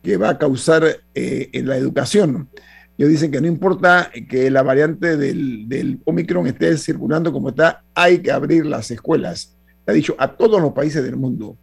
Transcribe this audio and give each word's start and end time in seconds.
que 0.04 0.18
va 0.18 0.30
a 0.30 0.38
causar 0.38 0.84
en 1.14 1.68
la 1.68 1.78
educación. 1.78 2.50
Ellos 2.98 3.12
dicen 3.12 3.32
que 3.32 3.40
no 3.40 3.48
importa 3.48 4.12
que 4.28 4.50
la 4.50 4.64
variante 4.64 5.16
del, 5.16 5.70
del 5.70 6.00
Omicron 6.06 6.48
esté 6.48 6.76
circulando 6.78 7.32
como 7.32 7.50
está, 7.50 7.84
hay 7.94 8.20
que 8.20 8.32
abrir 8.32 8.66
las 8.66 8.90
escuelas. 8.90 9.56
Ha 9.86 9.92
dicho 9.92 10.16
a 10.18 10.36
todos 10.36 10.60
los 10.60 10.74
países 10.74 11.04
del 11.04 11.18
mundo. 11.18 11.56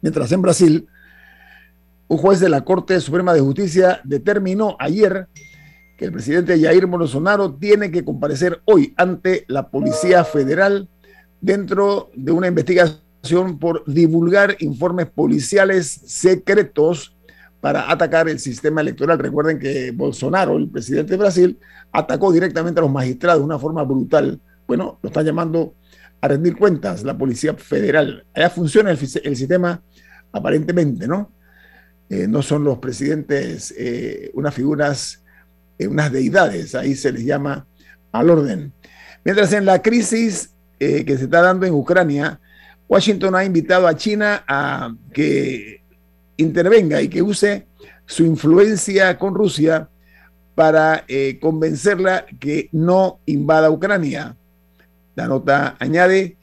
Mientras 0.00 0.32
en 0.32 0.40
Brasil, 0.40 0.88
un 2.08 2.18
juez 2.18 2.40
de 2.40 2.48
la 2.48 2.64
Corte 2.64 3.00
Suprema 3.00 3.32
de 3.32 3.40
Justicia 3.40 4.00
determinó 4.04 4.76
ayer 4.78 5.28
que 5.96 6.06
el 6.06 6.12
presidente 6.12 6.60
Jair 6.60 6.86
Bolsonaro 6.86 7.54
tiene 7.54 7.90
que 7.90 8.04
comparecer 8.04 8.60
hoy 8.64 8.92
ante 8.96 9.44
la 9.48 9.68
Policía 9.70 10.24
Federal 10.24 10.88
dentro 11.40 12.10
de 12.14 12.32
una 12.32 12.48
investigación 12.48 13.58
por 13.58 13.84
divulgar 13.86 14.56
informes 14.60 15.06
policiales 15.06 16.00
secretos 16.06 17.16
para 17.60 17.90
atacar 17.90 18.28
el 18.28 18.38
sistema 18.38 18.82
electoral. 18.82 19.18
Recuerden 19.18 19.58
que 19.58 19.90
Bolsonaro, 19.92 20.56
el 20.56 20.68
presidente 20.68 21.12
de 21.12 21.16
Brasil, 21.16 21.58
atacó 21.92 22.32
directamente 22.32 22.80
a 22.80 22.82
los 22.82 22.92
magistrados 22.92 23.40
de 23.40 23.46
una 23.46 23.58
forma 23.58 23.82
brutal. 23.84 24.38
Bueno, 24.66 24.98
lo 25.00 25.08
está 25.08 25.22
llamando 25.22 25.74
a 26.20 26.28
rendir 26.28 26.56
cuentas 26.56 27.04
la 27.04 27.16
Policía 27.16 27.54
Federal. 27.54 28.26
Allá 28.34 28.50
funciona 28.50 28.90
el, 28.90 28.98
el 28.98 29.36
sistema 29.36 29.80
aparentemente, 30.32 31.06
¿no? 31.06 31.30
Eh, 32.10 32.26
no 32.28 32.42
son 32.42 32.64
los 32.64 32.78
presidentes 32.78 33.74
eh, 33.76 34.30
unas 34.34 34.54
figuras, 34.54 35.22
eh, 35.78 35.86
unas 35.86 36.12
deidades, 36.12 36.74
ahí 36.74 36.94
se 36.94 37.10
les 37.12 37.24
llama 37.24 37.66
al 38.12 38.30
orden. 38.30 38.72
Mientras 39.24 39.52
en 39.52 39.64
la 39.64 39.80
crisis 39.80 40.50
que 40.78 41.16
se 41.16 41.24
está 41.24 41.40
dando 41.40 41.64
en 41.64 41.72
Ucrania, 41.72 42.38
Washington 42.88 43.34
ha 43.36 43.44
invitado 43.44 43.88
a 43.88 43.96
China 43.96 44.44
a 44.46 44.94
que 45.14 45.80
intervenga 46.36 47.00
y 47.00 47.08
que 47.08 47.22
use 47.22 47.66
su 48.04 48.26
influencia 48.26 49.18
con 49.18 49.34
Rusia 49.34 49.88
para 50.54 51.06
convencerla 51.40 52.26
que 52.38 52.68
no 52.72 53.18
invada 53.24 53.70
Ucrania. 53.70 54.36
La 55.14 55.26
nota 55.26 55.76
añade 55.78 56.36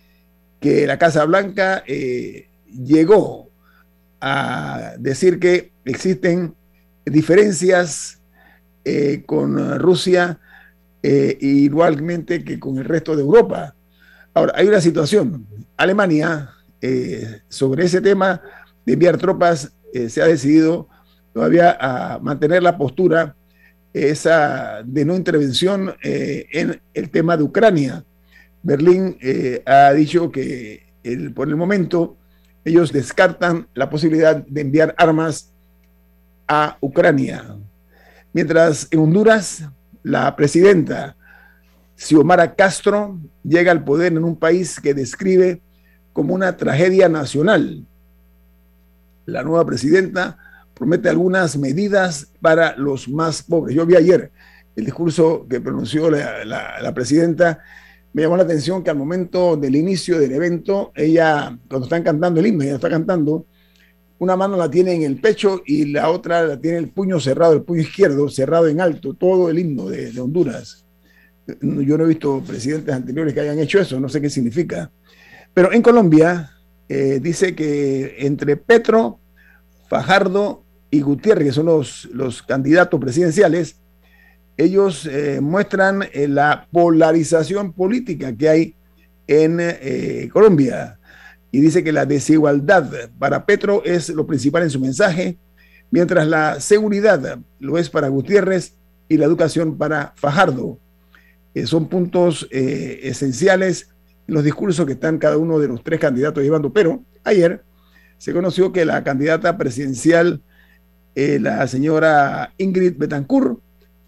que 0.59 0.87
la 0.87 0.97
Casa 0.97 1.23
Blanca 1.25 1.83
llegó 1.85 3.50
a 4.21 4.93
decir 4.99 5.39
que 5.39 5.71
existen 5.83 6.55
diferencias 7.05 8.21
eh, 8.85 9.23
con 9.25 9.79
Rusia 9.79 10.39
eh, 11.03 11.37
igualmente 11.41 12.43
que 12.43 12.59
con 12.59 12.77
el 12.77 12.85
resto 12.85 13.15
de 13.15 13.23
Europa. 13.23 13.75
Ahora, 14.33 14.53
hay 14.55 14.67
una 14.67 14.79
situación. 14.79 15.47
Alemania, 15.75 16.51
eh, 16.79 17.41
sobre 17.49 17.85
ese 17.85 18.01
tema 18.01 18.41
de 18.85 18.93
enviar 18.93 19.17
tropas, 19.17 19.73
se 20.07 20.21
ha 20.21 20.25
decidido 20.25 20.87
todavía 21.33 21.77
a 21.77 22.17
mantener 22.19 22.63
la 22.63 22.77
postura 22.77 23.35
esa 23.93 24.81
de 24.85 25.03
no 25.03 25.17
intervención 25.17 25.93
en 26.01 26.81
el 26.93 27.09
tema 27.09 27.35
de 27.35 27.43
Ucrania. 27.43 28.05
Berlín 28.63 29.17
ha 29.65 29.91
dicho 29.91 30.31
que 30.31 30.85
por 31.35 31.49
el 31.49 31.57
momento 31.57 32.15
ellos 32.63 32.91
descartan 32.91 33.67
la 33.73 33.89
posibilidad 33.89 34.35
de 34.35 34.61
enviar 34.61 34.93
armas 34.97 35.51
a 36.47 36.77
Ucrania. 36.79 37.57
Mientras 38.33 38.87
en 38.91 38.99
Honduras, 38.99 39.63
la 40.03 40.35
presidenta 40.35 41.15
Xiomara 41.95 42.55
Castro 42.55 43.19
llega 43.43 43.71
al 43.71 43.83
poder 43.83 44.13
en 44.13 44.23
un 44.23 44.35
país 44.35 44.79
que 44.79 44.93
describe 44.93 45.61
como 46.13 46.33
una 46.33 46.57
tragedia 46.57 47.07
nacional. 47.09 47.85
La 49.25 49.43
nueva 49.43 49.65
presidenta 49.65 50.37
promete 50.73 51.09
algunas 51.09 51.57
medidas 51.57 52.27
para 52.41 52.75
los 52.75 53.07
más 53.07 53.43
pobres. 53.43 53.75
Yo 53.75 53.85
vi 53.85 53.95
ayer 53.95 54.31
el 54.75 54.85
discurso 54.85 55.45
que 55.49 55.61
pronunció 55.61 56.09
la, 56.09 56.91
presidenta 56.95 57.59
me 58.13 58.21
llamó 58.21 58.37
la 58.37 58.43
atención 58.43 58.83
que 58.83 58.89
al 58.89 58.97
momento 58.97 59.55
del 59.55 59.75
inicio 59.75 60.19
del 60.19 60.33
evento, 60.33 60.91
ella, 60.95 61.57
cuando 61.69 61.85
están 61.85 62.03
cantando 62.03 62.39
el 62.39 62.47
himno, 62.47 62.63
ella 62.63 62.75
está 62.75 62.89
cantando, 62.89 63.45
una 64.19 64.35
mano 64.35 64.57
la 64.57 64.69
tiene 64.69 64.93
en 64.93 65.03
el 65.03 65.19
pecho 65.19 65.61
y 65.65 65.85
la 65.85 66.09
otra 66.09 66.43
la 66.43 66.59
tiene 66.59 66.77
el 66.77 66.89
puño 66.89 67.19
cerrado, 67.19 67.53
el 67.53 67.63
puño 67.63 67.81
izquierdo 67.81 68.29
cerrado 68.29 68.67
en 68.67 68.81
alto, 68.81 69.13
todo 69.13 69.49
el 69.49 69.59
himno 69.59 69.89
de, 69.89 70.19
Honduras. 70.19 70.85
Yo 71.47 71.97
no 71.97 72.03
he 72.03 72.07
visto 72.07 72.43
presidentes 72.45 72.93
anteriores 72.93 73.33
que 73.33 73.39
hayan 73.39 73.59
hecho 73.59 73.79
eso, 73.79 73.99
no 73.99 74.09
sé 74.09 74.21
qué 74.21 74.29
significa. 74.29 74.91
Pero 75.53 75.71
en 75.71 75.81
Colombia 75.81 76.51
eh, 76.87 77.19
dice 77.21 77.55
que 77.55 78.17
entre 78.19 78.57
Petro, 78.57 79.19
Fajardo 79.89 80.63
y 80.91 81.01
Gutiérrez, 81.01 81.47
que 81.47 81.53
son 81.53 81.65
los, 81.65 82.05
los 82.13 82.43
candidatos 82.43 82.99
presidenciales, 82.99 83.81
ellos 84.63 85.05
eh, 85.05 85.39
muestran 85.41 86.03
eh, 86.13 86.27
la 86.27 86.67
polarización 86.71 87.73
política 87.73 88.35
que 88.35 88.49
hay 88.49 88.75
en 89.27 90.29
Colombia 90.29 90.99
y 91.51 91.61
dice 91.61 91.83
que 91.83 91.93
la 91.93 92.05
desigualdad 92.05 92.91
para 93.17 93.45
Petro 93.45 93.81
es 93.85 94.09
lo 94.09 94.27
principal 94.27 94.63
en 94.63 94.69
su 94.69 94.79
mensaje, 94.79 95.37
mientras 95.89 96.27
la 96.27 96.59
seguridad 96.59 97.39
lo 97.59 97.77
es 97.77 97.89
para 97.89 98.09
Gutiérrez 98.09 98.73
y 99.07 99.17
la 99.17 99.25
educación 99.25 99.77
para 99.77 100.13
Fajardo. 100.15 100.79
Eh, 101.53 101.67
son 101.67 101.89
puntos 101.89 102.47
eh, 102.51 103.01
esenciales 103.03 103.89
en 104.27 104.35
los 104.35 104.43
discursos 104.43 104.85
que 104.85 104.93
están 104.93 105.17
cada 105.17 105.37
uno 105.37 105.59
de 105.59 105.67
los 105.67 105.83
tres 105.83 105.99
candidatos 105.99 106.43
llevando. 106.43 106.71
Pero 106.71 107.03
ayer 107.23 107.61
se 108.17 108.31
conoció 108.31 108.71
que 108.71 108.85
la 108.85 109.03
candidata 109.03 109.57
presidencial, 109.57 110.41
eh, 111.15 111.39
la 111.41 111.67
señora 111.67 112.53
Ingrid 112.57 112.97
Betancourt, 112.97 113.59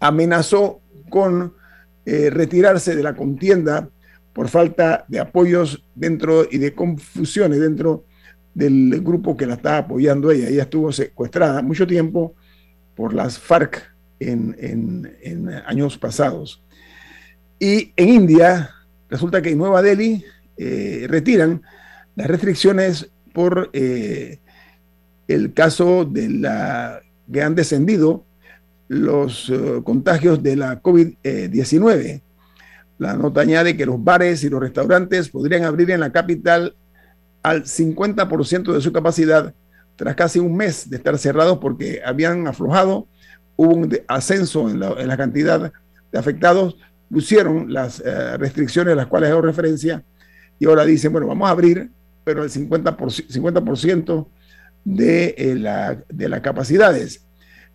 amenazó 0.06 0.80
con 1.08 1.54
retirarse 2.04 2.94
de 2.94 3.02
la 3.02 3.14
contienda 3.14 3.88
por 4.34 4.48
falta 4.48 5.04
de 5.08 5.20
apoyos 5.20 5.82
dentro 5.94 6.46
y 6.50 6.58
de 6.58 6.74
confusiones 6.74 7.60
dentro 7.60 8.04
del 8.52 9.00
grupo 9.00 9.36
que 9.36 9.46
la 9.46 9.54
está 9.54 9.78
apoyando 9.78 10.30
ella. 10.30 10.48
Ella 10.48 10.62
estuvo 10.64 10.92
secuestrada 10.92 11.62
mucho 11.62 11.86
tiempo 11.86 12.34
por 12.94 13.14
las 13.14 13.38
FARC 13.38 13.94
en, 14.20 15.62
años 15.66 15.98
pasados. 15.98 16.62
Y 17.58 17.92
en 17.96 18.08
India, 18.08 18.70
resulta 19.08 19.42
que 19.42 19.50
en 19.50 19.58
Nueva 19.58 19.82
Delhi 19.82 20.24
eh, 20.56 21.06
retiran 21.08 21.62
las 22.16 22.26
restricciones 22.26 23.10
por 23.32 23.70
eh, 23.72 24.38
el 25.28 25.52
caso 25.52 26.04
de 26.04 26.28
la 26.28 27.02
que 27.32 27.42
han 27.42 27.54
descendido 27.54 28.24
los 28.88 29.50
eh, 29.50 29.80
contagios 29.84 30.42
de 30.42 30.56
la 30.56 30.82
COVID-19. 30.82 32.22
La 32.98 33.14
nota 33.14 33.40
añade 33.40 33.76
que 33.76 33.86
los 33.86 34.02
bares 34.02 34.44
y 34.44 34.50
los 34.50 34.60
restaurantes 34.60 35.28
podrían 35.28 35.64
abrir 35.64 35.90
en 35.90 36.00
la 36.00 36.12
capital 36.12 36.74
al 37.42 37.64
50% 37.64 38.72
de 38.72 38.80
su 38.80 38.92
capacidad 38.92 39.54
tras 39.96 40.14
casi 40.14 40.38
un 40.38 40.56
mes 40.56 40.88
de 40.90 40.96
estar 40.96 41.16
cerrados 41.18 41.58
porque 41.58 42.00
habían 42.04 42.46
aflojado, 42.46 43.06
hubo 43.56 43.74
un 43.74 43.98
ascenso 44.08 44.68
en 44.68 44.80
la, 44.80 45.16
cantidad 45.16 45.72
de 46.10 46.18
afectados, 46.18 46.76
pusieron 47.10 47.72
las 47.72 48.00
eh, 48.00 48.36
restricciones 48.38 48.92
a 48.92 48.96
las 48.96 49.06
cuales 49.06 49.30
hago 49.30 49.42
referencia 49.42 50.02
y 50.58 50.66
ahora 50.66 50.84
dicen, 50.84 51.12
bueno, 51.12 51.26
vamos 51.26 51.48
a 51.48 51.52
abrir, 51.52 51.90
pero 52.24 52.44
50%, 52.44 53.26
50 53.28 54.26
de, 54.84 55.34
eh, 55.36 55.54
la, 55.54 56.02
de 56.08 56.28
las 56.28 56.40
capacidades. 56.40 57.23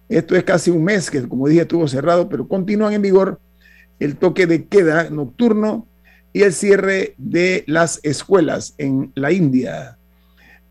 Esto 0.09 0.35
es 0.35 0.43
casi 0.43 0.71
un 0.71 0.83
mes 0.83 1.11
que, 1.11 1.27
como 1.27 1.47
dije, 1.47 1.61
estuvo 1.61 1.87
cerrado, 1.87 2.27
pero 2.27 2.47
continúan 2.47 2.93
en 2.93 3.03
vigor 3.03 3.39
el 3.99 4.17
toque 4.17 4.47
de 4.47 4.65
queda 4.65 5.11
nocturno 5.11 5.85
y 6.33 6.41
el 6.41 6.53
cierre 6.53 7.13
de 7.17 7.63
las 7.67 7.99
escuelas 8.03 8.73
en 8.79 9.11
la 9.13 9.31
India. 9.31 9.99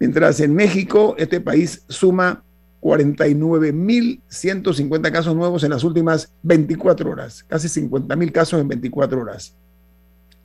Mientras 0.01 0.41
en 0.41 0.53
México, 0.55 1.15
este 1.19 1.41
país 1.41 1.85
suma 1.89 2.43
49.150 2.81 5.13
casos 5.13 5.37
nuevos 5.37 5.63
en 5.65 5.71
las 5.71 5.83
últimas 5.85 6.33
24 6.43 7.11
horas, 7.11 7.45
casi 7.45 7.69
50.000 7.69 8.33
casos 8.33 8.61
en 8.61 8.69
24 8.69 9.21
horas. 9.21 9.55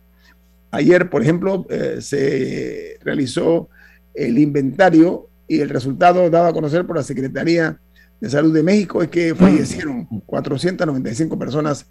Ayer, 0.72 1.10
por 1.10 1.22
ejemplo, 1.22 1.66
eh, 1.70 2.00
se 2.02 2.98
realizó 3.02 3.70
el 4.14 4.38
inventario 4.38 5.30
y 5.48 5.62
el 5.62 5.70
resultado 5.70 6.30
dado 6.30 6.48
a 6.48 6.54
conocer 6.54 6.86
por 6.86 6.98
la 6.98 7.04
Secretaría 7.04 7.80
de 8.20 8.30
Salud 8.30 8.54
de 8.54 8.64
México 8.64 9.02
es 9.02 9.08
que 9.08 9.34
fallecieron 9.34 10.06
495 10.26 11.40
personas 11.40 11.86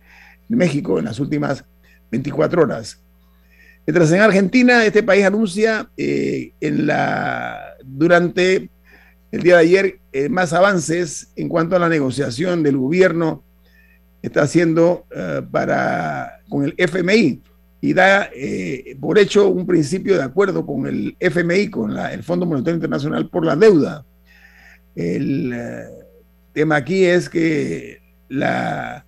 en 0.51 0.59
México 0.59 0.99
en 0.99 1.07
las 1.07 1.19
últimas 1.19 1.65
24 2.11 2.61
horas. 2.61 3.01
Mientras 3.87 4.13
en 4.13 4.21
Argentina, 4.21 4.85
este 4.85 5.03
país 5.03 5.25
anuncia 5.25 5.89
eh, 5.97 6.53
en 6.61 6.87
la, 6.87 7.59
durante 7.83 8.69
el 9.37 9.43
día 9.43 9.57
de 9.57 9.61
ayer 9.61 9.99
eh, 10.13 10.31
más 10.31 10.55
avances 10.55 11.31
en 11.37 11.51
cuanto 11.51 11.77
a 11.77 11.79
la 11.79 11.91
negociación 11.91 12.63
del 12.63 12.79
gobierno 12.79 13.45
está 14.23 14.43
haciendo 14.43 15.05
eh, 15.15 15.43
para 15.51 16.41
con 16.49 16.65
el 16.65 16.75
FMI 16.79 17.43
y 17.83 17.93
da 17.93 18.31
eh, 18.35 18.97
por 18.99 19.19
hecho 19.19 19.49
un 19.49 19.67
principio 19.67 20.17
de 20.17 20.23
acuerdo 20.23 20.65
con 20.65 20.87
el 20.87 21.17
FMI, 21.21 21.69
con 21.69 21.99
el 21.99 22.23
Fondo 22.23 22.47
Monetario 22.47 22.77
Internacional 22.77 23.29
por 23.29 23.45
la 23.45 23.57
deuda. 23.57 24.07
El 24.95 25.55
tema 26.55 26.77
aquí 26.77 27.05
es 27.05 27.29
que 27.29 28.01
la, 28.31 29.05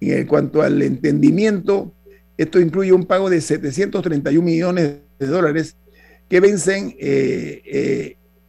en 0.00 0.26
cuanto 0.28 0.62
al 0.62 0.80
entendimiento, 0.82 1.92
esto 2.36 2.60
incluye 2.60 2.92
un 2.92 3.04
pago 3.04 3.28
de 3.28 3.40
731 3.40 4.40
millones 4.40 4.98
de 5.18 5.26
dólares 5.26 5.76
que 6.28 6.38
vencen 6.38 6.94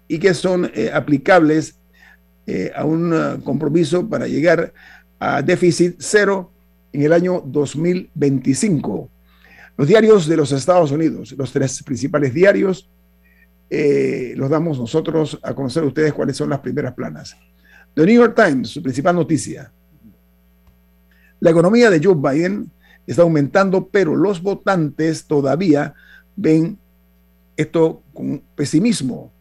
y 0.10 0.20
que 0.20 0.34
son 0.34 0.70
eh, 0.74 0.92
aplicables 0.92 1.80
eh, 2.46 2.72
a 2.76 2.84
un 2.84 3.14
uh, 3.14 3.42
compromiso 3.44 4.10
para 4.10 4.28
llegar 4.28 4.74
a 5.20 5.42
déficit 5.44 5.98
cero 6.00 6.52
en 6.92 7.04
el 7.04 7.14
año 7.14 7.44
2025. 7.46 9.08
Los 9.78 9.88
diarios 9.88 10.28
de 10.28 10.36
los 10.36 10.52
Estados 10.52 10.92
Unidos, 10.92 11.32
los 11.38 11.54
tres 11.54 11.84
principales 11.84 12.34
diarios, 12.34 12.90
eh, 13.70 14.34
los 14.36 14.50
damos 14.50 14.80
nosotros 14.80 15.40
a 15.44 15.54
conocer 15.54 15.84
a 15.84 15.86
ustedes 15.88 16.12
cuáles 16.12 16.36
son 16.36 16.50
las 16.50 16.60
primeras 16.60 16.96
planas. 16.96 17.38
The 17.94 18.04
New 18.04 18.16
York 18.16 18.36
Times, 18.36 18.70
su 18.70 18.82
principal 18.82 19.16
noticia. 19.16 19.72
La 21.40 21.52
economía 21.52 21.92
de 21.92 22.04
Joe 22.04 22.16
Biden 22.16 22.72
está 23.06 23.22
aumentando, 23.22 23.88
pero 23.88 24.16
los 24.16 24.42
votantes 24.42 25.26
todavía 25.26 25.94
ven 26.36 26.80
esto 27.56 28.02
con 28.12 28.42
pesimismo. 28.56 29.32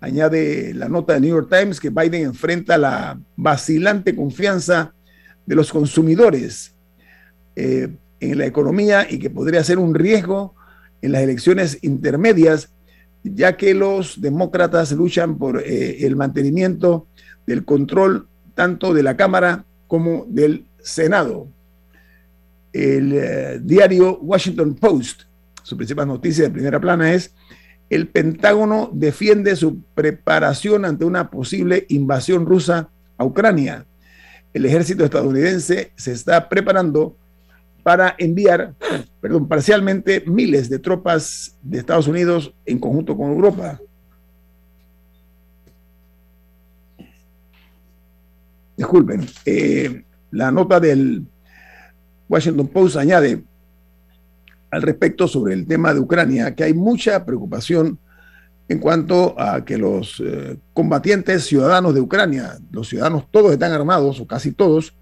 Añade 0.00 0.74
la 0.74 0.88
nota 0.88 1.14
de 1.14 1.20
New 1.20 1.30
York 1.30 1.48
Times 1.50 1.80
que 1.80 1.90
Biden 1.90 2.26
enfrenta 2.26 2.76
la 2.76 3.18
vacilante 3.36 4.14
confianza 4.14 4.92
de 5.46 5.54
los 5.54 5.72
consumidores 5.72 6.74
eh, 7.54 7.88
en 8.20 8.38
la 8.38 8.46
economía 8.46 9.06
y 9.08 9.18
que 9.18 9.30
podría 9.30 9.64
ser 9.64 9.78
un 9.78 9.94
riesgo 9.94 10.54
en 11.00 11.12
las 11.12 11.22
elecciones 11.22 11.78
intermedias, 11.82 12.70
ya 13.22 13.56
que 13.56 13.74
los 13.74 14.20
demócratas 14.20 14.92
luchan 14.92 15.38
por 15.38 15.60
eh, 15.60 16.04
el 16.06 16.16
mantenimiento 16.16 17.06
del 17.46 17.64
control 17.64 18.28
tanto 18.54 18.92
de 18.92 19.02
la 19.02 19.16
Cámara 19.16 19.64
como 19.86 20.26
del 20.28 20.66
Senado. 20.80 21.48
El 22.72 23.12
eh, 23.14 23.60
diario 23.62 24.18
Washington 24.18 24.74
Post, 24.74 25.22
su 25.62 25.76
principal 25.76 26.08
noticia 26.08 26.44
de 26.44 26.50
primera 26.50 26.80
plana 26.80 27.12
es 27.12 27.34
el 27.88 28.08
Pentágono 28.08 28.90
defiende 28.92 29.54
su 29.56 29.82
preparación 29.94 30.84
ante 30.84 31.04
una 31.04 31.30
posible 31.30 31.86
invasión 31.88 32.46
rusa 32.46 32.90
a 33.16 33.24
Ucrania. 33.24 33.86
El 34.52 34.64
ejército 34.64 35.04
estadounidense 35.04 35.92
se 35.96 36.12
está 36.12 36.48
preparando 36.48 37.16
para 37.82 38.16
enviar, 38.18 38.74
perdón, 39.20 39.46
parcialmente 39.46 40.24
miles 40.26 40.68
de 40.68 40.80
tropas 40.80 41.56
de 41.62 41.78
Estados 41.78 42.08
Unidos 42.08 42.52
en 42.64 42.80
conjunto 42.80 43.16
con 43.16 43.30
Europa. 43.30 43.80
Disculpen, 48.76 49.26
eh, 49.44 50.04
la 50.32 50.50
nota 50.50 50.80
del 50.80 51.24
Washington 52.28 52.66
Post 52.66 52.96
añade, 52.96 53.44
al 54.76 54.82
respecto 54.82 55.26
sobre 55.26 55.54
el 55.54 55.66
tema 55.66 55.94
de 55.94 56.00
Ucrania, 56.00 56.54
que 56.54 56.64
hay 56.64 56.74
mucha 56.74 57.24
preocupación 57.24 57.98
en 58.68 58.78
cuanto 58.78 59.34
a 59.40 59.64
que 59.64 59.78
los 59.78 60.22
eh, 60.22 60.58
combatientes 60.74 61.46
ciudadanos 61.46 61.94
de 61.94 62.02
Ucrania, 62.02 62.58
los 62.70 62.88
ciudadanos 62.88 63.24
todos 63.30 63.52
están 63.52 63.72
armados, 63.72 64.20
o 64.20 64.26
casi 64.26 64.52
todos, 64.52 64.94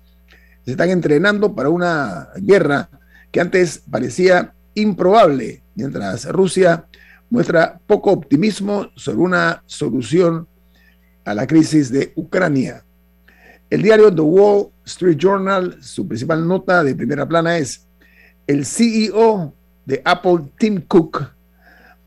se 0.64 0.70
están 0.70 0.90
entrenando 0.90 1.56
para 1.56 1.70
una 1.70 2.28
guerra 2.36 2.88
que 3.32 3.40
antes 3.40 3.82
parecía 3.90 4.54
improbable, 4.74 5.64
mientras 5.74 6.24
Rusia 6.26 6.86
muestra 7.28 7.80
poco 7.84 8.12
optimismo 8.12 8.90
sobre 8.94 9.18
una 9.18 9.64
solución 9.66 10.46
a 11.24 11.34
la 11.34 11.48
crisis 11.48 11.90
de 11.90 12.12
Ucrania. 12.14 12.84
El 13.70 13.82
diario 13.82 14.14
The 14.14 14.20
Wall 14.20 14.68
Street 14.84 15.16
Journal, 15.18 15.78
su 15.82 16.06
principal 16.06 16.46
nota 16.46 16.84
de 16.84 16.94
primera 16.94 17.26
plana 17.26 17.58
es 17.58 17.88
el 18.46 18.66
CEO 18.66 19.54
de 19.86 20.02
Apple, 20.04 20.50
Tim 20.58 20.80
Cook, 20.80 21.30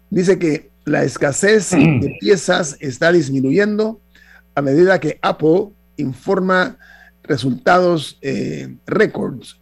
dice 0.10 0.40
que 0.40 0.70
la 0.86 1.04
escasez 1.04 1.72
de 1.72 2.18
piezas 2.22 2.78
está 2.80 3.12
disminuyendo 3.12 4.00
a 4.56 4.62
medida 4.62 5.00
que 5.00 5.20
Apple 5.22 5.70
informa 5.98 6.78
resultados 7.24 8.18
eh, 8.22 8.76
récords. 8.86 9.60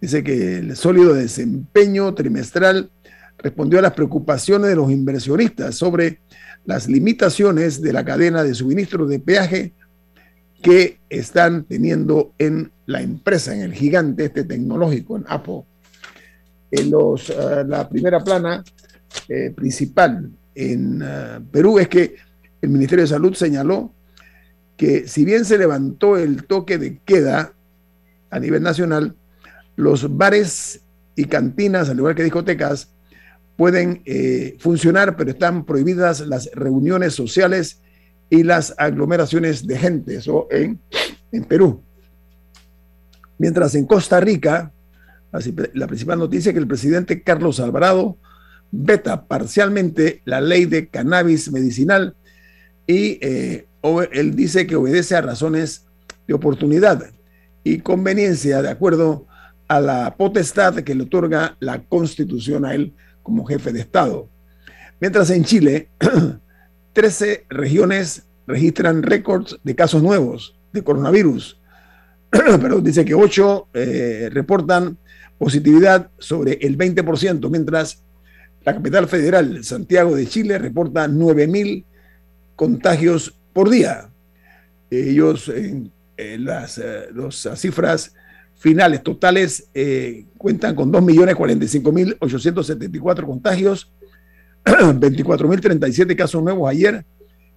Dice 0.00 0.22
que 0.22 0.58
el 0.58 0.76
sólido 0.76 1.14
desempeño 1.14 2.12
trimestral 2.14 2.90
respondió 3.38 3.78
a 3.78 3.82
las 3.82 3.92
preocupaciones 3.92 4.68
de 4.68 4.76
los 4.76 4.90
inversionistas 4.90 5.76
sobre 5.76 6.20
las 6.64 6.88
limitaciones 6.88 7.80
de 7.80 7.92
la 7.92 8.04
cadena 8.04 8.42
de 8.42 8.54
suministro 8.54 9.06
de 9.06 9.20
peaje 9.20 9.72
que 10.62 10.98
están 11.08 11.64
teniendo 11.64 12.32
en 12.38 12.72
la 12.86 13.02
empresa, 13.02 13.54
en 13.54 13.62
el 13.62 13.72
gigante 13.72 14.26
este 14.26 14.44
tecnológico, 14.44 15.16
en 15.16 15.24
Apple. 15.28 15.62
En 16.70 16.90
los, 16.90 17.30
ah, 17.30 17.64
la 17.66 17.88
primera 17.88 18.22
plana 18.22 18.64
eh, 19.28 19.52
principal 19.54 20.30
en 20.54 21.02
ah, 21.02 21.40
Perú 21.50 21.78
es 21.78 21.88
que 21.88 22.16
el 22.60 22.70
Ministerio 22.70 23.04
de 23.04 23.08
Salud 23.08 23.34
señaló 23.34 23.92
que 24.76 25.06
si 25.08 25.24
bien 25.24 25.44
se 25.44 25.58
levantó 25.58 26.16
el 26.16 26.44
toque 26.44 26.78
de 26.78 26.98
queda 26.98 27.52
a 28.30 28.38
nivel 28.38 28.62
nacional, 28.62 29.14
los 29.76 30.16
bares 30.16 30.80
y 31.14 31.24
cantinas, 31.24 31.88
al 31.88 31.98
igual 31.98 32.14
que 32.14 32.24
discotecas, 32.24 32.90
pueden 33.56 34.02
funcionar, 34.58 35.16
pero 35.16 35.30
están 35.30 35.64
prohibidas 35.64 36.20
las 36.20 36.50
reuniones 36.52 37.14
sociales 37.14 37.80
y 38.28 38.42
las 38.42 38.74
aglomeraciones 38.76 39.66
de 39.66 39.78
gente, 39.78 40.20
en, 40.50 40.78
en 41.32 41.44
Perú. 41.44 41.82
Mientras 43.38 43.74
en 43.74 43.86
Costa 43.86 44.20
Rica, 44.20 44.72
la 45.74 45.86
principal 45.86 46.18
noticia 46.18 46.50
es 46.50 46.54
que 46.54 46.60
el 46.60 46.68
presidente 46.68 47.22
Carlos 47.22 47.60
Alvarado 47.60 48.18
veta 48.70 49.26
parcialmente 49.26 50.22
la 50.24 50.40
ley 50.40 50.64
de 50.64 50.88
cannabis 50.88 51.50
medicinal 51.50 52.14
y 52.86 53.18
eh, 53.20 53.66
él 54.12 54.34
dice 54.34 54.66
que 54.66 54.76
obedece 54.76 55.14
a 55.14 55.20
razones 55.20 55.86
de 56.26 56.34
oportunidad 56.34 57.10
y 57.62 57.78
conveniencia 57.78 58.62
de 58.62 58.70
acuerdo 58.70 59.26
a 59.68 59.80
la 59.80 60.16
potestad 60.16 60.76
que 60.82 60.94
le 60.94 61.04
otorga 61.04 61.56
la 61.60 61.82
constitución 61.84 62.64
a 62.64 62.74
él 62.74 62.94
como 63.22 63.44
jefe 63.44 63.72
de 63.72 63.80
Estado. 63.80 64.28
Mientras 65.00 65.30
en 65.30 65.44
Chile, 65.44 65.88
13 66.92 67.46
regiones 67.48 68.26
registran 68.46 69.02
récords 69.02 69.58
de 69.64 69.74
casos 69.74 70.02
nuevos 70.02 70.56
de 70.72 70.84
coronavirus, 70.84 71.60
pero 72.30 72.80
dice 72.80 73.04
que 73.04 73.14
8 73.14 73.68
eh, 73.74 74.28
reportan 74.32 74.98
positividad 75.38 76.10
sobre 76.18 76.54
el 76.62 76.78
20%, 76.78 77.50
mientras 77.50 78.02
la 78.64 78.74
capital 78.74 79.06
federal, 79.06 79.62
Santiago 79.62 80.16
de 80.16 80.26
Chile, 80.26 80.58
reporta 80.58 81.06
9.000 81.06 81.84
contagios 82.56 83.38
por 83.52 83.70
día. 83.70 84.10
Ellos, 84.90 85.48
en, 85.48 85.92
las, 86.44 86.78
eh, 86.78 87.10
las, 87.14 87.48
cifras 87.56 88.12
finales 88.56 89.04
totales, 89.04 89.68
eh, 89.72 90.26
cuentan 90.36 90.74
con 90.74 90.92
2.045.874 90.92 93.24
contagios, 93.24 93.92
24.037 94.64 96.16
casos 96.16 96.42
nuevos 96.42 96.68
ayer 96.68 97.04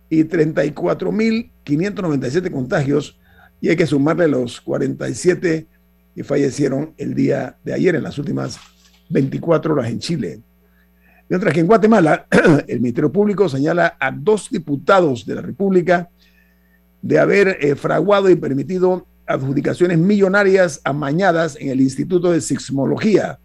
y 0.10 0.26
34.597 0.26 2.52
contagios. 2.52 3.18
Y 3.62 3.70
hay 3.70 3.76
que 3.76 3.88
sumarle 3.88 4.28
los 4.28 4.62
47 4.62 5.66
fallecieron 6.24 6.94
el 6.98 7.14
día 7.14 7.58
de 7.64 7.74
ayer 7.74 7.96
en 7.96 8.04
las 8.04 8.18
últimas 8.18 8.60
24 9.10 9.74
horas 9.74 9.90
en 9.90 10.00
Chile. 10.00 10.42
Mientras 11.30 11.54
que 11.54 11.60
en 11.60 11.68
Guatemala, 11.68 12.28
el 12.68 12.82
Ministerio 12.82 13.12
Público 13.12 13.48
señala 13.48 13.96
a 14.00 14.12
dos 14.12 14.50
diputados 14.50 15.26
de 15.26 15.36
la 15.36 15.42
República 15.42 16.10
de 17.02 17.20
haber 17.20 17.58
eh, 17.62 17.76
fraguado 17.76 18.30
y 18.30 18.36
permitido 18.36 19.08
adjudicaciones 19.28 20.00
millonarias 20.00 20.82
amañadas 20.84 21.56
en 21.60 21.70
el 21.70 21.82
Instituto 21.82 22.32
de 22.32 22.42
Sismología, 22.42 23.40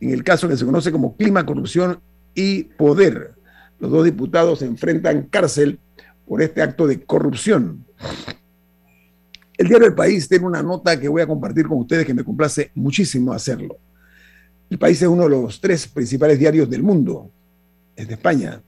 en 0.00 0.10
el 0.10 0.24
caso 0.24 0.48
que 0.48 0.56
se 0.56 0.64
conoce 0.64 0.90
como 0.90 1.16
clima, 1.16 1.44
corrupción 1.44 2.00
y 2.34 2.64
poder. 2.64 3.34
Los 3.78 3.90
dos 3.90 4.04
diputados 4.04 4.62
enfrentan 4.62 5.24
cárcel 5.24 5.78
por 6.26 6.40
este 6.40 6.62
acto 6.62 6.86
de 6.86 7.02
corrupción. 7.02 7.84
El 9.56 9.68
diario 9.68 9.86
El 9.86 9.94
País 9.94 10.28
tiene 10.28 10.46
una 10.46 10.62
nota 10.62 10.98
que 10.98 11.08
voy 11.08 11.22
a 11.22 11.26
compartir 11.26 11.66
con 11.66 11.78
ustedes 11.78 12.06
que 12.06 12.14
me 12.14 12.24
complace 12.24 12.70
muchísimo 12.74 13.32
hacerlo. 13.32 13.76
El 14.70 14.78
país 14.78 15.02
es 15.02 15.08
uno 15.08 15.24
de 15.24 15.28
los 15.28 15.60
tres 15.60 15.86
principales 15.86 16.38
diarios 16.38 16.70
del 16.70 16.82
mundo, 16.82 17.30
es 17.94 18.08
de 18.08 18.14
España. 18.14 18.62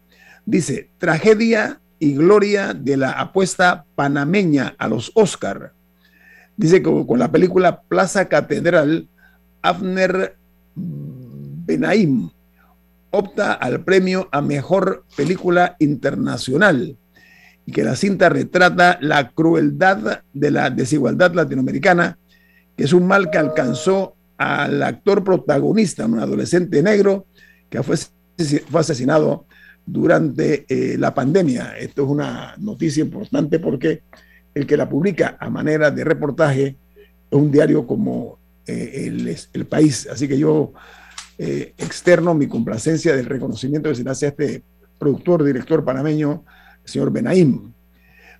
Dice, 0.44 0.90
tragedia 0.98 1.80
y 1.98 2.14
gloria 2.14 2.74
de 2.74 2.98
la 2.98 3.12
apuesta 3.12 3.86
panameña 3.94 4.74
a 4.78 4.88
los 4.88 5.10
Oscar. 5.14 5.72
Dice 6.56 6.82
que 6.82 7.06
con 7.06 7.18
la 7.18 7.32
película 7.32 7.80
Plaza 7.80 8.28
Catedral, 8.28 9.08
Afner 9.62 10.36
Benaim 10.74 12.28
opta 13.10 13.54
al 13.54 13.82
premio 13.82 14.28
a 14.30 14.42
mejor 14.42 15.04
película 15.16 15.76
internacional 15.78 16.98
y 17.66 17.72
que 17.72 17.82
la 17.82 17.96
cinta 17.96 18.28
retrata 18.28 18.98
la 19.00 19.30
crueldad 19.30 20.22
de 20.32 20.50
la 20.50 20.70
desigualdad 20.70 21.32
latinoamericana, 21.34 22.18
que 22.76 22.84
es 22.84 22.92
un 22.92 23.06
mal 23.06 23.30
que 23.30 23.38
alcanzó 23.38 24.16
al 24.36 24.82
actor 24.82 25.24
protagonista, 25.24 26.06
un 26.06 26.18
adolescente 26.18 26.82
negro 26.82 27.26
que 27.70 27.82
fue, 27.82 27.96
fue 27.96 28.80
asesinado 28.80 29.46
durante 29.86 30.64
eh, 30.68 30.96
la 30.98 31.14
pandemia. 31.14 31.76
Esto 31.78 32.04
es 32.04 32.08
una 32.08 32.54
noticia 32.58 33.02
importante 33.02 33.58
porque 33.58 34.02
el 34.54 34.66
que 34.66 34.76
la 34.76 34.88
publica 34.88 35.36
a 35.40 35.50
manera 35.50 35.90
de 35.90 36.04
reportaje 36.04 36.76
es 37.30 37.38
un 37.38 37.50
diario 37.50 37.86
como 37.86 38.38
eh, 38.66 39.06
el, 39.06 39.36
el, 39.52 39.66
País. 39.66 40.08
Así 40.10 40.28
que 40.28 40.38
yo 40.38 40.72
eh, 41.38 41.74
externo 41.78 42.34
mi 42.34 42.46
complacencia 42.46 43.16
del 43.16 43.26
reconocimiento 43.26 43.88
que 43.88 43.96
se 43.96 44.04
le 44.04 44.10
hace 44.10 44.26
a 44.26 44.28
este 44.30 44.62
productor, 44.98 45.42
director 45.44 45.84
panameño, 45.84 46.44
señor 46.84 47.10
Benaim. 47.10 47.72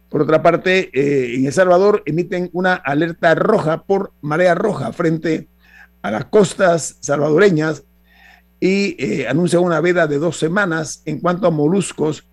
Por 0.08 0.22
otra 0.22 0.42
parte, 0.42 0.90
en 0.92 1.44
El 1.44 1.52
Salvador 1.52 2.02
emiten 2.06 2.48
una 2.52 2.74
alerta 2.74 3.34
roja 3.34 3.82
por 3.82 4.12
marea 4.20 4.54
roja 4.54 4.92
frente 4.92 5.48
a 6.02 6.10
las 6.10 6.26
costas 6.26 6.98
salvadoreñas 7.00 7.82
y 8.60 8.96
eh, 8.98 9.26
anuncia 9.26 9.58
una 9.58 9.80
veda 9.80 10.06
de 10.06 10.18
dos 10.18 10.38
semanas 10.38 11.02
en 11.04 11.18
cuanto 11.20 11.46
a 11.46 11.50
moluscos, 11.50 12.28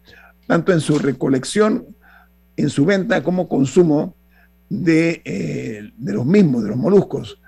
tanto 0.45 0.71
en 0.73 0.81
su 0.81 0.99
recolección, 0.99 1.87
en 2.57 2.69
su 2.69 2.85
venta 2.85 3.23
como 3.23 3.47
consumo 3.47 4.15
de, 4.69 5.21
eh, 5.25 5.91
de 5.97 6.13
los 6.13 6.25
mismos, 6.25 6.63
de 6.63 6.69
los 6.69 6.77
moluscos. 6.77 7.41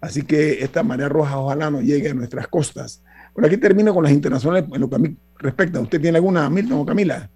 Así 0.00 0.22
que 0.22 0.62
esta 0.62 0.82
marea 0.82 1.08
roja 1.08 1.38
ojalá 1.38 1.70
no 1.70 1.80
llegue 1.80 2.10
a 2.10 2.14
nuestras 2.14 2.48
costas. 2.48 3.02
Por 3.34 3.44
aquí 3.44 3.56
termino 3.56 3.92
con 3.92 4.04
las 4.04 4.12
internacionales 4.12 4.64
en 4.72 4.80
lo 4.80 4.88
que 4.88 4.96
a 4.96 4.98
mí 4.98 5.16
respecta. 5.38 5.80
¿Usted 5.80 6.00
tiene 6.00 6.18
alguna, 6.18 6.48
Milton 6.48 6.78
o 6.78 6.86
Camila? 6.86 7.28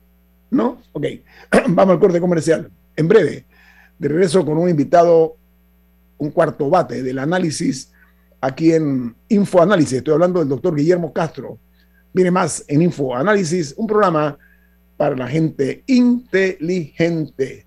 ¿No? 0.51 0.83
Ok. 0.93 1.07
Vamos 1.69 1.95
al 1.95 2.01
corte 2.01 2.21
comercial. 2.21 2.71
En 2.97 3.09
breve, 3.09 3.45
de 3.99 4.09
regreso 4.09 4.45
con 4.45 4.59
un 4.59 4.69
invitado, 4.69 5.37
un 6.19 6.31
cuarto 6.31 6.69
bate 6.69 7.03
del 7.03 7.19
análisis 7.19 7.93
aquí 8.41 8.73
en 8.73 9.15
Infoanálisis. 9.29 9.99
Estoy 9.99 10.15
hablando 10.15 10.41
del 10.41 10.49
doctor 10.49 10.75
Guillermo 10.75 11.13
Castro. 11.13 11.59
Viene 12.13 12.31
más 12.31 12.65
en 12.67 12.83
Infoanálisis, 12.83 13.75
un 13.77 13.87
programa 13.87 14.37
para 14.97 15.17
la 15.17 15.29
gente 15.29 15.85
inteligente. 15.87 17.67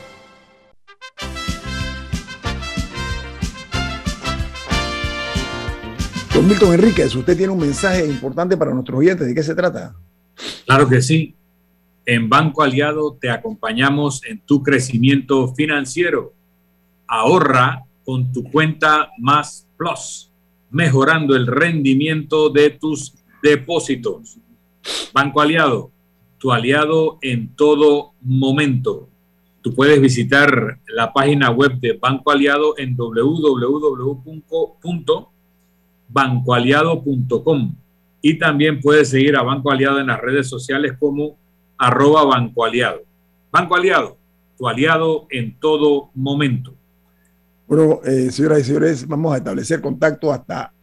Don 6.33 6.47
Milton 6.47 6.73
Enríquez, 6.73 7.13
usted 7.13 7.35
tiene 7.35 7.51
un 7.51 7.59
mensaje 7.59 8.05
importante 8.07 8.55
para 8.55 8.73
nuestros 8.73 8.99
oyentes. 8.99 9.27
¿De 9.27 9.35
qué 9.35 9.43
se 9.43 9.53
trata? 9.53 9.93
Claro 10.65 10.87
que 10.87 11.01
sí. 11.01 11.35
En 12.05 12.29
Banco 12.29 12.63
Aliado 12.63 13.17
te 13.19 13.29
acompañamos 13.29 14.23
en 14.23 14.39
tu 14.39 14.63
crecimiento 14.63 15.53
financiero. 15.53 16.33
Ahorra 17.05 17.83
con 18.05 18.31
tu 18.31 18.49
cuenta 18.49 19.09
Más 19.19 19.67
Plus, 19.75 20.31
mejorando 20.69 21.35
el 21.35 21.47
rendimiento 21.47 22.49
de 22.49 22.69
tus 22.69 23.13
depósitos. 23.43 24.37
Banco 25.13 25.41
Aliado, 25.41 25.91
tu 26.37 26.53
aliado 26.53 27.19
en 27.21 27.53
todo 27.55 28.13
momento. 28.21 29.09
Tú 29.61 29.75
puedes 29.75 29.99
visitar 29.99 30.79
la 30.87 31.11
página 31.11 31.51
web 31.51 31.73
de 31.81 31.93
Banco 31.93 32.31
Aliado 32.31 32.75
en 32.77 32.95
www 32.95 33.71
bancoaliado.com. 36.11 37.75
Y 38.21 38.37
también 38.37 38.79
puedes 38.81 39.09
seguir 39.09 39.35
a 39.35 39.41
Banco 39.41 39.71
Aliado 39.71 39.99
en 39.99 40.07
las 40.07 40.21
redes 40.21 40.47
sociales 40.47 40.93
como 40.99 41.37
arroba 41.77 42.23
Banco 42.25 42.65
Aliado. 42.65 43.01
Banco 43.51 43.75
Aliado, 43.75 44.17
tu 44.57 44.67
aliado 44.67 45.27
en 45.29 45.59
todo 45.59 46.11
momento. 46.13 46.73
Bueno, 47.67 48.01
eh, 48.03 48.31
señoras 48.31 48.59
y 48.59 48.63
señores, 48.65 49.07
vamos 49.07 49.33
a 49.33 49.37
establecer 49.37 49.81
contacto 49.81 50.31
hasta 50.31 50.73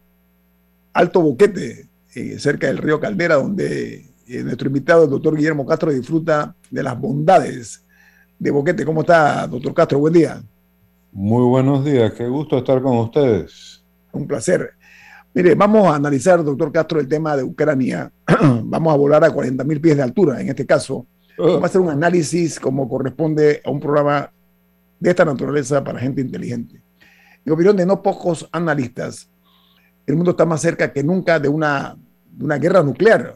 Alto 0.93 1.21
Boquete, 1.21 1.87
eh, 2.15 2.39
cerca 2.39 2.67
del 2.67 2.77
río 2.77 2.99
Caldera, 2.99 3.35
donde 3.35 4.05
eh, 4.27 4.43
nuestro 4.43 4.67
invitado, 4.67 5.05
el 5.05 5.09
doctor 5.09 5.35
Guillermo 5.35 5.65
Castro, 5.65 5.91
disfruta 5.91 6.55
de 6.69 6.83
las 6.83 6.99
bondades 6.99 7.85
de 8.37 8.51
Boquete. 8.51 8.85
¿Cómo 8.85 9.01
está, 9.01 9.47
doctor 9.47 9.73
Castro? 9.73 9.99
Buen 9.99 10.13
día. 10.13 10.43
Muy 11.11 11.43
buenos 11.43 11.85
días, 11.85 12.11
qué 12.13 12.27
gusto 12.27 12.57
estar 12.57 12.81
con 12.81 12.97
ustedes. 12.97 13.83
Un 14.11 14.27
placer. 14.27 14.71
Mire, 15.33 15.53
vamos 15.53 15.87
a 15.87 15.95
analizar, 15.95 16.43
doctor 16.43 16.71
Castro, 16.71 16.99
el 16.99 17.07
tema 17.07 17.37
de 17.37 17.43
Ucrania. 17.43 18.11
vamos 18.63 18.93
a 18.93 18.97
volar 18.97 19.23
a 19.23 19.31
40 19.31 19.63
mil 19.63 19.79
pies 19.79 19.97
de 19.97 20.03
altura, 20.03 20.41
en 20.41 20.49
este 20.49 20.65
caso. 20.65 21.05
Vamos 21.37 21.63
a 21.63 21.65
hacer 21.67 21.79
un 21.79 21.89
análisis 21.89 22.59
como 22.59 22.89
corresponde 22.89 23.61
a 23.63 23.69
un 23.69 23.79
programa 23.79 24.31
de 24.99 25.09
esta 25.09 25.23
naturaleza 25.23 25.83
para 25.83 25.99
gente 25.99 26.21
inteligente. 26.21 26.81
En 27.45 27.53
opinión 27.53 27.77
de 27.77 27.85
no 27.85 28.01
pocos 28.01 28.49
analistas, 28.51 29.29
el 30.05 30.15
mundo 30.15 30.31
está 30.31 30.45
más 30.45 30.61
cerca 30.61 30.91
que 30.91 31.03
nunca 31.03 31.39
de 31.39 31.47
una, 31.47 31.95
una 32.39 32.57
guerra 32.57 32.81
nuclear, 32.81 33.35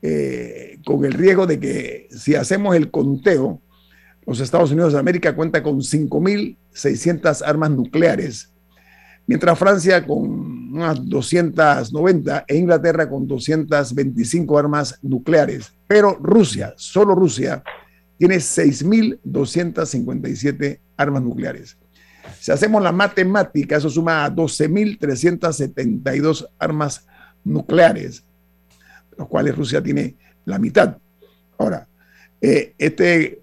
eh, 0.00 0.78
con 0.86 1.04
el 1.04 1.12
riesgo 1.12 1.46
de 1.46 1.58
que 1.58 2.08
si 2.10 2.36
hacemos 2.36 2.76
el 2.76 2.90
conteo, 2.90 3.60
los 4.24 4.38
Estados 4.40 4.70
Unidos 4.70 4.92
de 4.92 5.00
América 5.00 5.34
cuenta 5.34 5.62
con 5.62 5.78
5.600 5.80 7.42
armas 7.44 7.70
nucleares 7.70 8.52
mientras 9.28 9.56
Francia 9.58 10.04
con 10.04 10.72
unas 10.72 11.06
290 11.06 12.44
e 12.48 12.56
Inglaterra 12.56 13.08
con 13.08 13.28
225 13.28 14.58
armas 14.58 14.98
nucleares. 15.02 15.72
Pero 15.86 16.18
Rusia, 16.20 16.74
solo 16.76 17.14
Rusia, 17.14 17.62
tiene 18.16 18.36
6.257 18.36 20.80
armas 20.96 21.22
nucleares. 21.22 21.76
Si 22.40 22.50
hacemos 22.50 22.82
la 22.82 22.92
matemática, 22.92 23.76
eso 23.76 23.90
suma 23.90 24.24
a 24.24 24.34
12.372 24.34 26.48
armas 26.58 27.06
nucleares, 27.44 28.24
los 29.16 29.28
cuales 29.28 29.56
Rusia 29.56 29.80
tiene 29.82 30.16
la 30.44 30.58
mitad. 30.58 30.98
Ahora, 31.58 31.86
eh, 32.40 32.74
este 32.78 33.42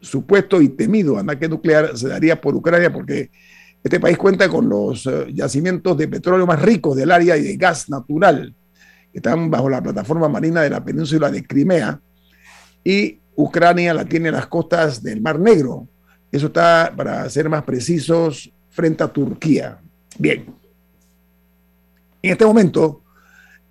supuesto 0.00 0.62
y 0.62 0.70
temido 0.70 1.18
ataque 1.18 1.48
nuclear 1.48 1.96
se 1.96 2.08
daría 2.08 2.40
por 2.40 2.54
Ucrania 2.54 2.92
porque 2.92 3.30
este 3.86 4.00
país 4.00 4.18
cuenta 4.18 4.48
con 4.48 4.68
los 4.68 5.06
eh, 5.06 5.26
yacimientos 5.32 5.96
de 5.96 6.08
petróleo 6.08 6.46
más 6.46 6.60
ricos 6.60 6.96
del 6.96 7.12
área 7.12 7.36
y 7.36 7.42
de 7.42 7.56
gas 7.56 7.88
natural, 7.88 8.54
que 9.12 9.18
están 9.18 9.50
bajo 9.50 9.70
la 9.70 9.82
plataforma 9.82 10.28
marina 10.28 10.62
de 10.62 10.70
la 10.70 10.84
península 10.84 11.30
de 11.30 11.46
Crimea, 11.46 12.00
y 12.82 13.20
Ucrania 13.36 13.94
la 13.94 14.04
tiene 14.04 14.28
en 14.28 14.34
las 14.34 14.46
costas 14.46 15.02
del 15.02 15.20
Mar 15.20 15.38
Negro. 15.38 15.86
Eso 16.32 16.46
está, 16.46 16.92
para 16.96 17.28
ser 17.30 17.48
más 17.48 17.62
precisos, 17.62 18.52
frente 18.70 19.04
a 19.04 19.08
Turquía. 19.08 19.78
Bien. 20.18 20.46
En 22.22 22.32
este 22.32 22.44
momento, 22.44 23.02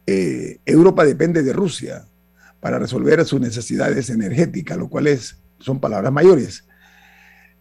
eh, 0.06 0.60
Europa 0.66 1.04
depende 1.04 1.44
de 1.44 1.52
Rusia 1.52 2.06
para 2.62 2.80
resolver 2.80 3.26
sus 3.26 3.42
necesidades 3.42 4.10
energéticas, 4.10 4.78
lo 4.78 4.88
cual 4.88 5.08
son 5.60 5.80
palabras 5.80 6.14
mayores. 6.14 6.66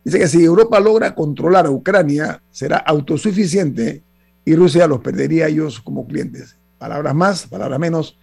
Dice 0.05 0.19
que 0.19 0.29
si 0.29 0.45
Europa 0.45 0.79
logra 0.81 1.15
controlar 1.15 1.67
a 1.67 1.71
Ucrania, 1.71 2.43
será 2.51 2.77
autosuficiente 2.77 4.03
y 4.45 4.55
Rusia 4.55 4.87
los 4.87 5.01
perdería 5.01 5.47
a 5.47 5.49
ellos 5.49 5.81
como 5.81 6.07
clientes. 6.07 6.59
Palabras 6.77 7.15
más, 7.15 7.47
palabras 7.47 7.81
menos. 7.81 8.19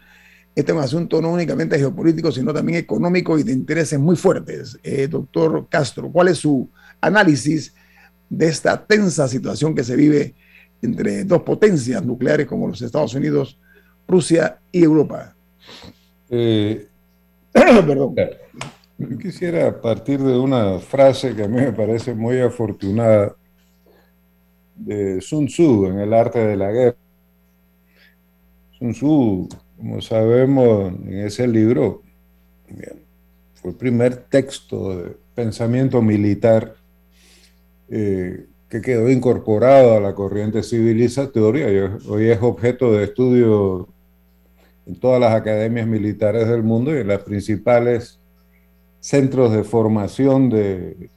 Este 0.54 0.72
es 0.72 0.78
un 0.78 0.84
asunto 0.84 1.22
no 1.22 1.32
únicamente 1.32 1.80
geopolítico, 1.80 2.32
sino 2.32 2.54
también 2.54 2.78
económico 2.78 3.40
y 3.40 3.44
de 3.44 3.54
intereses 3.54 4.00
muy 4.00 4.16
fuertes. 4.16 4.78
Eh, 4.84 5.08
doctor 5.08 5.68
Castro, 5.70 6.12
¿cuál 6.12 6.28
es 6.28 6.38
su 6.38 6.70
análisis 7.00 7.74
de 8.30 8.48
esta 8.48 8.86
tensa 8.86 9.28
situación 9.28 9.74
que 9.74 9.84
se 9.84 9.96
vive 9.96 10.36
entre 10.82 11.24
dos 11.24 11.42
potencias 11.42 12.06
nucleares 12.06 12.46
como 12.46 12.68
los 12.68 12.82
Estados 12.82 13.16
Unidos, 13.16 13.58
Rusia 14.08 14.60
y 14.72 14.84
Europa? 14.84 15.36
Eh, 16.30 16.88
Perdón. 17.52 18.16
Quisiera 19.20 19.82
partir 19.82 20.20
de 20.20 20.38
una 20.38 20.80
frase 20.80 21.36
que 21.36 21.44
a 21.44 21.48
mí 21.48 21.58
me 21.58 21.72
parece 21.72 22.14
muy 22.14 22.40
afortunada 22.40 23.36
de 24.76 25.22
Sun 25.22 25.48
Tzu 25.48 25.88
en 25.88 26.00
el 26.00 26.14
arte 26.14 26.40
de 26.40 26.58
la 26.58 26.72
guerra. 26.72 26.98
Sun 28.78 28.92
Tzu, 28.92 29.50
como 29.78 30.02
sabemos 30.02 30.94
en 31.08 31.20
ese 31.20 31.48
libro, 31.48 32.04
fue 33.56 33.72
el 33.72 33.78
primer 33.78 34.16
texto 34.16 34.96
de 34.96 35.18
pensamiento 35.34 36.02
militar 36.02 36.76
eh, 37.90 38.46
que 38.70 38.82
quedó 38.82 39.10
incorporado 39.10 39.98
a 39.98 40.00
la 40.00 40.14
corriente 40.14 40.64
civilizatoria 40.64 41.72
y 41.72 41.78
hoy 42.08 42.30
es 42.30 42.42
objeto 42.42 42.94
de 42.94 43.06
estudio 43.06 43.88
en 44.86 45.00
todas 45.00 45.20
las 45.20 45.34
academias 45.34 45.88
militares 45.88 46.48
del 46.48 46.64
mundo 46.64 46.96
y 46.96 47.00
en 47.00 47.08
las 47.08 47.24
principales 47.24 48.21
centros 49.02 49.52
de 49.52 49.66
formación 49.66 50.50
de, 50.50 51.10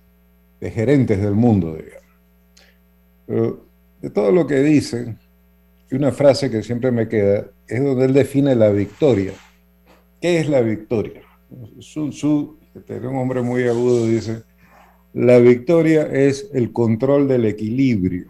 gerentes 0.61 1.21
del 1.21 1.35
mundo, 1.35 1.77
digamos. 1.77 3.61
de 4.01 4.11
todo 4.11 4.33
lo 4.33 4.47
que 4.47 4.61
dicen, 4.61 5.19
y 5.91 5.95
una 5.95 6.11
frase 6.11 6.51
que 6.51 6.63
siempre 6.63 6.91
me 6.91 7.09
queda, 7.09 7.47
es 7.69 7.85
donde 7.85 8.07
él 8.07 8.15
define 8.15 8.57
la 8.57 8.71
victoria. 8.71 9.33
¿Qué 10.21 10.41
es 10.41 10.49
la 10.49 10.63
victoria? 10.63 11.21
Sun 11.79 12.11
Tzu, 12.11 12.59
que 12.87 12.95
un 12.95 13.17
hombre 13.17 13.43
muy 13.43 13.65
agudo, 13.69 14.07
dice, 14.07 14.43
la 15.13 15.39
victoria 15.39 16.07
es 16.11 16.51
el 16.55 16.73
control 16.73 17.29
del 17.29 17.45
equilibrio. 17.45 18.27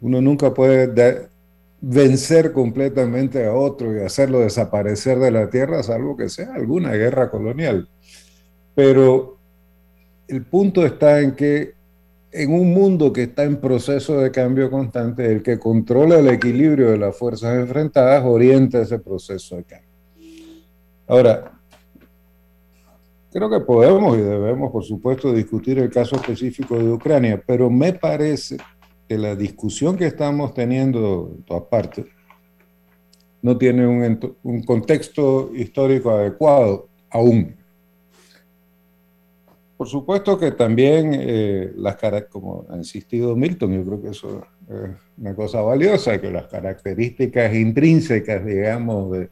Uno 0.00 0.20
nunca 0.20 0.52
puede 0.52 0.88
vencer 1.86 2.52
completamente 2.52 3.44
a 3.44 3.52
otro 3.52 3.94
y 3.94 4.00
hacerlo 4.00 4.40
desaparecer 4.40 5.18
de 5.18 5.30
la 5.30 5.50
tierra, 5.50 5.82
salvo 5.82 6.16
que 6.16 6.30
sea 6.30 6.54
alguna 6.54 6.92
guerra 6.92 7.30
colonial. 7.30 7.88
Pero 8.74 9.36
el 10.26 10.46
punto 10.46 10.86
está 10.86 11.20
en 11.20 11.34
que 11.34 11.74
en 12.32 12.52
un 12.52 12.72
mundo 12.72 13.12
que 13.12 13.24
está 13.24 13.44
en 13.44 13.60
proceso 13.60 14.18
de 14.18 14.30
cambio 14.30 14.70
constante, 14.70 15.30
el 15.30 15.42
que 15.42 15.58
controla 15.58 16.18
el 16.18 16.28
equilibrio 16.28 16.90
de 16.90 16.98
las 16.98 17.16
fuerzas 17.16 17.54
enfrentadas 17.60 18.24
orienta 18.24 18.80
ese 18.80 18.98
proceso 18.98 19.56
de 19.56 19.64
cambio. 19.64 19.90
Ahora, 21.06 21.52
creo 23.30 23.50
que 23.50 23.60
podemos 23.60 24.16
y 24.16 24.22
debemos, 24.22 24.72
por 24.72 24.84
supuesto, 24.84 25.32
discutir 25.32 25.78
el 25.78 25.90
caso 25.90 26.16
específico 26.16 26.78
de 26.78 26.90
Ucrania, 26.90 27.40
pero 27.46 27.68
me 27.68 27.92
parece 27.92 28.56
que 29.08 29.18
la 29.18 29.36
discusión 29.36 29.96
que 29.96 30.06
estamos 30.06 30.54
teniendo 30.54 31.36
partes 31.70 32.06
no 33.42 33.58
tiene 33.58 33.86
un, 33.86 34.62
contexto 34.62 35.50
histórico 35.54 36.10
adecuado 36.10 36.88
aún. 37.10 37.54
Por 39.76 39.86
supuesto 39.86 40.38
que 40.38 40.52
también 40.52 41.10
eh, 41.12 41.70
las 41.76 41.98
como 42.30 42.64
ha 42.70 42.76
insistido 42.76 43.36
Milton, 43.36 43.74
yo 43.74 43.84
creo 43.84 44.02
que 44.02 44.08
eso 44.08 44.46
es 44.66 44.90
una 45.18 45.34
cosa 45.34 45.60
valiosa, 45.60 46.18
que 46.18 46.30
las 46.30 46.46
características 46.46 47.54
intrínsecas, 47.54 48.46
digamos, 48.46 49.12
de, 49.12 49.28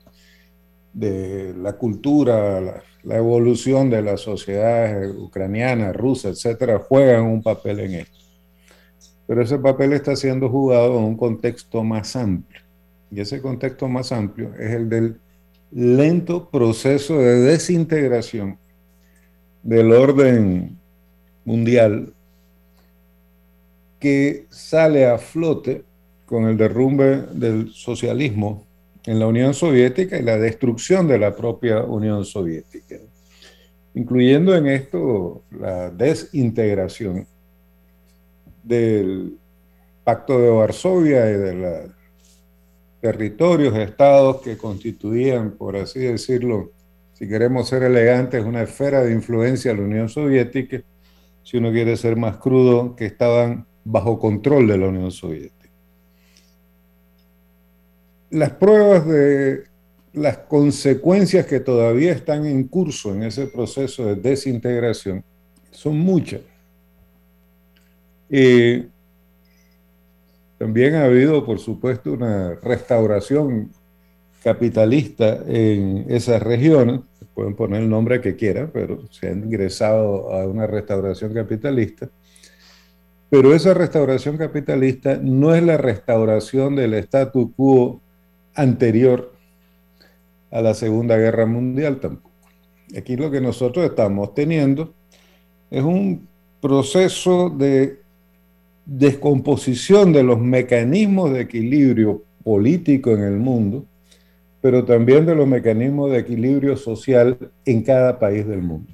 de 0.93 1.55
la 1.55 1.73
cultura, 1.79 2.61
la, 2.61 2.83
la, 3.05 3.17
evolución 3.17 3.89
de 3.89 4.03
las 4.03 4.21
sociedades 4.21 5.11
ucranianas, 5.17 5.97
rusas, 5.97 6.33
etcétera, 6.37 6.81
juegan 6.81 7.25
un 7.25 7.43
papel 7.43 7.81
en 7.81 7.95
esto 7.95 8.22
pero 9.27 9.43
ese 9.43 9.59
papel 9.59 9.93
está 9.93 10.17
siendo 10.17 10.49
jugado 10.49 10.99
en 10.99 11.05
un 11.05 11.17
contexto 11.17 11.83
más 11.83 12.17
amplio. 12.17 12.61
Y 13.11 13.21
ese 13.21 13.41
contexto 13.41 13.89
más 13.89 14.13
amplio 14.13 14.55
es 14.59 14.71
el 14.73 14.89
del 14.89 15.21
lento 15.71 16.49
proceso 16.51 17.19
de 17.19 17.41
desintegración 17.41 18.59
del 19.63 19.93
orden 19.93 20.79
mundial 21.45 22.13
que 23.99 24.47
sale 24.51 25.07
a 25.07 25.19
flote 25.19 25.85
con 26.27 26.47
el 26.47 26.57
derrumbe 26.57 27.23
del 27.33 27.71
socialismo 27.71 28.67
en 29.07 29.19
la 29.19 29.27
Unión 29.27 29.55
Soviética 29.55 30.19
y 30.19 30.23
la 30.23 30.39
destrucción 30.39 31.07
de 31.07 31.19
la 31.19 31.35
propia 31.35 31.83
Unión 31.83 32.25
Soviética, 32.25 32.97
incluyendo 33.95 34.55
en 34.57 34.67
esto 34.67 35.43
la 35.51 35.91
desintegración 35.91 37.27
del 38.63 39.39
Pacto 40.05 40.41
de 40.41 40.51
Varsovia 40.51 41.31
y 41.31 41.35
de 41.35 41.55
los 41.55 41.91
territorios, 43.01 43.77
estados 43.77 44.43
que 44.43 44.57
constituían, 44.57 45.53
por 45.53 45.77
así 45.77 46.01
decirlo, 46.01 46.71
si 47.15 47.29
queremos 47.29 47.69
ser 47.69 47.83
elegantes, 47.83 48.45
una 48.45 48.63
esfera 48.63 49.03
de 49.03 49.13
influencia 49.13 49.73
de 49.73 49.79
la 49.79 49.85
Unión 49.85 50.09
Soviética, 50.09 50.83
si 51.43 51.57
uno 51.57 51.73
quiere 51.73 51.97
ser 51.97 52.17
más 52.17 52.37
crudo, 52.37 52.95
que 52.95 53.07
estaban 53.07 53.67
bajo 53.85 54.19
control 54.19 54.69
de 54.69 54.79
la 54.79 54.89
Unión 54.89 55.11
Soviética. 55.11 55.69
Las 58.31 58.51
pruebas 58.53 59.07
de 59.07 59.65
las 60.13 60.39
consecuencias 60.39 61.47
que 61.47 61.61
todavía 61.61 62.13
están 62.13 62.47
en 62.47 62.65
curso 62.65 63.15
en 63.15 63.25
ese 63.25 63.47
proceso 63.47 64.07
de 64.07 64.17
desintegración 64.17 65.25
son 65.71 65.99
muchas. 65.99 66.41
Y 68.35 68.87
también 70.57 70.95
ha 70.95 71.05
habido, 71.05 71.45
por 71.45 71.59
supuesto, 71.59 72.13
una 72.13 72.55
restauración 72.55 73.71
capitalista 74.43 75.41
en 75.47 76.07
esas 76.09 76.43
regiones. 76.43 77.01
Pueden 77.35 77.55
poner 77.55 77.83
el 77.83 77.91
nombre 77.91 78.23
que 78.23 78.35
quieran, 78.35 78.71
pero 78.73 79.07
se 79.11 79.29
han 79.29 79.45
ingresado 79.45 80.33
a 80.33 80.47
una 80.47 80.67
restauración 80.67 81.35
capitalista. 81.35 82.09
Pero 83.29 83.55
esa 83.55 83.75
restauración 83.75 84.39
capitalista 84.39 85.19
no 85.21 85.55
es 85.55 85.63
la 85.63 85.77
restauración 85.77 86.75
del 86.75 86.95
statu 86.95 87.53
quo 87.55 88.01
anterior 88.55 89.33
a 90.51 90.63
la 90.63 90.73
Segunda 90.73 91.19
Guerra 91.19 91.45
Mundial 91.45 92.01
tampoco. 92.01 92.31
Aquí 92.97 93.15
lo 93.15 93.31
que 93.31 93.43
nosotros 93.43 93.85
estamos 93.85 94.35
teniendo 94.35 94.95
es 95.71 95.83
un 95.83 96.29
proceso 96.61 97.51
de 97.51 98.02
descomposición 98.85 100.13
de 100.13 100.23
los 100.23 100.41
mecanismos 100.41 101.33
de 101.33 101.43
equilibrio 101.43 102.25
político 102.43 103.11
en 103.11 103.23
el 103.23 103.37
mundo, 103.37 103.87
pero 104.61 104.85
también 104.85 105.27
de 105.27 105.35
los 105.35 105.47
mecanismos 105.47 106.11
de 106.11 106.19
equilibrio 106.19 106.77
social 106.77 107.39
en 107.65 107.83
cada 107.83 108.19
país 108.19 108.47
del 108.47 108.63
mundo. 108.63 108.93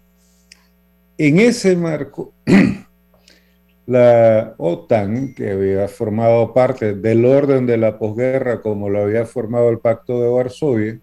En 1.16 1.38
ese 1.38 1.76
marco, 1.76 2.32
la 3.86 4.54
OTAN, 4.58 5.34
que 5.34 5.50
había 5.50 5.88
formado 5.88 6.52
parte 6.54 6.94
del 6.94 7.24
orden 7.24 7.66
de 7.66 7.76
la 7.76 7.98
posguerra 7.98 8.60
como 8.60 8.88
lo 8.88 9.02
había 9.02 9.26
formado 9.26 9.68
el 9.70 9.78
Pacto 9.78 10.20
de 10.20 10.28
Varsovia, 10.28 11.00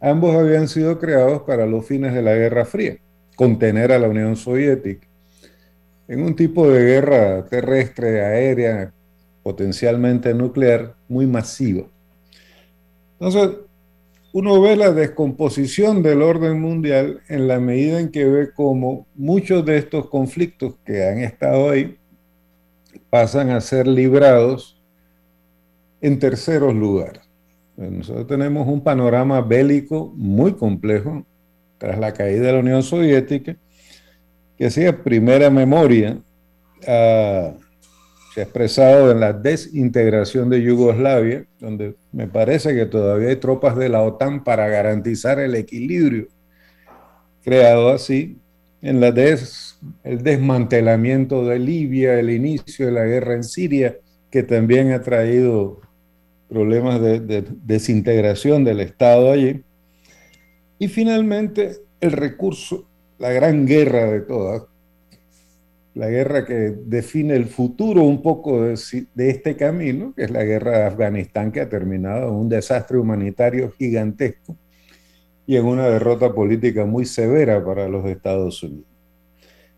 ambos 0.00 0.34
habían 0.34 0.68
sido 0.68 0.98
creados 0.98 1.42
para 1.42 1.66
los 1.66 1.86
fines 1.86 2.14
de 2.14 2.22
la 2.22 2.34
Guerra 2.34 2.64
Fría, 2.64 2.96
contener 3.36 3.92
a 3.92 3.98
la 3.98 4.08
Unión 4.08 4.36
Soviética 4.36 5.11
en 6.08 6.22
un 6.22 6.34
tipo 6.34 6.68
de 6.68 6.84
guerra 6.84 7.46
terrestre, 7.46 8.24
aérea, 8.24 8.92
potencialmente 9.42 10.34
nuclear, 10.34 10.94
muy 11.08 11.26
masiva. 11.26 11.84
Entonces, 13.18 13.58
uno 14.32 14.60
ve 14.60 14.76
la 14.76 14.92
descomposición 14.92 16.02
del 16.02 16.22
orden 16.22 16.60
mundial 16.60 17.20
en 17.28 17.48
la 17.48 17.60
medida 17.60 18.00
en 18.00 18.10
que 18.10 18.24
ve 18.24 18.50
cómo 18.54 19.06
muchos 19.14 19.64
de 19.64 19.76
estos 19.76 20.08
conflictos 20.08 20.74
que 20.84 21.06
han 21.06 21.18
estado 21.18 21.70
ahí 21.70 21.98
pasan 23.10 23.50
a 23.50 23.60
ser 23.60 23.86
librados 23.86 24.80
en 26.00 26.18
terceros 26.18 26.74
lugares. 26.74 27.22
Nosotros 27.76 28.26
tenemos 28.26 28.66
un 28.68 28.82
panorama 28.82 29.40
bélico 29.40 30.12
muy 30.16 30.54
complejo 30.54 31.26
tras 31.78 31.98
la 31.98 32.12
caída 32.12 32.46
de 32.46 32.52
la 32.52 32.58
Unión 32.60 32.82
Soviética 32.82 33.56
que 34.62 34.68
hacía 34.68 35.02
primera 35.02 35.50
memoria 35.50 36.20
se 36.80 36.86
ha 36.86 37.56
expresado 38.36 39.10
en 39.10 39.18
la 39.18 39.32
desintegración 39.32 40.50
de 40.50 40.62
Yugoslavia, 40.62 41.44
donde 41.58 41.96
me 42.12 42.28
parece 42.28 42.72
que 42.72 42.86
todavía 42.86 43.30
hay 43.30 43.36
tropas 43.36 43.76
de 43.76 43.88
la 43.88 44.02
OTAN 44.02 44.44
para 44.44 44.68
garantizar 44.68 45.40
el 45.40 45.56
equilibrio 45.56 46.28
creado 47.42 47.88
así, 47.88 48.38
en 48.82 49.00
la 49.00 49.08
el 49.08 50.22
desmantelamiento 50.22 51.44
de 51.44 51.58
Libia, 51.58 52.20
el 52.20 52.30
inicio 52.30 52.86
de 52.86 52.92
la 52.92 53.04
guerra 53.04 53.34
en 53.34 53.42
Siria, 53.42 53.96
que 54.30 54.44
también 54.44 54.92
ha 54.92 55.02
traído 55.02 55.80
problemas 56.48 57.00
de 57.00 57.44
desintegración 57.64 58.62
del 58.62 58.78
Estado 58.78 59.32
allí. 59.32 59.64
Y 60.78 60.86
finalmente 60.86 61.78
el 62.00 62.12
recurso 62.12 62.86
la 63.22 63.30
gran 63.30 63.64
guerra 63.64 64.10
de 64.10 64.22
todas, 64.22 64.64
la 65.94 66.08
guerra 66.08 66.44
que 66.44 66.74
define 66.86 67.36
el 67.36 67.46
futuro 67.46 68.02
un 68.02 68.20
poco 68.20 68.62
de, 68.62 68.74
este 69.28 69.54
camino, 69.56 70.12
que 70.16 70.24
es 70.24 70.30
la 70.32 70.42
guerra 70.42 70.78
de 70.78 70.84
Afganistán, 70.86 71.52
que 71.52 71.60
ha 71.60 71.68
terminado 71.68 72.30
en 72.30 72.34
un 72.34 72.48
desastre 72.48 72.98
humanitario 72.98 73.70
gigantesco 73.78 74.56
y 75.46 75.54
en 75.54 75.64
una 75.66 75.86
derrota 75.86 76.34
política 76.34 76.84
muy 76.84 77.04
severa 77.04 77.64
para 77.64 77.88
los 77.88 78.04
Estados 78.06 78.60
Unidos. 78.64 78.90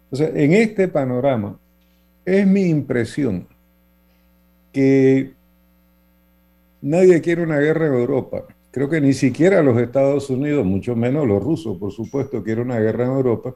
Entonces, 0.04 0.42
en 0.42 0.52
este 0.54 0.88
panorama, 0.88 1.60
es 2.24 2.46
mi 2.46 2.62
impresión 2.62 3.46
que 4.72 5.34
nadie 6.80 7.20
quiere 7.20 7.42
una 7.42 7.58
guerra 7.58 7.88
en 7.88 7.92
Europa. 7.92 8.46
Creo 8.74 8.88
que 8.88 9.00
ni 9.00 9.12
siquiera 9.12 9.62
los 9.62 9.80
Estados 9.80 10.28
Unidos, 10.30 10.66
mucho 10.66 10.96
menos 10.96 11.28
los 11.28 11.40
rusos, 11.40 11.78
por 11.78 11.92
supuesto, 11.92 12.42
quieren 12.42 12.64
una 12.64 12.80
guerra 12.80 13.04
en 13.04 13.12
Europa, 13.12 13.54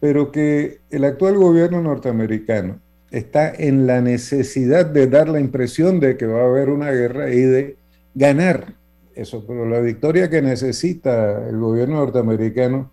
pero 0.00 0.32
que 0.32 0.80
el 0.90 1.04
actual 1.04 1.36
gobierno 1.36 1.80
norteamericano 1.80 2.80
está 3.12 3.54
en 3.54 3.86
la 3.86 4.00
necesidad 4.00 4.84
de 4.84 5.06
dar 5.06 5.28
la 5.28 5.38
impresión 5.38 6.00
de 6.00 6.16
que 6.16 6.26
va 6.26 6.40
a 6.40 6.46
haber 6.46 6.70
una 6.70 6.90
guerra 6.90 7.32
y 7.32 7.42
de 7.42 7.76
ganar 8.16 8.74
eso. 9.14 9.44
Pero 9.46 9.64
la 9.64 9.78
victoria 9.78 10.28
que 10.28 10.42
necesita 10.42 11.48
el 11.48 11.56
gobierno 11.58 11.94
norteamericano 11.94 12.90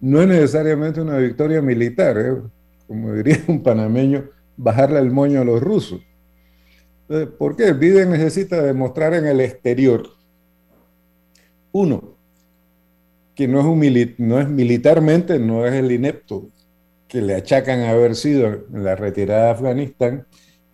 no 0.00 0.20
es 0.20 0.28
necesariamente 0.28 1.00
una 1.00 1.16
victoria 1.16 1.62
militar, 1.62 2.18
¿eh? 2.18 2.42
como 2.86 3.14
diría 3.14 3.42
un 3.48 3.62
panameño, 3.62 4.24
bajarle 4.58 4.98
el 4.98 5.10
moño 5.10 5.40
a 5.40 5.44
los 5.46 5.62
rusos 5.62 6.02
¿Por 7.38 7.54
qué? 7.56 7.72
Biden 7.72 8.10
necesita 8.10 8.62
demostrar 8.62 9.12
en 9.14 9.26
el 9.26 9.40
exterior, 9.40 10.08
uno, 11.72 12.16
que 13.34 13.46
no 13.46 13.60
es, 13.60 13.66
un 13.66 14.14
no 14.26 14.40
es 14.40 14.48
militarmente, 14.48 15.38
no 15.38 15.66
es 15.66 15.74
el 15.74 15.92
inepto 15.92 16.48
que 17.08 17.20
le 17.20 17.34
achacan 17.34 17.80
haber 17.82 18.16
sido 18.16 18.46
en 18.46 18.84
la 18.84 18.96
retirada 18.96 19.46
de 19.46 19.50
Afganistán, 19.50 20.26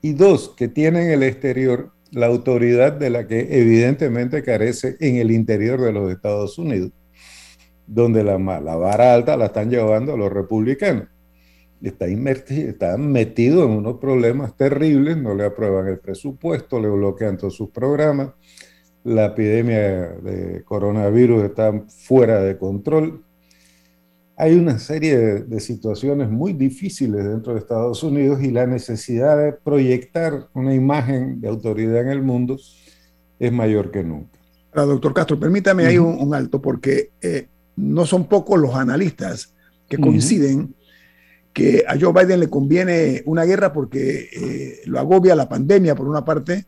y 0.02 0.12
dos, 0.12 0.50
que 0.56 0.68
tiene 0.68 1.06
en 1.06 1.10
el 1.10 1.22
exterior 1.22 1.92
la 2.12 2.26
autoridad 2.26 2.92
de 2.92 3.10
la 3.10 3.26
que 3.26 3.48
evidentemente 3.50 4.42
carece 4.42 4.96
en 5.00 5.16
el 5.16 5.30
interior 5.30 5.80
de 5.80 5.92
los 5.92 6.10
Estados 6.12 6.58
Unidos, 6.58 6.92
donde 7.86 8.22
la, 8.22 8.38
la 8.38 8.76
vara 8.76 9.14
alta 9.14 9.36
la 9.36 9.46
están 9.46 9.68
llevando 9.68 10.16
los 10.16 10.32
republicanos. 10.32 11.08
Está, 11.82 12.06
está 12.06 12.96
metido 12.98 13.64
en 13.64 13.70
unos 13.70 13.98
problemas 13.98 14.54
terribles, 14.56 15.16
no 15.16 15.34
le 15.34 15.44
aprueban 15.44 15.88
el 15.88 15.98
presupuesto, 15.98 16.78
le 16.78 16.88
bloquean 16.88 17.38
todos 17.38 17.56
sus 17.56 17.70
programas, 17.70 18.30
la 19.02 19.26
epidemia 19.26 19.78
de 19.78 20.62
coronavirus 20.64 21.44
está 21.44 21.72
fuera 21.88 22.42
de 22.42 22.58
control. 22.58 23.24
Hay 24.36 24.54
una 24.54 24.78
serie 24.78 25.16
de, 25.18 25.60
situaciones 25.60 26.30
muy 26.30 26.52
difíciles 26.52 27.24
dentro 27.24 27.52
de 27.52 27.60
Estados 27.60 28.02
Unidos 28.02 28.42
y 28.42 28.50
la 28.50 28.66
necesidad 28.66 29.38
de 29.38 29.52
proyectar 29.52 30.48
una 30.54 30.74
imagen 30.74 31.40
de 31.40 31.48
autoridad 31.48 32.02
en 32.02 32.08
el 32.08 32.22
mundo 32.22 32.56
es 33.38 33.52
mayor 33.52 33.90
que 33.90 34.02
nunca. 34.02 34.38
doctor 34.74 35.12
Castro, 35.12 35.38
permítame 35.38 35.86
ahí 35.86 35.98
un, 35.98 36.34
alto 36.34 36.60
porque 36.60 37.10
eh, 37.20 37.48
no 37.76 38.06
son 38.06 38.26
pocos 38.28 38.58
los 38.58 38.74
analistas 38.74 39.54
que 39.88 39.98
coinciden 39.98 40.74
que 41.52 41.84
a 41.86 41.98
Joe 41.98 42.12
Biden 42.12 42.40
le 42.40 42.48
conviene 42.48 43.22
una 43.26 43.44
guerra 43.44 43.72
porque 43.72 44.28
eh, 44.32 44.80
lo 44.86 44.98
agobia 44.98 45.34
la 45.34 45.48
pandemia 45.48 45.94
por 45.94 46.08
una 46.08 46.24
parte, 46.24 46.66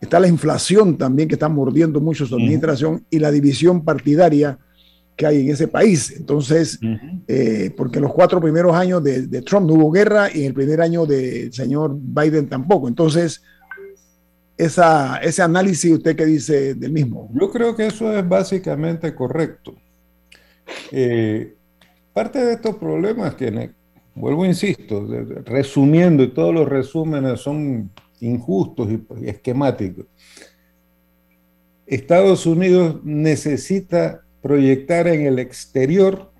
está 0.00 0.18
la 0.20 0.28
inflación 0.28 0.96
también 0.96 1.28
que 1.28 1.34
está 1.34 1.48
mordiendo 1.48 2.00
mucho 2.00 2.26
su 2.26 2.34
administración 2.34 3.04
y 3.10 3.18
la 3.18 3.30
división 3.30 3.84
partidaria 3.84 4.58
que 5.16 5.26
hay 5.26 5.42
en 5.42 5.50
ese 5.50 5.68
país. 5.68 6.14
Entonces, 6.16 6.78
eh, 7.28 7.72
porque 7.76 8.00
los 8.00 8.12
cuatro 8.12 8.40
primeros 8.40 8.74
años 8.74 9.02
de, 9.02 9.42
Trump 9.42 9.66
no 9.66 9.74
hubo 9.74 9.90
guerra 9.90 10.28
y 10.32 10.40
en 10.40 10.46
el 10.46 10.54
primer 10.54 10.80
año 10.80 11.06
del 11.06 11.52
señor 11.52 11.96
Biden 11.96 12.48
tampoco. 12.48 12.88
Entonces, 12.88 13.42
esa, 14.56 15.18
ese 15.18 15.42
análisis, 15.42 15.92
¿usted 15.92 16.16
qué 16.16 16.26
dice 16.26 16.74
del 16.74 16.92
mismo? 16.92 17.30
Yo 17.34 17.50
creo 17.50 17.74
que 17.74 17.86
eso 17.86 18.16
es 18.16 18.26
básicamente 18.28 19.14
correcto. 19.14 19.74
Eh, 20.90 21.54
parte 22.12 22.44
de 22.44 22.54
estos 22.54 22.76
problemas 22.76 23.34
que, 23.34 23.72
vuelvo, 24.14 24.44
insisto, 24.46 25.06
resumiendo, 25.44 26.22
y 26.22 26.28
todos 26.28 26.54
los 26.54 26.68
resúmenes 26.68 27.40
son 27.40 27.90
injustos 28.20 28.88
y, 28.90 29.28
esquemáticos. 29.28 30.06
Estados 31.86 32.46
Unidos 32.46 33.00
necesita 33.04 34.22
proyectar 34.40 35.06
en 35.08 35.26
el 35.26 35.38
exterior, 35.38 36.30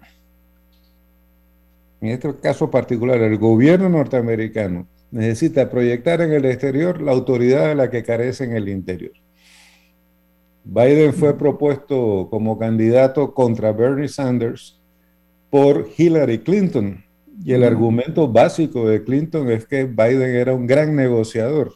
en 2.00 2.08
este 2.10 2.34
caso 2.40 2.70
particular, 2.70 3.20
el 3.20 3.38
gobierno 3.38 3.88
norteamericano 3.88 4.86
necesita 5.14 5.70
proyectar 5.70 6.20
en 6.22 6.32
el 6.32 6.44
exterior 6.44 7.00
la 7.00 7.12
autoridad 7.12 7.68
de 7.68 7.76
la 7.76 7.88
que 7.88 8.02
carece 8.02 8.44
en 8.44 8.56
el 8.56 8.68
interior. 8.68 9.12
Biden 10.64 11.12
fue 11.12 11.38
propuesto 11.38 12.26
como 12.30 12.58
candidato 12.58 13.32
contra 13.32 13.70
Bernie 13.72 14.08
Sanders 14.08 14.80
por 15.50 15.88
Hillary 15.96 16.40
Clinton, 16.40 17.03
y 17.42 17.52
el 17.52 17.64
argumento 17.64 18.28
básico 18.28 18.88
de 18.88 19.02
Clinton 19.02 19.50
es 19.50 19.66
que 19.66 19.84
Biden 19.84 20.34
era 20.34 20.54
un 20.54 20.66
gran 20.66 20.94
negociador, 20.94 21.74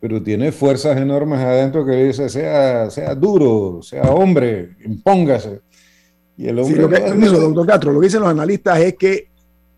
pero 0.00 0.22
tiene 0.22 0.52
fuerzas 0.52 0.96
enormes 0.98 1.40
adentro 1.40 1.84
que 1.84 1.92
le 1.92 2.04
dice, 2.08 2.28
sea, 2.28 2.90
sea 2.90 3.14
duro, 3.14 3.80
sea 3.82 4.02
hombre, 4.02 4.76
impóngase. 4.84 5.60
Y 6.36 6.48
el 6.48 6.58
hombre... 6.58 6.82
lo 6.82 6.88
que, 6.88 7.00
doctor 7.00 7.66
Castro, 7.66 7.92
lo 7.92 8.00
que 8.00 8.06
dicen 8.06 8.20
los 8.20 8.30
analistas 8.30 8.78
es 8.80 8.94
que 8.94 9.28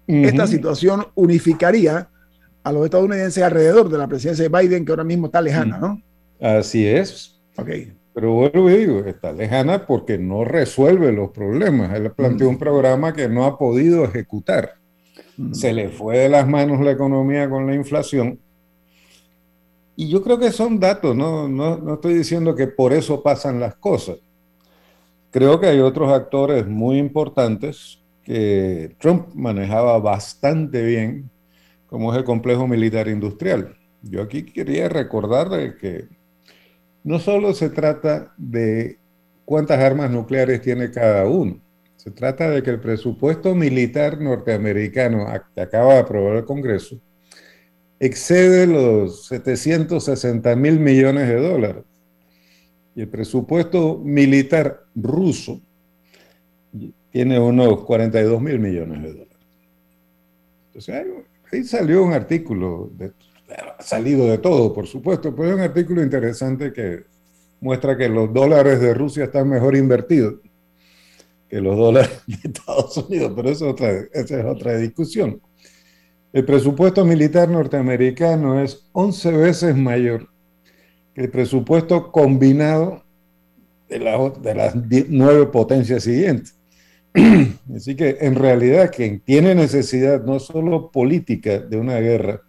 esta 0.06 0.46
situación 0.46 1.06
unificaría 1.14 2.08
a 2.62 2.72
los 2.72 2.84
estadounidenses 2.84 3.42
alrededor 3.42 3.88
de 3.88 3.98
la 3.98 4.06
presidencia 4.06 4.48
de 4.48 4.60
Biden, 4.60 4.84
que 4.84 4.92
ahora 4.92 5.04
mismo 5.04 5.26
está 5.26 5.40
lejana, 5.40 5.78
¿no? 5.78 6.02
Así 6.40 6.86
es. 6.86 7.40
Ok. 7.56 7.70
Pero 8.14 8.32
vuelvo 8.32 8.70
y 8.70 8.76
digo, 8.76 8.98
está 9.00 9.32
lejana 9.32 9.86
porque 9.86 10.18
no 10.18 10.44
resuelve 10.44 11.12
los 11.12 11.30
problemas. 11.30 11.94
Él 11.94 12.10
planteó 12.12 12.48
un 12.48 12.58
programa 12.58 13.12
que 13.12 13.28
no 13.28 13.44
ha 13.44 13.58
podido 13.58 14.04
ejecutar. 14.04 14.74
Se 15.52 15.72
le 15.72 15.88
fue 15.88 16.18
de 16.18 16.28
las 16.28 16.46
manos 16.46 16.80
la 16.80 16.90
economía 16.90 17.48
con 17.48 17.66
la 17.66 17.74
inflación. 17.74 18.38
Y 19.96 20.08
yo 20.08 20.22
creo 20.22 20.38
que 20.38 20.50
son 20.50 20.78
datos, 20.78 21.16
no, 21.16 21.48
no, 21.48 21.78
no 21.78 21.94
estoy 21.94 22.14
diciendo 22.14 22.54
que 22.54 22.66
por 22.66 22.92
eso 22.92 23.22
pasan 23.22 23.60
las 23.60 23.76
cosas. 23.76 24.18
Creo 25.30 25.58
que 25.58 25.66
hay 25.66 25.80
otros 25.80 26.10
actores 26.12 26.66
muy 26.66 26.98
importantes 26.98 27.98
que 28.22 28.94
Trump 28.98 29.28
manejaba 29.34 29.98
bastante 29.98 30.84
bien, 30.84 31.30
como 31.86 32.12
es 32.12 32.18
el 32.18 32.24
complejo 32.24 32.66
militar 32.66 33.08
industrial. 33.08 33.74
Yo 34.02 34.22
aquí 34.22 34.44
quería 34.44 34.88
recordarle 34.88 35.76
que 35.76 36.06
no 37.04 37.18
solo 37.18 37.54
se 37.54 37.70
trata 37.70 38.32
de 38.36 38.98
cuántas 39.44 39.78
armas 39.80 40.10
nucleares 40.10 40.62
tiene 40.62 40.90
cada 40.90 41.26
uno, 41.26 41.60
se 41.96 42.10
trata 42.10 42.50
de 42.50 42.62
que 42.62 42.70
el 42.70 42.80
presupuesto 42.80 43.54
militar 43.54 44.20
norteamericano 44.20 45.26
que 45.54 45.60
acaba 45.60 45.94
de 45.94 46.00
aprobar 46.00 46.36
el 46.36 46.44
Congreso 46.44 47.00
excede 48.00 48.66
los 48.66 49.26
760 49.26 50.56
mil 50.56 50.80
millones 50.80 51.28
de 51.28 51.36
dólares. 51.36 51.84
Y 52.96 53.02
el 53.02 53.08
presupuesto 53.08 53.98
militar 53.98 54.80
ruso 54.96 55.60
tiene 57.12 57.38
unos 57.38 57.84
42 57.84 58.42
mil 58.42 58.58
millones 58.58 59.02
de 59.02 59.12
dólares. 59.12 59.46
Entonces, 60.66 61.06
ahí 61.52 61.62
salió 61.62 62.02
un 62.02 62.12
artículo 62.12 62.90
de 62.96 63.12
salido 63.80 64.26
de 64.26 64.38
todo, 64.38 64.72
por 64.72 64.86
supuesto, 64.86 65.34
pero 65.34 65.50
es 65.50 65.54
un 65.54 65.60
artículo 65.60 66.02
interesante 66.02 66.72
que 66.72 67.04
muestra 67.60 67.96
que 67.96 68.08
los 68.08 68.32
dólares 68.32 68.80
de 68.80 68.94
Rusia 68.94 69.24
están 69.24 69.48
mejor 69.48 69.76
invertidos 69.76 70.34
que 71.52 71.60
los 71.60 71.76
dólares 71.76 72.22
de 72.26 72.36
Estados 72.44 72.96
Unidos, 72.96 73.32
pero 73.36 73.50
eso 73.50 73.66
es 73.66 73.72
otra, 73.72 73.90
esa 74.14 74.40
es 74.40 74.44
otra 74.46 74.78
discusión. 74.78 75.38
El 76.32 76.46
presupuesto 76.46 77.04
militar 77.04 77.50
norteamericano 77.50 78.62
es 78.62 78.88
11 78.92 79.32
veces 79.32 79.76
mayor 79.76 80.28
que 81.14 81.20
el 81.20 81.30
presupuesto 81.30 82.10
combinado 82.10 83.04
de, 83.90 83.98
de 84.40 84.54
las 84.54 84.74
nueve 85.10 85.44
potencias 85.44 86.04
siguientes. 86.04 86.56
Así 87.76 87.94
que 87.96 88.16
en 88.22 88.34
realidad 88.34 88.90
quien 88.90 89.20
tiene 89.20 89.54
necesidad 89.54 90.24
no 90.24 90.40
solo 90.40 90.90
política 90.90 91.58
de 91.58 91.76
una 91.76 91.98
guerra, 91.98 92.40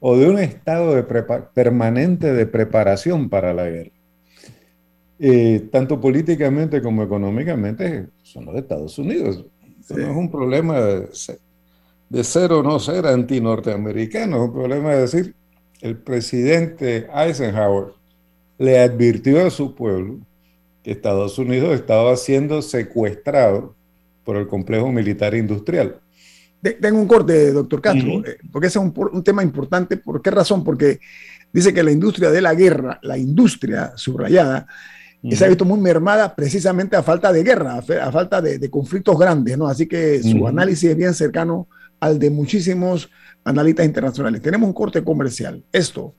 o 0.00 0.16
de 0.16 0.28
un 0.28 0.38
estado 0.38 0.94
de 0.94 1.02
permanente 1.54 2.32
de 2.32 2.46
preparación 2.46 3.28
para 3.28 3.52
la 3.52 3.68
guerra. 3.68 3.90
Eh, 5.18 5.68
tanto 5.72 6.00
políticamente 6.00 6.80
como 6.80 7.02
económicamente, 7.02 8.06
son 8.22 8.46
los 8.46 8.54
Estados 8.54 8.96
Unidos. 8.98 9.44
no 9.90 9.96
es 9.96 10.16
un 10.16 10.30
problema 10.30 10.80
de, 10.80 12.24
ser 12.24 12.52
o 12.52 12.62
no 12.62 12.78
ser 12.78 13.06
anti-norteamericano, 13.06 14.36
es 14.36 14.42
un 14.42 14.52
problema 14.52 14.90
de 14.90 15.00
decir, 15.00 15.34
el 15.80 15.96
presidente 15.96 17.08
Eisenhower 17.12 17.94
le 18.58 18.78
advirtió 18.78 19.44
a 19.44 19.50
su 19.50 19.74
pueblo 19.74 20.18
que 20.82 20.92
Estados 20.92 21.38
Unidos 21.38 21.74
estaba 21.74 22.16
siendo 22.16 22.62
secuestrado 22.62 23.74
por 24.24 24.36
el 24.36 24.46
complejo 24.46 24.92
militar 24.92 25.34
industrial. 25.34 26.00
Tengo 26.60 27.00
un 27.00 27.06
corte, 27.06 27.52
doctor 27.52 27.80
Castro, 27.80 28.24
eh, 28.24 28.38
porque 28.50 28.66
ese 28.66 28.78
es 28.78 28.84
un, 28.84 29.22
tema 29.22 29.42
importante. 29.42 29.96
¿Por 29.96 30.20
qué 30.20 30.30
razón? 30.30 30.64
Porque 30.64 30.98
dice 31.52 31.72
que 31.72 31.82
la 31.82 31.92
industria 31.92 32.30
de 32.30 32.40
la 32.40 32.54
guerra, 32.54 32.98
la 33.02 33.16
industria 33.16 33.92
subrayada, 33.96 34.66
se 35.30 35.44
ha 35.44 35.48
visto 35.48 35.64
muy 35.64 35.78
mermada 35.80 36.34
precisamente 36.34 36.96
a 36.96 37.02
falta 37.02 37.32
de 37.32 37.42
guerra, 37.42 37.78
a, 37.78 38.12
falta 38.12 38.40
de, 38.40 38.70
conflictos 38.70 39.18
grandes, 39.18 39.56
¿no? 39.58 39.68
Así 39.68 39.86
que 39.86 40.22
su 40.22 40.46
análisis 40.46 40.90
es 40.90 40.96
bien 40.96 41.14
cercano 41.14 41.68
al 42.00 42.18
de 42.18 42.30
muchísimos 42.30 43.08
analistas 43.44 43.86
internacionales. 43.86 44.42
Tenemos 44.42 44.66
un 44.66 44.74
corte 44.74 45.02
comercial. 45.02 45.64
Esto 45.72 46.14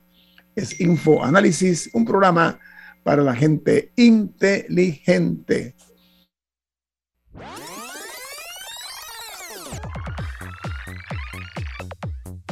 es 0.54 0.80
Info 0.80 1.22
Análisis, 1.22 1.90
un 1.92 2.04
programa 2.04 2.58
para 3.02 3.22
la 3.22 3.34
gente 3.34 3.92
inteligente. 3.96 5.74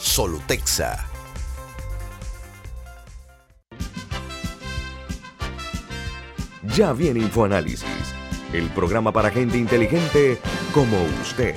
Solutexa. 0.00 1.06
Ya 6.74 6.92
viene 6.94 7.20
InfoAnálisis, 7.20 7.84
el 8.54 8.70
programa 8.70 9.12
para 9.12 9.30
gente 9.30 9.58
inteligente 9.58 10.38
como 10.72 10.96
usted. 11.20 11.54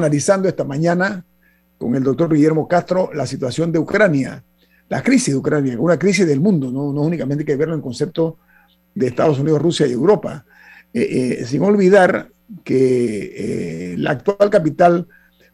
Analizando 0.00 0.48
esta 0.48 0.64
mañana 0.64 1.24
con 1.78 1.94
el 1.94 2.02
doctor 2.02 2.32
Guillermo 2.32 2.66
Castro 2.66 3.10
la 3.14 3.26
situación 3.26 3.72
de 3.72 3.78
Ucrania, 3.78 4.42
la 4.88 5.02
crisis 5.02 5.34
de 5.34 5.38
Ucrania, 5.38 5.78
una 5.78 5.98
crisis 5.98 6.26
del 6.26 6.40
mundo, 6.40 6.70
no, 6.70 6.92
no 6.92 7.02
únicamente 7.02 7.44
que 7.44 7.56
verlo 7.56 7.74
en 7.74 7.80
concepto 7.80 8.38
de 8.94 9.06
Estados 9.06 9.38
Unidos, 9.38 9.62
Rusia 9.62 9.86
y 9.86 9.92
Europa. 9.92 10.44
Eh, 10.92 11.38
eh, 11.40 11.46
sin 11.46 11.62
olvidar 11.62 12.30
que 12.64 13.92
eh, 13.92 13.94
la 13.96 14.10
actual 14.10 14.50
capital 14.50 15.06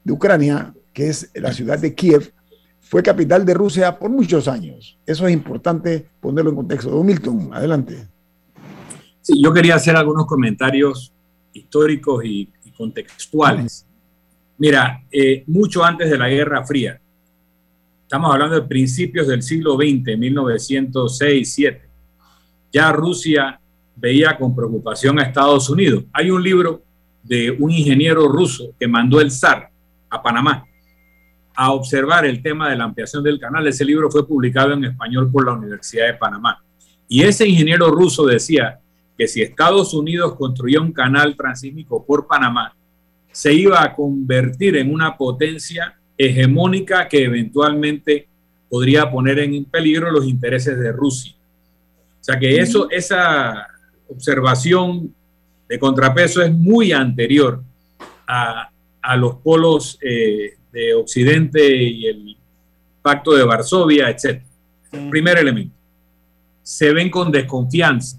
de 0.03 0.13
Ucrania, 0.13 0.75
que 0.95 1.09
es 1.09 1.31
la 1.35 1.53
ciudad 1.53 1.79
de 1.79 1.95
Kiev, 1.95 2.33
fue 2.81 3.03
capital 3.03 3.45
de 3.45 3.53
Rusia 3.53 3.99
por 3.99 4.11
muchos 4.11 4.49
años. 4.49 4.99
Eso 5.05 5.27
es 5.27 5.35
importante 5.35 6.09
ponerlo 6.21 6.51
en 6.51 6.57
contexto. 6.57 6.91
Don 6.91 7.05
Milton, 7.05 7.51
adelante. 7.53 8.09
Sí, 9.21 9.43
yo 9.43 9.53
quería 9.53 9.75
hacer 9.75 9.97
algunos 9.97 10.27
comentarios 10.27 11.13
históricos 11.53 12.25
y 12.25 12.51
contextuales. 12.77 13.86
Mira, 14.59 15.03
eh, 15.11 15.45
mucho 15.47 15.85
antes 15.85 16.11
de 16.11 16.16
la 16.16 16.29
Guerra 16.29 16.64
Fría, 16.64 16.99
estamos 18.03 18.33
hablando 18.33 18.55
de 18.55 18.66
principios 18.66 19.27
del 19.27 19.42
siglo 19.42 19.77
XX, 19.77 20.16
1906-7, 20.16 21.81
ya 22.73 22.92
Rusia 22.92 23.61
veía 23.97 24.37
con 24.38 24.55
preocupación 24.55 25.19
a 25.19 25.23
Estados 25.23 25.69
Unidos. 25.69 26.05
Hay 26.12 26.31
un 26.31 26.42
libro 26.42 26.83
de 27.23 27.51
un 27.51 27.71
ingeniero 27.71 28.29
ruso 28.29 28.75
que 28.79 28.87
mandó 28.87 29.21
el 29.21 29.31
zar 29.31 29.71
a 30.09 30.23
Panamá 30.23 30.64
a 31.55 31.73
observar 31.73 32.27
el 32.27 32.42
tema 32.42 32.69
de 32.71 32.77
la 32.77 32.85
ampliación 32.85 33.25
del 33.25 33.40
canal. 33.40 33.66
Ese 33.66 33.85
libro 33.85 34.11
fue 34.11 34.27
publicado 34.27 34.73
en 34.73 34.85
español 34.85 35.31
por 35.33 35.47
la 35.47 35.53
Universidad 35.53 36.07
de 36.07 36.14
Panamá. 36.14 36.62
Y 37.09 37.23
ese 37.23 37.49
ingeniero 37.49 37.90
ruso 37.90 38.27
decía 38.27 38.79
que 39.16 39.27
si 39.27 39.40
Estados 39.40 39.95
Unidos 39.95 40.35
construía 40.35 40.81
un 40.81 40.92
canal 40.92 41.35
transísmico 41.35 42.05
por 42.05 42.27
Panamá, 42.27 42.76
se 43.37 43.53
iba 43.53 43.83
a 43.83 43.94
convertir 43.94 44.79
en 44.79 44.90
una 44.90 45.14
potencia 45.14 45.94
hegemónica 46.16 47.07
que 47.07 47.25
eventualmente 47.25 48.27
podría 48.66 49.11
poner 49.11 49.40
en 49.40 49.62
peligro 49.66 50.11
los 50.11 50.25
intereses 50.25 50.79
de 50.79 50.90
Rusia. 50.90 51.35
O 52.18 52.25
sea 52.25 52.38
que 52.38 52.57
eso, 52.57 52.88
esa 52.90 53.66
observación 54.09 55.14
de 55.68 55.79
contrapeso 55.79 56.40
es 56.40 56.51
muy 56.51 56.92
anterior 56.92 57.62
a, 58.27 58.70
a 59.03 59.16
los 59.18 59.35
polos 59.35 59.99
eh, 60.01 60.55
de 60.72 60.94
Occidente 60.94 61.77
y 61.77 62.07
el 62.07 62.37
Pacto 63.03 63.35
de 63.35 63.44
Varsovia, 63.44 64.09
etc. 64.09 64.42
Primer 65.11 65.37
elemento. 65.37 65.77
Se 66.62 66.90
ven 66.90 67.11
con 67.11 67.31
desconfianza. 67.31 68.18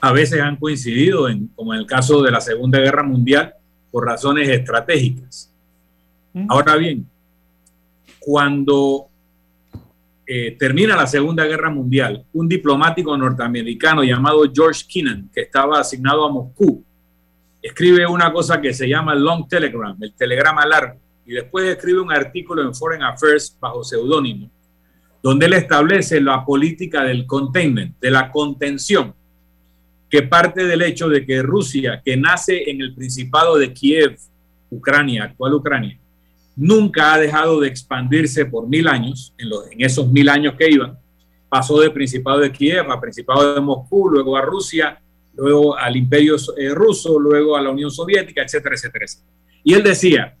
A 0.00 0.12
veces 0.12 0.40
han 0.40 0.58
coincidido, 0.58 1.28
en, 1.28 1.48
como 1.56 1.74
en 1.74 1.80
el 1.80 1.86
caso 1.86 2.22
de 2.22 2.30
la 2.30 2.40
Segunda 2.40 2.78
Guerra 2.78 3.02
Mundial, 3.02 3.52
por 3.94 4.06
razones 4.06 4.48
estratégicas. 4.48 5.54
Ahora 6.48 6.74
bien, 6.74 7.08
cuando 8.18 9.06
eh, 10.26 10.56
termina 10.58 10.96
la 10.96 11.06
Segunda 11.06 11.44
Guerra 11.44 11.70
Mundial, 11.70 12.24
un 12.32 12.48
diplomático 12.48 13.16
norteamericano 13.16 14.02
llamado 14.02 14.42
George 14.52 14.82
Kennan, 14.92 15.30
que 15.32 15.42
estaba 15.42 15.78
asignado 15.78 16.24
a 16.24 16.32
Moscú, 16.32 16.84
escribe 17.62 18.04
una 18.04 18.32
cosa 18.32 18.60
que 18.60 18.74
se 18.74 18.88
llama 18.88 19.12
el 19.12 19.22
Long 19.22 19.46
Telegram, 19.46 19.96
el 20.00 20.12
telegrama 20.14 20.66
largo, 20.66 20.98
y 21.24 21.34
después 21.34 21.64
escribe 21.66 22.00
un 22.00 22.10
artículo 22.10 22.62
en 22.62 22.74
Foreign 22.74 23.04
Affairs 23.04 23.56
bajo 23.60 23.84
seudónimo, 23.84 24.50
donde 25.22 25.46
él 25.46 25.52
establece 25.52 26.20
la 26.20 26.44
política 26.44 27.04
del 27.04 27.26
containment, 27.26 27.96
de 28.00 28.10
la 28.10 28.32
contención 28.32 29.14
que 30.08 30.22
parte 30.22 30.64
del 30.64 30.82
hecho 30.82 31.08
de 31.08 31.24
que 31.24 31.42
Rusia, 31.42 32.00
que 32.04 32.16
nace 32.16 32.70
en 32.70 32.80
el 32.80 32.94
Principado 32.94 33.56
de 33.56 33.72
Kiev, 33.72 34.16
Ucrania, 34.70 35.24
actual 35.24 35.54
Ucrania, 35.54 35.98
nunca 36.56 37.14
ha 37.14 37.18
dejado 37.18 37.60
de 37.60 37.68
expandirse 37.68 38.46
por 38.46 38.68
mil 38.68 38.86
años, 38.86 39.34
en, 39.38 39.48
los, 39.48 39.70
en 39.70 39.82
esos 39.82 40.10
mil 40.10 40.28
años 40.28 40.54
que 40.58 40.70
iban, 40.70 40.98
pasó 41.48 41.80
del 41.80 41.92
Principado 41.92 42.38
de 42.38 42.52
Kiev 42.52 42.90
a 42.90 43.00
Principado 43.00 43.54
de 43.54 43.60
Moscú, 43.60 44.08
luego 44.08 44.36
a 44.36 44.42
Rusia, 44.42 45.00
luego 45.36 45.76
al 45.76 45.96
Imperio 45.96 46.36
eh, 46.56 46.70
Ruso, 46.70 47.18
luego 47.18 47.56
a 47.56 47.62
la 47.62 47.70
Unión 47.70 47.90
Soviética, 47.90 48.42
etcétera, 48.42 48.74
etcétera, 48.74 49.04
etcétera. 49.04 49.30
Y 49.62 49.74
él 49.74 49.82
decía, 49.82 50.36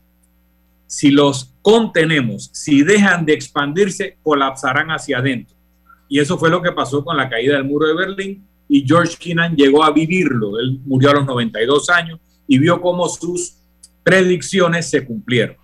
si 0.86 1.10
los 1.10 1.52
contenemos, 1.62 2.50
si 2.52 2.82
dejan 2.82 3.24
de 3.24 3.32
expandirse, 3.32 4.18
colapsarán 4.22 4.90
hacia 4.90 5.18
adentro. 5.18 5.56
Y 6.08 6.20
eso 6.20 6.38
fue 6.38 6.50
lo 6.50 6.62
que 6.62 6.72
pasó 6.72 7.04
con 7.04 7.16
la 7.16 7.28
caída 7.28 7.54
del 7.54 7.64
muro 7.64 7.88
de 7.88 7.94
Berlín 7.94 8.46
y 8.68 8.86
George 8.86 9.16
Kennan 9.18 9.56
llegó 9.56 9.84
a 9.84 9.92
vivirlo. 9.92 10.58
Él 10.58 10.80
murió 10.84 11.10
a 11.10 11.14
los 11.14 11.26
92 11.26 11.90
años 11.90 12.20
y 12.46 12.58
vio 12.58 12.80
cómo 12.80 13.08
sus 13.08 13.56
predicciones 14.02 14.88
se 14.88 15.04
cumplieron. 15.04 15.56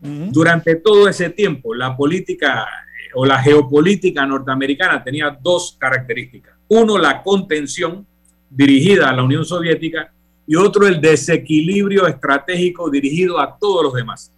Durante 0.00 0.76
todo 0.76 1.08
ese 1.08 1.30
tiempo, 1.30 1.74
la 1.74 1.96
política 1.96 2.64
eh, 2.64 3.10
o 3.14 3.24
la 3.24 3.40
geopolítica 3.42 4.26
norteamericana 4.26 5.02
tenía 5.02 5.30
dos 5.42 5.76
características. 5.78 6.54
Uno, 6.68 6.98
la 6.98 7.22
contención 7.22 8.06
dirigida 8.50 9.08
a 9.08 9.14
la 9.14 9.22
Unión 9.22 9.46
Soviética 9.46 10.12
y 10.46 10.56
otro, 10.56 10.86
el 10.86 11.00
desequilibrio 11.00 12.06
estratégico 12.06 12.90
dirigido 12.90 13.40
a 13.40 13.56
todos 13.56 13.84
los 13.84 13.94
demás. 13.94 14.30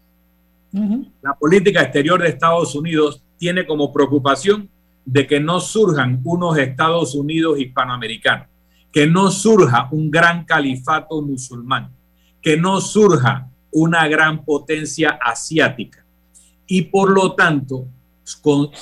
La 1.23 1.35
política 1.35 1.83
exterior 1.83 2.23
de 2.23 2.29
Estados 2.29 2.75
Unidos 2.75 3.23
tiene 3.39 3.67
como 3.67 3.93
preocupación 3.93 4.69
de 5.07 5.27
que 5.27 5.39
no 5.39 5.61
surjan 5.61 6.21
unos 6.25 6.59
Estados 6.59 7.15
Unidos 7.15 7.61
hispanoamericanos, 7.61 8.49
que 8.93 9.07
no 9.07 9.31
surja 9.31 9.89
un 9.93 10.11
gran 10.11 10.45
califato 10.45 11.23
musulmán, 11.23 11.93
que 12.43 12.57
no 12.57 12.81
surja 12.81 13.49
una 13.71 14.09
gran 14.09 14.45
potencia 14.45 15.19
asiática. 15.23 16.05
Y 16.67 16.83
por 16.83 17.11
lo 17.11 17.35
tanto, 17.35 17.87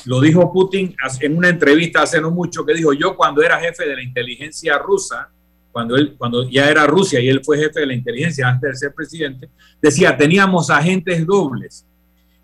lo 0.06 0.20
dijo 0.22 0.50
Putin 0.50 0.96
en 1.20 1.37
una 1.37 1.50
entrevista 1.50 2.02
hace 2.02 2.20
no 2.20 2.30
mucho, 2.30 2.64
que 2.64 2.72
dijo, 2.72 2.94
yo 2.94 3.14
cuando 3.14 3.42
era 3.42 3.60
jefe 3.60 3.87
de 3.87 3.96
la 3.96 4.02
inteligencia 4.02 4.78
rusa, 4.78 5.28
cuando, 5.70 5.96
él, 5.96 6.14
cuando 6.16 6.48
ya 6.48 6.70
era 6.70 6.87
Rusia 6.87 7.20
y 7.20 7.28
él 7.28 7.42
fue 7.44 7.58
jefe 7.58 7.80
de 7.80 7.87
la 7.87 7.94
inteligencia 7.94 8.48
antes 8.48 8.70
de 8.70 8.76
ser 8.76 8.94
presidente, 8.94 9.50
decía, 9.82 10.16
teníamos 10.16 10.70
agentes 10.70 11.26
dobles 11.26 11.84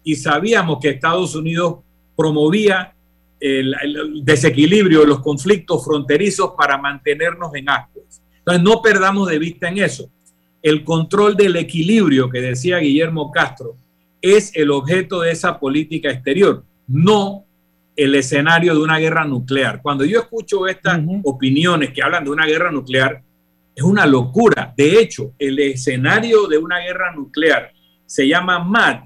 y 0.02 0.16
sabíamos 0.16 0.80
que 0.80 0.90
Estados 0.90 1.34
Unidos 1.34 1.76
promovía 2.16 2.94
el, 3.40 3.74
el, 3.82 4.24
desequilibrio, 4.24 5.04
los 5.04 5.20
conflictos 5.20 5.84
fronterizos 5.84 6.52
para 6.56 6.76
mantenernos 6.78 7.54
en 7.54 7.68
ascuas. 7.68 8.22
Entonces, 8.38 8.62
no 8.62 8.82
perdamos 8.82 9.28
de 9.28 9.38
vista 9.38 9.68
en 9.68 9.78
eso. 9.78 10.10
El 10.62 10.84
control 10.84 11.36
del 11.36 11.56
equilibrio 11.56 12.28
que 12.28 12.40
decía 12.40 12.78
Guillermo 12.78 13.30
Castro 13.32 13.76
es 14.20 14.54
el 14.54 14.70
objeto 14.70 15.20
de 15.20 15.30
esa 15.32 15.58
política 15.58 16.10
exterior, 16.10 16.64
no 16.86 17.46
el 17.96 18.14
escenario 18.14 18.74
de 18.74 18.80
una 18.80 18.98
guerra 18.98 19.24
nuclear. 19.24 19.80
Cuando 19.82 20.04
yo 20.04 20.20
escucho 20.20 20.66
estas 20.66 20.98
uh 20.98 21.02
-huh. 21.02 21.20
opiniones 21.24 21.92
que 21.92 22.02
hablan 22.02 22.24
de 22.24 22.30
una 22.30 22.46
guerra 22.46 22.70
nuclear, 22.70 23.22
es 23.74 23.82
una 23.82 24.06
locura. 24.06 24.72
De 24.76 25.00
hecho, 25.00 25.32
el 25.38 25.58
escenario 25.58 26.46
de 26.46 26.58
una 26.58 26.78
guerra 26.80 27.14
nuclear 27.14 27.72
se 28.06 28.26
llama 28.26 28.58
MAD, 28.58 29.04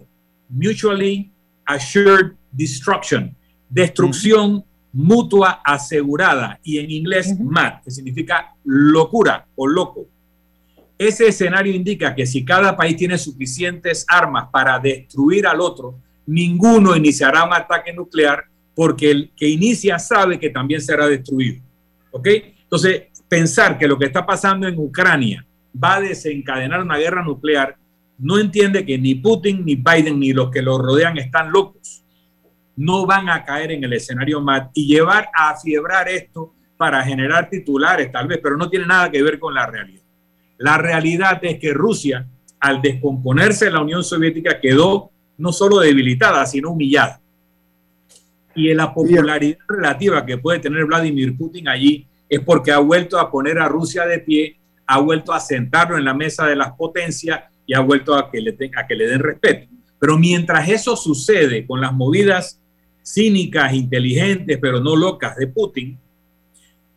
Mutually 0.48 1.30
Assured 1.64 2.32
Destruction 2.50 3.36
destrucción 3.74 4.64
mutua 4.92 5.60
asegurada 5.64 6.60
y 6.62 6.78
en 6.78 6.90
inglés 6.92 7.36
mad, 7.40 7.82
que 7.82 7.90
significa 7.90 8.54
locura 8.62 9.46
o 9.56 9.66
loco. 9.66 10.06
Ese 10.96 11.26
escenario 11.26 11.74
indica 11.74 12.14
que 12.14 12.24
si 12.24 12.44
cada 12.44 12.76
país 12.76 12.96
tiene 12.96 13.18
suficientes 13.18 14.06
armas 14.08 14.46
para 14.52 14.78
destruir 14.78 15.48
al 15.48 15.60
otro, 15.60 15.98
ninguno 16.24 16.94
iniciará 16.94 17.42
un 17.44 17.52
ataque 17.52 17.92
nuclear 17.92 18.44
porque 18.76 19.10
el 19.10 19.32
que 19.36 19.48
inicia 19.48 19.98
sabe 19.98 20.38
que 20.38 20.50
también 20.50 20.80
será 20.80 21.08
destruido. 21.08 21.60
¿Ok? 22.12 22.28
Entonces, 22.62 23.02
pensar 23.28 23.76
que 23.76 23.88
lo 23.88 23.98
que 23.98 24.06
está 24.06 24.24
pasando 24.24 24.68
en 24.68 24.78
Ucrania 24.78 25.44
va 25.82 25.96
a 25.96 26.00
desencadenar 26.00 26.80
una 26.80 26.96
guerra 26.96 27.24
nuclear, 27.24 27.76
no 28.16 28.38
entiende 28.38 28.86
que 28.86 28.96
ni 28.96 29.16
Putin, 29.16 29.64
ni 29.64 29.74
Biden, 29.74 30.20
ni 30.20 30.32
los 30.32 30.52
que 30.52 30.62
lo 30.62 30.78
rodean 30.78 31.18
están 31.18 31.50
locos. 31.50 32.03
No 32.76 33.06
van 33.06 33.28
a 33.28 33.44
caer 33.44 33.72
en 33.72 33.84
el 33.84 33.92
escenario 33.92 34.40
más 34.40 34.68
y 34.74 34.86
llevar 34.86 35.28
a 35.36 35.50
afiebrar 35.50 36.08
esto 36.08 36.54
para 36.76 37.02
generar 37.04 37.48
titulares, 37.48 38.10
tal 38.10 38.26
vez, 38.26 38.40
pero 38.42 38.56
no 38.56 38.68
tiene 38.68 38.86
nada 38.86 39.10
que 39.10 39.22
ver 39.22 39.38
con 39.38 39.54
la 39.54 39.66
realidad. 39.66 40.02
La 40.58 40.78
realidad 40.78 41.38
es 41.42 41.58
que 41.58 41.72
Rusia, 41.72 42.26
al 42.60 42.80
descomponerse 42.80 43.70
la 43.70 43.82
Unión 43.82 44.02
Soviética, 44.02 44.60
quedó 44.60 45.10
no 45.36 45.52
solo 45.52 45.78
debilitada, 45.78 46.46
sino 46.46 46.70
humillada. 46.70 47.20
Y 48.54 48.70
en 48.70 48.76
la 48.76 48.94
popularidad 48.94 49.58
relativa 49.68 50.24
que 50.24 50.38
puede 50.38 50.60
tener 50.60 50.84
Vladimir 50.84 51.36
Putin 51.36 51.68
allí 51.68 52.06
es 52.28 52.40
porque 52.40 52.72
ha 52.72 52.78
vuelto 52.78 53.18
a 53.18 53.30
poner 53.30 53.58
a 53.58 53.68
Rusia 53.68 54.06
de 54.06 54.20
pie, 54.20 54.58
ha 54.86 55.00
vuelto 55.00 55.32
a 55.32 55.40
sentarlo 55.40 55.98
en 55.98 56.04
la 56.04 56.14
mesa 56.14 56.46
de 56.46 56.56
las 56.56 56.72
potencias 56.72 57.40
y 57.66 57.74
ha 57.74 57.80
vuelto 57.80 58.14
a 58.14 58.30
que 58.30 58.40
le, 58.40 58.56
a 58.76 58.86
que 58.86 58.94
le 58.94 59.06
den 59.08 59.20
respeto. 59.20 59.68
Pero 59.98 60.18
mientras 60.18 60.68
eso 60.68 60.96
sucede 60.96 61.66
con 61.66 61.80
las 61.80 61.92
movidas 61.92 62.60
cínicas, 63.04 63.74
inteligentes, 63.74 64.58
pero 64.60 64.80
no 64.80 64.96
locas 64.96 65.36
de 65.36 65.46
Putin, 65.46 65.98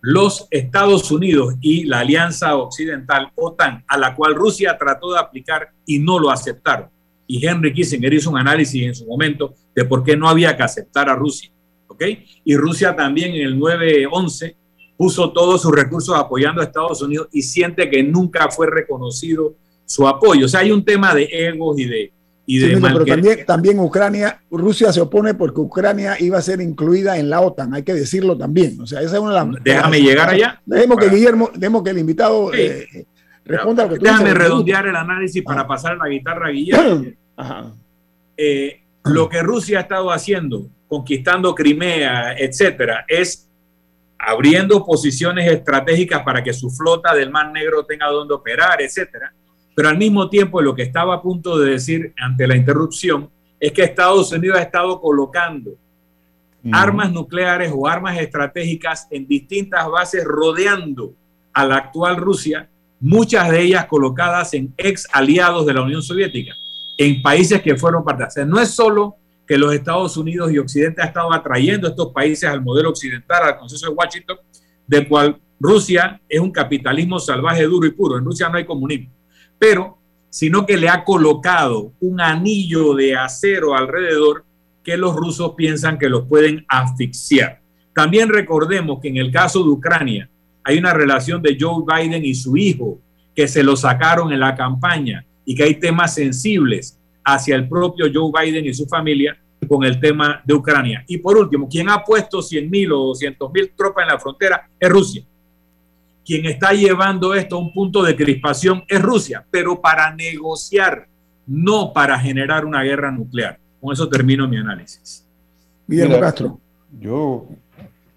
los 0.01 0.47
Estados 0.51 1.11
Unidos 1.11 1.55
y 1.59 1.83
la 1.83 1.99
Alianza 1.99 2.55
Occidental, 2.55 3.31
OTAN, 3.35 3.83
a 3.87 3.97
la 3.97 4.15
cual 4.15 4.35
Rusia 4.35 4.77
trató 4.77 5.13
de 5.13 5.19
aplicar 5.19 5.71
y 5.85 5.99
no 5.99 6.17
lo 6.17 6.29
aceptaron. 6.29 6.89
Y 7.25 7.45
Henry 7.45 7.73
Kissinger 7.73 8.13
hizo 8.13 8.29
un 8.29 8.37
análisis 8.37 8.83
en 8.83 8.95
su 8.95 9.05
momento 9.05 9.53
de 9.75 9.83
por 9.83 10.03
qué 10.03 10.15
no 10.15 10.29
había 10.29 10.55
que 10.55 10.63
aceptar 10.63 11.09
a 11.09 11.15
Rusia. 11.15 11.51
¿ok? 11.87 12.03
Y 12.45 12.55
Rusia 12.55 12.95
también 12.95 13.33
en 13.33 13.41
el 13.41 13.59
9-11 13.59 14.55
puso 14.95 15.31
todos 15.31 15.61
sus 15.61 15.71
recursos 15.73 16.15
apoyando 16.15 16.61
a 16.61 16.65
Estados 16.65 17.01
Unidos 17.01 17.27
y 17.33 17.41
siente 17.41 17.89
que 17.89 18.01
nunca 18.01 18.49
fue 18.49 18.67
reconocido 18.67 19.55
su 19.85 20.07
apoyo. 20.07 20.45
O 20.45 20.49
sea, 20.49 20.61
hay 20.61 20.71
un 20.71 20.85
tema 20.85 21.13
de 21.13 21.27
egos 21.31 21.77
y 21.79 21.85
de, 21.85 22.13
y 22.49 22.59
de 22.59 22.77
pero 22.79 23.03
también, 23.03 23.45
también 23.45 23.77
Ucrania, 23.77 24.41
Rusia 24.49 24.93
se 24.93 25.01
opone 25.01 25.33
porque 25.33 25.59
Ucrania 25.59 26.15
iba 26.17 26.37
a 26.37 26.41
ser 26.41 26.61
incluida 26.61 27.17
en 27.17 27.29
la 27.29 27.41
OTAN, 27.41 27.73
hay 27.73 27.83
que 27.83 27.93
decirlo 27.93 28.37
también. 28.37 28.79
O 28.79 28.87
sea, 28.87 29.01
esa 29.01 29.17
es 29.17 29.21
una 29.21 29.31
de 29.31 29.51
las. 29.51 29.63
Déjame 29.65 30.01
llegar 30.01 30.29
allá. 30.29 30.61
Dejemos 30.65 30.97
que 30.97 31.09
Guillermo, 31.09 31.51
dejemos 31.53 31.83
que 31.83 31.89
el 31.89 31.97
invitado 31.97 32.53
eh, 32.53 33.05
responda 33.43 33.83
lo 33.83 33.89
que 33.89 33.99
tú 33.99 34.05
Déjame 34.05 34.33
redondear 34.33 34.87
el 34.87 34.95
análisis 34.95 35.43
para 35.43 35.61
ah. 35.61 35.67
pasar 35.67 35.97
la 35.97 36.07
guitarra 36.07 36.47
a 36.47 36.51
Guillermo. 36.51 37.05
Eh, 38.39 38.83
lo 39.05 39.27
que 39.27 39.41
Rusia 39.41 39.79
ha 39.79 39.81
estado 39.81 40.11
haciendo, 40.11 40.69
conquistando 40.87 41.55
Crimea, 41.55 42.37
etcétera, 42.37 43.03
es 43.07 43.49
abriendo 44.19 44.85
posiciones 44.85 45.51
estratégicas 45.51 46.21
para 46.21 46.43
que 46.43 46.53
su 46.53 46.69
flota 46.69 47.15
del 47.15 47.31
Mar 47.31 47.51
Negro 47.51 47.83
tenga 47.83 48.05
donde 48.09 48.35
operar, 48.35 48.79
etcétera 48.79 49.33
pero 49.77 49.89
al 49.89 49.97
mismo 49.99 50.27
tiempo 50.27 50.59
lo 50.59 50.73
que 50.73 50.81
estaba 50.81 51.13
a 51.13 51.21
punto 51.21 51.59
de 51.59 51.69
decir 51.69 52.11
ante 52.17 52.47
la 52.47 52.55
interrupción 52.55 53.29
es 53.59 53.71
que 53.71 53.83
Estados 53.83 54.31
Unidos 54.31 54.57
ha 54.57 54.63
estado 54.63 54.99
colocando 54.99 55.75
armas 56.71 57.11
nucleares 57.11 57.71
o 57.71 57.85
armas 57.85 58.17
estratégicas 58.17 59.07
en 59.11 59.27
distintas 59.27 59.87
bases 59.87 60.23
rodeando 60.25 61.13
a 61.53 61.63
la 61.63 61.75
actual 61.75 62.17
Rusia, 62.17 62.67
muchas 62.99 63.51
de 63.51 63.61
ellas 63.61 63.85
colocadas 63.85 64.55
en 64.55 64.73
ex 64.77 65.07
aliados 65.13 65.67
de 65.67 65.75
la 65.75 65.83
Unión 65.83 66.01
Soviética, 66.01 66.55
en 66.97 67.21
países 67.21 67.61
que 67.61 67.75
fueron 67.75 68.03
parte. 68.03 68.23
O 68.23 68.31
sea, 68.31 68.45
no 68.45 68.59
es 68.59 68.71
solo 68.71 69.17
que 69.45 69.59
los 69.59 69.71
Estados 69.75 70.17
Unidos 70.17 70.51
y 70.51 70.57
Occidente 70.57 71.03
han 71.03 71.09
estado 71.09 71.31
atrayendo 71.31 71.85
a 71.85 71.91
estos 71.91 72.11
países 72.11 72.49
al 72.49 72.63
modelo 72.63 72.89
occidental, 72.89 73.43
al 73.43 73.59
consenso 73.59 73.89
de 73.89 73.93
Washington, 73.93 74.37
del 74.87 75.07
cual 75.07 75.39
Rusia 75.59 76.19
es 76.27 76.39
un 76.39 76.49
capitalismo 76.49 77.19
salvaje, 77.19 77.61
duro 77.65 77.85
y 77.85 77.91
puro. 77.91 78.17
En 78.17 78.25
Rusia 78.25 78.49
no 78.49 78.57
hay 78.57 78.65
comunismo 78.65 79.15
pero 79.59 79.97
sino 80.29 80.65
que 80.65 80.77
le 80.77 80.89
ha 80.89 81.03
colocado 81.03 81.93
un 81.99 82.21
anillo 82.21 82.93
de 82.93 83.15
acero 83.15 83.75
alrededor 83.75 84.45
que 84.83 84.97
los 84.97 85.15
rusos 85.15 85.53
piensan 85.55 85.97
que 85.97 86.09
los 86.09 86.27
pueden 86.27 86.65
asfixiar. 86.67 87.61
También 87.93 88.29
recordemos 88.29 88.99
que 89.01 89.07
en 89.07 89.17
el 89.17 89.31
caso 89.31 89.63
de 89.63 89.69
Ucrania 89.69 90.29
hay 90.63 90.77
una 90.77 90.93
relación 90.93 91.41
de 91.41 91.57
Joe 91.59 91.83
Biden 91.85 92.23
y 92.23 92.35
su 92.35 92.55
hijo 92.55 92.99
que 93.35 93.47
se 93.47 93.63
lo 93.63 93.75
sacaron 93.75 94.31
en 94.31 94.39
la 94.39 94.55
campaña 94.55 95.25
y 95.45 95.55
que 95.55 95.63
hay 95.63 95.75
temas 95.75 96.13
sensibles 96.13 96.99
hacia 97.23 97.55
el 97.55 97.67
propio 97.67 98.05
Joe 98.13 98.31
Biden 98.31 98.65
y 98.65 98.73
su 98.73 98.85
familia 98.85 99.37
con 99.67 99.83
el 99.83 99.99
tema 99.99 100.41
de 100.45 100.53
Ucrania. 100.53 101.03
Y 101.07 101.17
por 101.17 101.37
último, 101.37 101.67
quien 101.67 101.89
ha 101.89 102.03
puesto 102.03 102.41
100 102.41 102.69
mil 102.69 102.91
o 102.91 102.97
200 103.07 103.51
mil 103.51 103.71
tropas 103.75 104.03
en 104.03 104.13
la 104.13 104.19
frontera 104.19 104.69
es 104.79 104.89
Rusia 104.89 105.23
quien 106.27 106.45
está 106.45 106.73
llevando 106.73 107.33
esto 107.33 107.55
a 107.55 107.59
un 107.59 107.71
punto 107.71 108.03
de 108.03 108.13
crispación 108.13 108.83
es 108.89 109.01
Rusia, 109.01 109.45
pero 109.49 109.79
para 109.79 110.13
negociar, 110.13 111.07
no 111.45 111.93
para 111.93 112.19
generar 112.19 112.65
una 112.65 112.83
guerra 112.83 113.09
nuclear. 113.11 113.57
Con 113.79 113.93
eso 113.93 114.09
termino 114.09 114.45
mi 114.45 114.57
análisis. 114.57 115.25
Guillermo 115.87 116.19
Castro. 116.19 116.59
Yo 116.99 117.47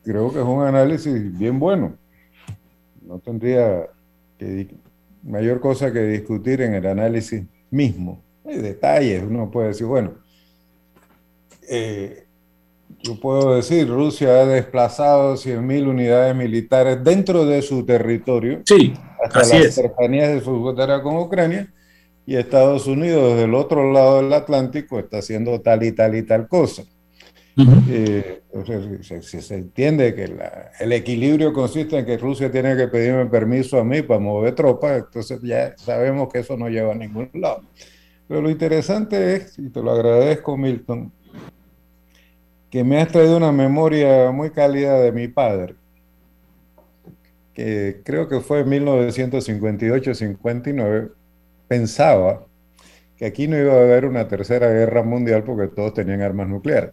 creo 0.03 0.33
que 0.33 0.41
es 0.41 0.45
un 0.45 0.65
análisis 0.65 1.39
bien 1.39 1.61
bueno. 1.61 1.97
No 3.01 3.21
tendría 3.21 3.87
mayor 5.23 5.61
cosa 5.61 5.93
que 5.93 6.01
discutir 6.01 6.63
en 6.63 6.75
el 6.75 6.87
análisis 6.87 7.45
mismo. 7.71 8.21
Hay 8.45 8.59
detalles, 8.59 9.23
uno 9.23 9.49
puede 9.53 9.69
decir, 9.69 9.87
bueno, 9.87 10.15
eh, 11.69 12.27
yo 12.99 13.19
puedo 13.19 13.55
decir, 13.55 13.89
Rusia 13.89 14.41
ha 14.41 14.47
desplazado 14.47 15.35
100.000 15.35 15.89
unidades 15.89 16.37
militares 16.37 17.03
dentro 17.03 17.47
de 17.47 17.63
su 17.63 17.85
territorio, 17.85 18.63
sí, 18.65 18.93
hasta 19.23 19.59
las 19.59 19.75
cercanías 19.75 20.29
de 20.35 20.41
su 20.41 20.61
frontera 20.61 21.03
con 21.03 21.17
Ucrania, 21.17 21.73
y 22.27 22.37
Estados 22.37 22.87
Unidos 22.87 23.37
del 23.37 23.55
otro 23.55 23.93
lado 23.93 24.23
del 24.23 24.33
Atlántico 24.33 24.99
está 24.99 25.19
haciendo 25.19 25.61
tal 25.61 25.83
y 25.83 25.93
tal 25.93 26.15
y 26.15 26.23
tal 26.23 26.47
cosa. 26.47 26.85
Eh, 27.89 28.43
se, 29.21 29.55
entiende 29.55 30.15
que 30.15 30.33
el 30.81 30.93
equilibrio 30.93 31.53
consiste 31.53 31.99
en 31.99 32.07
que 32.07 32.17
Rusia 32.17 32.51
tiene 32.51 32.77
que 32.77 32.89
pedirme 32.89 33.27
permiso 33.27 33.79
a 33.79 33.85
mí 33.85 34.03
para 34.03 34.21
mover 34.21 34.55
tropas, 34.55 35.05
entonces 35.05 35.41
ya 35.43 35.75
sabemos 35.77 36.33
que 36.33 36.39
eso 36.39 36.57
no 36.57 36.69
lleva 36.69 36.93
a 36.93 36.95
ningún 36.95 37.31
lado. 37.35 37.63
Pero 38.29 38.43
lo 38.43 38.51
interesante 38.51 39.35
es, 39.35 39.59
y 39.59 39.69
te 39.71 39.83
lo 39.83 39.91
agradezco 39.91 40.57
Milton, 40.57 41.13
que 42.71 42.85
me 42.85 43.01
has 43.01 43.09
traído 43.09 43.37
una 43.37 43.51
memoria 43.51 44.31
muy 44.31 44.51
cálida 44.51 45.01
de 45.01 45.11
mi 45.11 45.27
padre, 45.27 45.75
que 47.53 48.01
creo 48.05 48.29
que 48.29 48.39
fue 48.41 48.61
en 48.61 48.69
1958-59, 48.69 51.11
pensaba 51.67 52.47
que 53.17 53.27
aquí 53.27 53.49
no 53.49 53.59
iba 53.59 53.75
a 53.75 53.83
haber 53.83 54.07
una 54.07 54.29
tercera 54.29 54.69
guerra 54.69 55.03
mundial 55.03 55.43
porque 55.43 55.67
todos 55.69 55.95
tenían 55.95 56.23
armas 56.23 56.49
nucleares. 56.49 56.93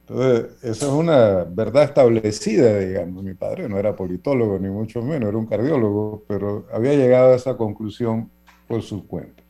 Entonces, 0.00 0.50
eso 0.62 0.86
es 0.86 0.92
una 0.92 1.44
verdad 1.44 1.84
establecida, 1.84 2.76
digamos. 2.78 3.22
Mi 3.24 3.34
padre 3.34 3.68
no 3.68 3.78
era 3.78 3.94
politólogo, 3.96 4.58
ni 4.58 4.68
mucho 4.68 5.00
menos, 5.02 5.28
era 5.28 5.38
un 5.38 5.46
cardiólogo, 5.46 6.24
pero 6.28 6.66
había 6.72 6.94
llegado 6.94 7.32
a 7.32 7.36
esa 7.36 7.56
conclusión 7.56 8.30
por 8.68 8.82
su 8.82 9.06
cuenta. 9.06 9.42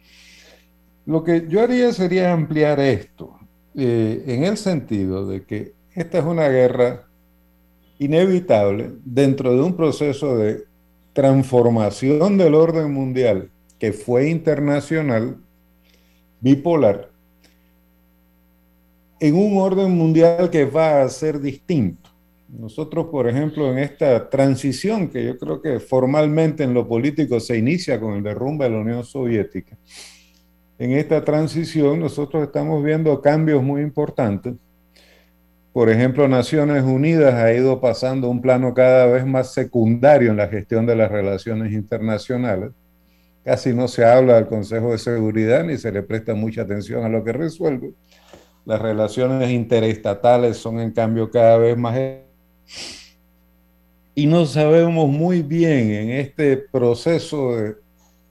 Lo 1.04 1.24
que 1.24 1.46
yo 1.48 1.62
haría 1.62 1.92
sería 1.92 2.32
ampliar 2.32 2.80
esto 2.80 3.36
eh, 3.76 4.24
en 4.26 4.44
el 4.44 4.56
sentido 4.56 5.26
de 5.26 5.44
que 5.44 5.74
esta 5.94 6.18
es 6.18 6.24
una 6.24 6.48
guerra 6.48 7.06
inevitable 7.98 8.92
dentro 9.04 9.52
de 9.54 9.62
un 9.62 9.76
proceso 9.76 10.36
de 10.36 10.64
transformación 11.12 12.38
del 12.38 12.54
orden 12.54 12.92
mundial 12.92 13.50
que 13.78 13.92
fue 13.92 14.28
internacional, 14.28 15.36
bipolar, 16.40 17.10
en 19.20 19.34
un 19.34 19.58
orden 19.58 19.90
mundial 19.90 20.50
que 20.50 20.64
va 20.64 21.02
a 21.02 21.08
ser 21.08 21.40
distinto. 21.40 22.10
Nosotros, 22.48 23.06
por 23.06 23.28
ejemplo, 23.28 23.70
en 23.72 23.78
esta 23.78 24.28
transición 24.30 25.08
que 25.08 25.24
yo 25.24 25.38
creo 25.38 25.60
que 25.60 25.80
formalmente 25.80 26.64
en 26.64 26.74
lo 26.74 26.86
político 26.86 27.40
se 27.40 27.58
inicia 27.58 27.98
con 27.98 28.14
el 28.14 28.22
derrumbe 28.22 28.66
de 28.66 28.70
la 28.70 28.78
Unión 28.78 29.04
Soviética, 29.04 29.76
en 30.78 30.92
esta 30.92 31.24
transición 31.24 32.00
nosotros 32.00 32.42
estamos 32.42 32.84
viendo 32.84 33.20
cambios 33.22 33.62
muy 33.62 33.82
importantes. 33.82 34.54
Por 35.72 35.90
ejemplo, 35.90 36.26
Naciones 36.26 36.84
Unidas 36.84 37.34
ha 37.34 37.52
ido 37.52 37.80
pasando 37.80 38.28
un 38.28 38.40
plano 38.40 38.72
cada 38.72 39.06
vez 39.06 39.26
más 39.26 39.52
secundario 39.52 40.30
en 40.30 40.38
la 40.38 40.48
gestión 40.48 40.86
de 40.86 40.96
las 40.96 41.10
relaciones 41.10 41.72
internacionales. 41.72 42.70
Casi 43.44 43.74
no 43.74 43.86
se 43.86 44.04
habla 44.04 44.34
del 44.36 44.46
Consejo 44.46 44.92
de 44.92 44.98
Seguridad 44.98 45.64
ni 45.64 45.76
se 45.76 45.92
le 45.92 46.02
presta 46.02 46.34
mucha 46.34 46.62
atención 46.62 47.04
a 47.04 47.08
lo 47.08 47.22
que 47.22 47.32
resuelve. 47.32 47.92
Las 48.64 48.80
relaciones 48.80 49.50
interestatales 49.50 50.56
son 50.56 50.80
en 50.80 50.92
cambio 50.92 51.30
cada 51.30 51.56
vez 51.58 51.76
más... 51.76 51.96
Y 54.14 54.26
no 54.26 54.46
sabemos 54.46 55.08
muy 55.08 55.42
bien 55.42 55.90
en 55.90 56.10
este 56.10 56.56
proceso 56.56 57.54
de 57.54 57.76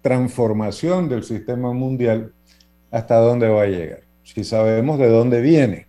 transformación 0.02 1.08
del 1.08 1.24
sistema 1.24 1.72
mundial 1.74 2.35
hasta 2.96 3.18
dónde 3.18 3.50
va 3.50 3.64
a 3.64 3.68
llegar. 3.68 4.04
sí 4.24 4.46
sabemos 4.46 4.98
de 4.98 5.10
dónde 5.10 5.42
viene. 5.42 5.88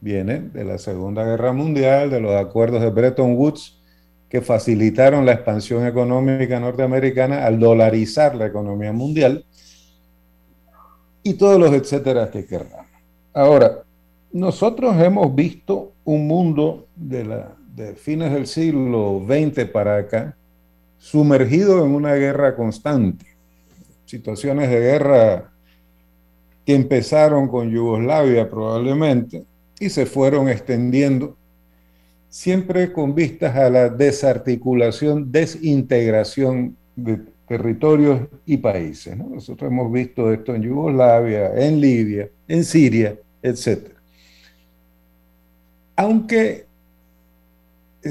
Viene 0.00 0.38
de 0.38 0.64
la 0.64 0.78
Segunda 0.78 1.24
Guerra 1.24 1.52
Mundial, 1.52 2.10
de 2.10 2.20
los 2.20 2.32
acuerdos 2.32 2.80
de 2.80 2.90
Bretton 2.90 3.34
Woods, 3.34 3.82
que 4.28 4.40
facilitaron 4.40 5.26
la 5.26 5.32
expansión 5.32 5.84
económica 5.84 6.60
norteamericana 6.60 7.44
al 7.44 7.58
dolarizar 7.58 8.36
la 8.36 8.46
economía 8.46 8.92
mundial 8.92 9.44
y 11.24 11.34
todos 11.34 11.58
los 11.58 11.72
etcétera 11.72 12.30
que 12.30 12.46
querramos. 12.46 12.86
Ahora, 13.32 13.82
nosotros 14.32 14.96
hemos 15.00 15.34
visto 15.34 15.92
un 16.04 16.28
mundo 16.28 16.86
de, 16.94 17.24
la, 17.24 17.56
fines 17.96 18.32
del 18.32 18.46
siglo 18.46 19.24
XX 19.26 19.64
para 19.70 19.96
acá 19.96 20.36
sumergido 20.98 21.84
en 21.84 21.90
una 21.90 22.14
guerra 22.14 22.54
constante. 22.54 23.26
Situaciones 24.04 24.70
de 24.70 24.78
guerra 24.78 25.53
que 26.64 26.74
empezaron 26.74 27.48
con 27.48 27.70
Yugoslavia 27.70 28.48
probablemente 28.48 29.44
y 29.78 29.90
se 29.90 30.06
fueron 30.06 30.48
extendiendo, 30.48 31.36
siempre 32.28 32.92
con 32.92 33.14
vistas 33.14 33.54
a 33.56 33.68
la 33.68 33.88
desarticulación, 33.88 35.30
desintegración 35.30 36.76
de 36.96 37.20
territorios 37.46 38.20
y 38.46 38.56
países. 38.56 39.16
Nosotros 39.16 39.70
hemos 39.70 39.92
visto 39.92 40.32
esto 40.32 40.54
en 40.54 40.62
Yugoslavia, 40.62 41.54
en 41.54 41.80
Libia, 41.80 42.28
en 42.48 42.64
Siria, 42.64 43.18
etc. 43.42 43.90
Aunque 45.96 46.66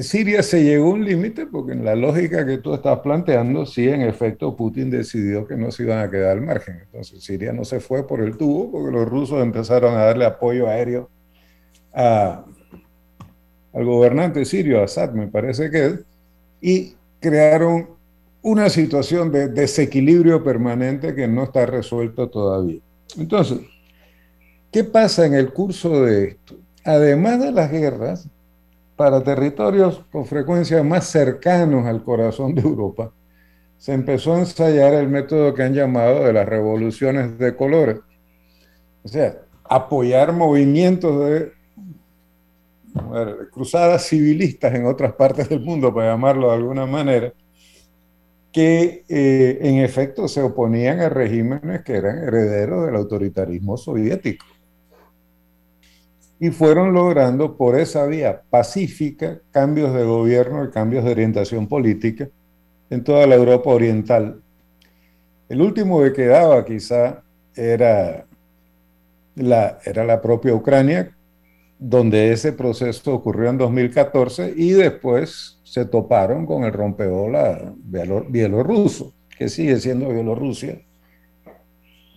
Siria 0.01 0.41
se 0.41 0.63
llegó 0.63 0.87
a 0.87 0.93
un 0.93 1.05
límite, 1.05 1.45
porque 1.45 1.73
en 1.73 1.85
la 1.85 1.95
lógica 1.95 2.45
que 2.45 2.57
tú 2.57 2.73
estás 2.73 2.99
planteando, 2.99 3.65
sí, 3.65 3.87
en 3.87 4.01
efecto, 4.01 4.55
Putin 4.55 4.89
decidió 4.89 5.45
que 5.45 5.55
no 5.55 5.71
se 5.71 5.83
iban 5.83 5.99
a 5.99 6.09
quedar 6.09 6.31
al 6.31 6.41
margen. 6.41 6.79
Entonces, 6.85 7.23
Siria 7.23 7.53
no 7.53 7.63
se 7.63 7.79
fue 7.79 8.07
por 8.07 8.21
el 8.21 8.35
tubo, 8.37 8.71
porque 8.71 8.91
los 8.91 9.07
rusos 9.07 9.43
empezaron 9.43 9.93
a 9.95 10.05
darle 10.05 10.25
apoyo 10.25 10.67
aéreo 10.67 11.09
al 11.93 13.85
gobernante 13.85 14.45
sirio, 14.45 14.83
Assad, 14.83 15.11
me 15.11 15.27
parece 15.27 15.69
que 15.69 15.85
es, 15.85 15.99
y 16.61 16.95
crearon 17.19 17.89
una 18.41 18.69
situación 18.69 19.31
de 19.31 19.47
desequilibrio 19.47 20.43
permanente 20.43 21.15
que 21.15 21.27
no 21.27 21.43
está 21.43 21.65
resuelto 21.65 22.29
todavía. 22.29 22.81
Entonces, 23.17 23.59
¿qué 24.71 24.83
pasa 24.83 25.25
en 25.25 25.33
el 25.33 25.51
curso 25.53 26.03
de 26.03 26.29
esto? 26.29 26.55
Además 26.83 27.39
de 27.39 27.51
las 27.51 27.71
guerras, 27.71 28.27
para 28.95 29.23
territorios 29.23 30.03
con 30.11 30.25
frecuencia 30.25 30.83
más 30.83 31.05
cercanos 31.07 31.85
al 31.85 32.03
corazón 32.03 32.53
de 32.53 32.61
Europa, 32.61 33.11
se 33.77 33.93
empezó 33.93 34.33
a 34.33 34.39
ensayar 34.39 34.93
el 34.93 35.09
método 35.09 35.53
que 35.53 35.63
han 35.63 35.73
llamado 35.73 36.23
de 36.23 36.33
las 36.33 36.47
revoluciones 36.47 37.37
de 37.37 37.55
colores. 37.55 37.99
O 39.03 39.07
sea, 39.07 39.37
apoyar 39.63 40.31
movimientos 40.31 41.25
de, 41.25 41.51
cruzadas 43.51 44.03
civilistas 44.03 44.73
en 44.75 44.85
otras 44.85 45.13
partes 45.13 45.49
del 45.49 45.59
mundo, 45.61 45.93
para 45.93 46.11
llamarlo 46.11 46.49
de 46.49 46.55
alguna 46.55 46.85
manera, 46.85 47.33
que 48.51 49.03
eh, 49.09 49.57
en 49.61 49.79
efecto 49.79 50.27
se 50.27 50.41
oponían 50.43 50.99
a 50.99 51.09
regímenes 51.09 51.83
que 51.83 51.93
eran 51.93 52.19
herederos 52.19 52.85
del 52.85 52.95
autoritarismo 52.95 53.77
soviético 53.77 54.45
y 56.43 56.51
fueron 56.51 56.91
logrando 56.91 57.55
por 57.55 57.79
esa 57.79 58.05
vía 58.05 58.41
pacífica 58.49 59.39
cambios 59.49 59.93
de 59.93 60.03
gobierno 60.03 60.65
y 60.65 60.71
cambios 60.71 61.05
de 61.05 61.11
orientación 61.11 61.69
política 61.69 62.27
en 62.89 63.01
toda 63.01 63.25
la 63.27 63.35
Europa 63.35 63.69
oriental. 63.69 64.41
El 65.47 65.61
último 65.61 66.01
que 66.03 66.11
quedaba 66.11 66.65
quizá 66.65 67.23
era 67.55 68.25
la, 69.35 69.79
era 69.85 70.03
la 70.03 70.21
propia 70.21 70.53
Ucrania, 70.53 71.15
donde 71.79 72.33
ese 72.33 72.51
proceso 72.51 73.13
ocurrió 73.13 73.49
en 73.49 73.57
2014 73.57 74.53
y 74.53 74.71
después 74.71 75.61
se 75.63 75.85
toparon 75.85 76.45
con 76.45 76.65
el 76.65 76.73
rompeola 76.73 77.73
bielorruso, 77.85 79.13
que 79.37 79.47
sigue 79.47 79.77
siendo 79.77 80.09
Bielorrusia, 80.09 80.81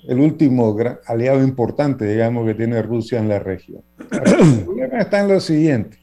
el 0.07 0.21
último 0.21 0.75
gran 0.75 0.99
aliado 1.07 1.43
importante, 1.43 2.07
digamos, 2.07 2.47
que 2.47 2.55
tiene 2.55 2.81
Rusia 2.83 3.19
en 3.19 3.29
la 3.29 3.39
región. 3.39 3.83
El 4.11 4.65
problema 4.65 4.99
está 5.01 5.21
en 5.21 5.29
lo 5.29 5.41
siguiente. 5.41 5.99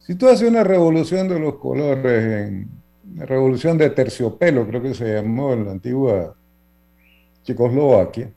Si 0.00 0.14
tú 0.14 0.28
haces 0.28 0.48
una 0.48 0.62
revolución 0.62 1.28
de 1.28 1.40
los 1.40 1.56
colores, 1.56 2.48
en, 2.48 2.68
una 3.14 3.24
revolución 3.24 3.78
de 3.78 3.90
terciopelo, 3.90 4.66
creo 4.66 4.82
que 4.82 4.94
se 4.94 5.14
llamó 5.14 5.52
en 5.52 5.64
la 5.64 5.72
antigua 5.72 6.34
Checoslovaquia, 7.42 8.30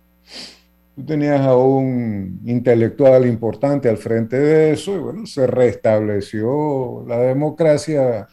tú 0.95 1.05
tenías 1.05 1.41
a 1.41 1.55
un 1.57 2.41
intelectual 2.45 3.25
importante 3.25 3.89
al 3.89 3.97
frente 3.97 4.39
de 4.39 4.71
eso 4.71 4.95
y 4.95 4.99
bueno, 4.99 5.25
se 5.25 5.45
restableció 5.45 7.03
la 7.07 7.17
democracia 7.19 8.27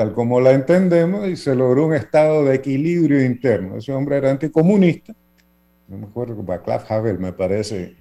tal 0.00 0.14
como 0.14 0.40
la 0.40 0.52
entendemos, 0.52 1.28
y 1.28 1.36
se 1.36 1.54
logró 1.54 1.84
un 1.84 1.94
estado 1.94 2.46
de 2.46 2.54
equilibrio 2.54 3.22
interno. 3.22 3.76
Ese 3.76 3.92
hombre 3.92 4.16
era 4.16 4.30
anticomunista, 4.30 5.12
no 5.88 5.98
me 5.98 6.06
acuerdo, 6.06 6.42
Václav 6.42 6.90
Havel 6.90 7.18
me 7.18 7.34
parece 7.34 7.96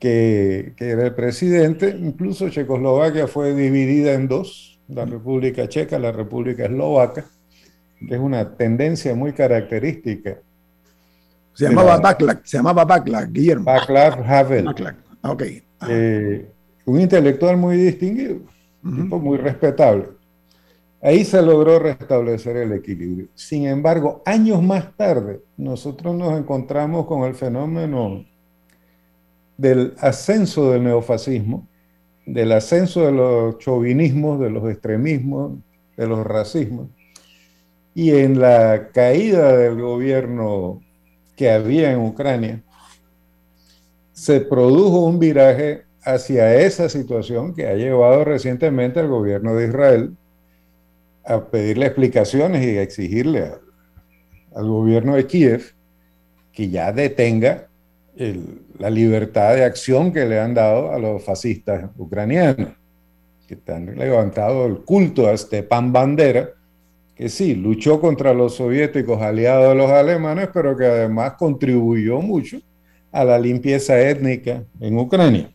que, 0.00 0.72
que, 0.76 0.90
era 0.90 1.04
el 1.04 1.14
presidente, 1.14 1.96
incluso 1.96 2.48
Checoslovaquia 2.48 3.28
fue 3.28 3.54
dividida 3.54 4.14
en 4.14 4.26
dos, 4.26 4.80
la 4.88 5.04
República 5.04 5.68
Checa, 5.68 6.00
la 6.00 6.10
República 6.10 6.64
Eslovaca, 6.64 7.24
que 8.00 8.12
es 8.12 8.20
una 8.20 8.56
tendencia 8.56 9.14
muy 9.14 9.32
característica. 9.34 10.40
Se 11.52 11.68
llamaba 11.68 11.96
Václav, 11.98 12.40
se 12.42 12.56
llamaba 12.56 12.84
Václav, 12.84 13.30
Guillermo. 13.30 13.66
Václav 13.66 14.20
Havel. 14.28 14.66
Ah, 15.22 15.30
ok. 15.30 15.42
Eh, 15.88 16.50
un 16.86 17.00
intelectual 17.00 17.56
muy 17.56 17.76
distinguido, 17.76 18.40
muy 18.82 19.38
respetable. 19.38 20.13
Ahí 21.04 21.22
se 21.26 21.42
logró 21.42 21.78
restablecer 21.78 22.56
el 22.56 22.72
equilibrio. 22.72 23.28
Sin 23.34 23.66
embargo, 23.66 24.22
años 24.24 24.62
más 24.62 24.96
tarde, 24.96 25.42
nosotros 25.54 26.14
nos 26.14 26.38
encontramos 26.38 27.04
con 27.04 27.24
el 27.24 27.34
fenómeno 27.34 28.24
del 29.58 29.92
ascenso 29.98 30.70
del 30.70 30.84
neofascismo, 30.84 31.68
del 32.24 32.52
ascenso 32.52 33.04
de 33.04 33.12
los 33.12 33.58
chauvinismos, 33.58 34.40
de 34.40 34.48
los 34.48 34.70
extremismos, 34.70 35.58
de 35.94 36.06
los 36.06 36.26
racismos, 36.26 36.88
y 37.94 38.12
en 38.12 38.40
la 38.40 38.88
caída 38.94 39.54
del 39.58 39.78
gobierno 39.78 40.80
que 41.36 41.50
había 41.50 41.92
en 41.92 42.00
Ucrania, 42.00 42.62
se 44.14 44.40
produjo 44.40 45.04
un 45.04 45.18
viraje 45.18 45.84
hacia 46.02 46.54
esa 46.62 46.88
situación 46.88 47.54
que 47.54 47.66
ha 47.66 47.74
llevado 47.74 48.24
recientemente 48.24 49.00
al 49.00 49.08
gobierno 49.08 49.54
de 49.54 49.66
Israel 49.66 50.16
a 51.24 51.44
pedirle 51.44 51.86
explicaciones 51.86 52.64
y 52.64 52.76
a 52.76 52.82
exigirle 52.82 53.52
al 54.54 54.68
gobierno 54.68 55.16
de 55.16 55.26
Kiev 55.26 55.74
que 56.52 56.68
ya 56.68 56.92
detenga 56.92 57.68
la 58.78 58.90
libertad 58.90 59.54
de 59.54 59.64
acción 59.64 60.12
que 60.12 60.24
le 60.24 60.38
han 60.38 60.54
dado 60.54 60.92
a 60.92 60.98
los 60.98 61.24
fascistas 61.24 61.90
ucranianos, 61.96 62.68
que 63.48 63.58
han 63.72 63.96
levantado 63.96 64.66
el 64.66 64.78
culto 64.84 65.28
a 65.28 65.36
Stepan 65.36 65.92
Bandera, 65.92 66.50
que 67.16 67.28
sí, 67.28 67.54
luchó 67.54 68.00
contra 68.00 68.32
los 68.32 68.54
soviéticos 68.54 69.20
aliados 69.20 69.70
de 69.70 69.74
los 69.74 69.90
alemanes, 69.90 70.48
pero 70.52 70.76
que 70.76 70.86
además 70.86 71.34
contribuyó 71.38 72.20
mucho 72.20 72.58
a 73.10 73.24
la 73.24 73.38
limpieza 73.38 74.00
étnica 74.00 74.64
en 74.80 74.98
Ucrania. 74.98 75.50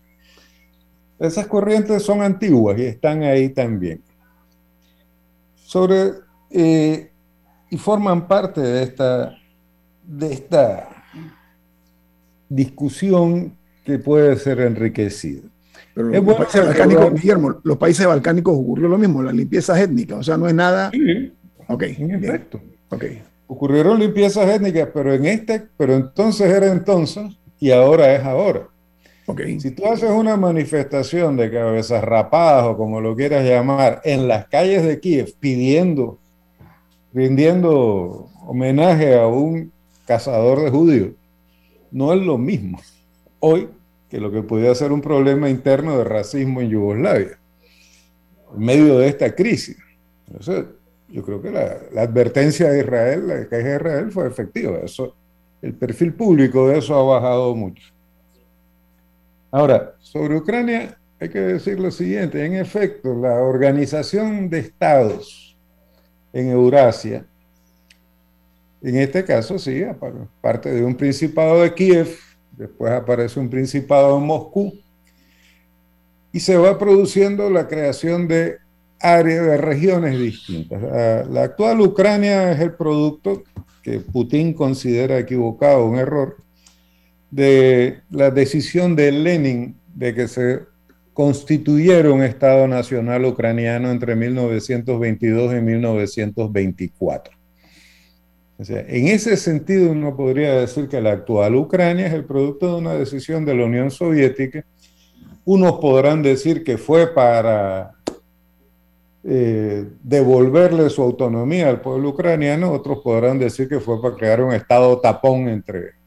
Esas 1.17 1.47
corrientes 1.47 2.03
son 2.03 2.21
antiguas 2.21 2.77
y 2.79 2.83
están 2.83 3.23
ahí 3.23 3.49
también 3.49 4.01
sobre 5.69 6.13
eh, 6.49 7.11
y 7.69 7.77
forman 7.77 8.27
parte 8.27 8.59
de 8.59 8.81
esta, 8.81 9.37
de 10.03 10.33
esta 10.33 10.89
discusión 12.49 13.55
que 13.85 13.99
puede 13.99 14.35
ser 14.37 14.61
enriquecida. 14.61 15.43
Pero 15.93 16.07
los, 16.09 16.35
países 16.37 16.65
balcánicos, 16.65 17.13
Guillermo, 17.13 17.59
los 17.63 17.77
países 17.77 18.07
balcánicos 18.07 18.57
ocurrió 18.57 18.87
lo 18.87 18.97
mismo, 18.97 19.21
la 19.21 19.31
limpieza 19.31 19.79
étnica, 19.79 20.15
o 20.15 20.23
sea, 20.23 20.37
no 20.37 20.47
es 20.47 20.55
nada. 20.55 20.89
Sí, 20.89 21.33
ok, 21.67 21.83
en 21.83 22.15
efecto. 22.15 22.59
Okay. 22.89 23.21
Ocurrieron 23.45 23.99
limpiezas 23.99 24.49
étnicas, 24.49 24.89
pero 24.91 25.13
en 25.13 25.27
este, 25.27 25.67
pero 25.77 25.93
entonces 25.93 26.49
era 26.49 26.71
entonces 26.71 27.37
y 27.59 27.69
ahora 27.69 28.15
es 28.15 28.23
ahora. 28.23 28.67
Si 29.59 29.71
tú 29.71 29.85
haces 29.85 30.09
una 30.09 30.37
manifestación 30.37 31.37
de 31.37 31.51
cabezas 31.51 32.03
rapadas 32.03 32.65
o 32.65 32.77
como 32.77 33.01
lo 33.01 33.15
quieras 33.15 33.45
llamar 33.45 34.01
en 34.03 34.27
las 34.27 34.47
calles 34.47 34.83
de 34.83 34.99
Kiev 34.99 35.33
pidiendo, 35.39 36.17
rindiendo 37.13 38.29
homenaje 38.47 39.19
a 39.19 39.27
un 39.27 39.71
cazador 40.05 40.61
de 40.61 40.69
judíos, 40.69 41.09
no 41.91 42.13
es 42.13 42.21
lo 42.21 42.37
mismo 42.37 42.79
hoy 43.39 43.69
que 44.09 44.19
lo 44.19 44.31
que 44.31 44.41
podía 44.41 44.73
ser 44.73 44.91
un 44.91 45.01
problema 45.01 45.49
interno 45.49 45.97
de 45.97 46.03
racismo 46.03 46.61
en 46.61 46.69
Yugoslavia, 46.69 47.39
en 48.55 48.65
medio 48.65 48.97
de 48.97 49.07
esta 49.07 49.35
crisis. 49.35 49.77
Entonces, 50.27 50.65
yo 51.09 51.23
creo 51.23 51.41
que 51.41 51.51
la, 51.51 52.01
advertencia 52.01 52.71
de 52.71 52.79
Israel, 52.79 53.27
la 53.27 53.47
queja 53.47 53.67
de 53.67 53.75
Israel 53.75 54.11
fue 54.11 54.27
efectiva. 54.27 54.79
Eso 54.83 55.15
el 55.61 55.73
perfil 55.73 56.13
público 56.13 56.69
de 56.69 56.79
eso 56.79 56.95
ha 56.95 57.03
bajado 57.03 57.55
mucho. 57.55 57.83
Ahora, 59.51 59.95
sobre 59.99 60.37
Ucrania 60.37 60.97
hay 61.19 61.29
que 61.29 61.39
decir 61.39 61.79
lo 61.79 61.91
siguiente, 61.91 62.45
en 62.45 62.55
efecto, 62.55 63.13
la 63.15 63.41
organización 63.41 64.49
de 64.49 64.59
estados 64.59 65.57
en 66.31 66.49
Eurasia, 66.49 67.25
en 68.81 68.95
este 68.95 69.25
caso 69.25 69.59
sí, 69.59 69.83
parte 70.39 70.71
de 70.71 70.85
un 70.85 70.95
principado 70.95 71.61
de 71.61 71.73
Kiev, 71.73 72.15
después 72.55 72.91
aparece 72.91 73.39
un 73.39 73.49
principado 73.49 74.17
en 74.17 74.23
Moscú, 74.23 74.73
y 76.31 76.39
se 76.39 76.57
va 76.57 76.77
produciendo 76.77 77.49
la 77.49 77.67
creación 77.67 78.27
de 78.27 78.57
áreas, 79.01 79.45
de 79.45 79.57
regiones 79.57 80.19
distintas. 80.19 80.81
La, 81.29 81.43
actual 81.43 81.81
Ucrania 81.81 82.51
es 82.51 82.59
el 82.59 82.73
producto 82.73 83.43
que 83.81 83.99
Putin 83.99 84.53
considera 84.53 85.17
equivocado, 85.17 85.85
un 85.85 85.97
error, 85.97 86.37
de 87.31 88.01
la 88.09 88.31
decisión 88.31 88.95
de 88.95 89.11
Lenin 89.11 89.75
de 89.93 90.15
que 90.15 90.27
se 90.27 90.59
constituyera 91.13 92.11
un 92.11 92.23
Estado 92.23 92.67
nacional 92.67 93.25
ucraniano 93.25 93.91
entre 93.91 94.15
1922 94.15 95.53
y 95.53 95.61
1924. 95.61 97.37
O 98.57 98.65
sea, 98.65 98.85
en 98.87 99.07
ese 99.07 99.37
sentido 99.37 99.91
uno 99.91 100.15
podría 100.15 100.53
decir 100.53 100.87
que 100.87 100.99
la 100.99 101.11
actual 101.11 101.55
Ucrania 101.55 102.07
es 102.07 102.13
el 102.13 102.25
producto 102.25 102.73
de 102.73 102.81
una 102.81 102.93
decisión 102.93 103.45
de 103.45 103.55
la 103.55 103.65
Unión 103.65 103.89
Soviética. 103.89 104.65
Unos 105.45 105.73
podrán 105.79 106.21
decir 106.21 106.63
que 106.63 106.77
fue 106.77 107.13
para 107.13 107.93
eh, 109.23 109.85
devolverle 110.03 110.89
su 110.89 111.01
autonomía 111.01 111.69
al 111.69 111.81
pueblo 111.81 112.09
ucraniano, 112.09 112.71
otros 112.71 112.99
podrán 112.99 113.39
decir 113.39 113.67
que 113.67 113.79
fue 113.79 114.01
para 114.01 114.15
crear 114.15 114.41
un 114.41 114.53
estado 114.53 114.99
tapón 114.99 115.47
entre, 115.47 115.98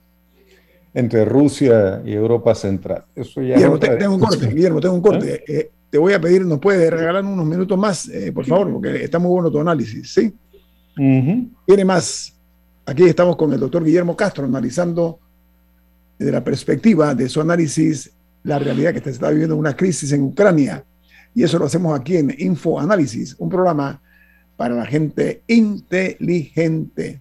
entre 0.94 1.24
Rusia 1.24 2.02
y 2.04 2.12
Europa 2.12 2.54
Central. 2.54 3.04
Eso 3.14 3.40
ya 3.42 3.54
Guillermo, 3.54 3.78
tengo 3.78 4.14
un 4.14 4.20
corte, 4.20 4.46
Guillermo, 4.46 4.80
tengo 4.80 4.94
un 4.94 5.02
corte. 5.02 5.34
¿Eh? 5.34 5.44
Eh, 5.46 5.70
te 5.90 5.98
voy 5.98 6.12
a 6.14 6.20
pedir, 6.20 6.44
¿nos 6.46 6.58
puedes 6.58 6.90
regalar 6.90 7.24
unos 7.24 7.44
minutos 7.44 7.78
más, 7.78 8.10
por 8.34 8.46
favor? 8.46 8.72
Porque 8.72 9.04
está 9.04 9.18
muy 9.18 9.30
bueno 9.30 9.50
tu 9.50 9.60
análisis, 9.60 10.12
¿sí? 10.12 10.34
Tiene 10.96 11.84
más. 11.84 12.34
Aquí 12.86 13.04
estamos 13.04 13.36
con 13.36 13.52
el 13.52 13.60
doctor 13.60 13.84
Guillermo 13.84 14.16
Castro 14.16 14.44
analizando 14.44 15.18
desde 16.18 16.32
la 16.32 16.42
perspectiva 16.42 17.14
de 17.14 17.28
su 17.28 17.42
análisis 17.42 18.10
la 18.42 18.58
realidad 18.58 18.94
que 18.94 19.00
se 19.00 19.10
está 19.10 19.30
viviendo 19.30 19.54
una 19.54 19.76
crisis 19.76 20.12
en 20.12 20.22
Ucrania 20.22 20.82
y 21.34 21.42
eso 21.42 21.58
lo 21.58 21.66
hacemos 21.66 21.98
aquí 21.98 22.16
en 22.16 22.34
Info 22.38 22.78
Análisis, 22.78 23.34
un 23.38 23.48
programa 23.48 24.00
para 24.56 24.74
la 24.74 24.84
gente 24.84 25.42
inteligente. 25.46 27.20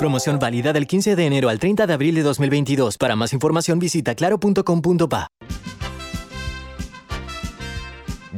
Promoción 0.00 0.38
válida 0.38 0.72
del 0.72 0.86
15 0.86 1.14
de 1.14 1.26
enero 1.26 1.50
al 1.50 1.58
30 1.58 1.86
de 1.86 1.92
abril 1.92 2.14
de 2.14 2.22
2022. 2.22 2.96
Para 2.96 3.16
más 3.16 3.34
información 3.34 3.78
visita 3.78 4.14
claro.com.pa. 4.14 5.26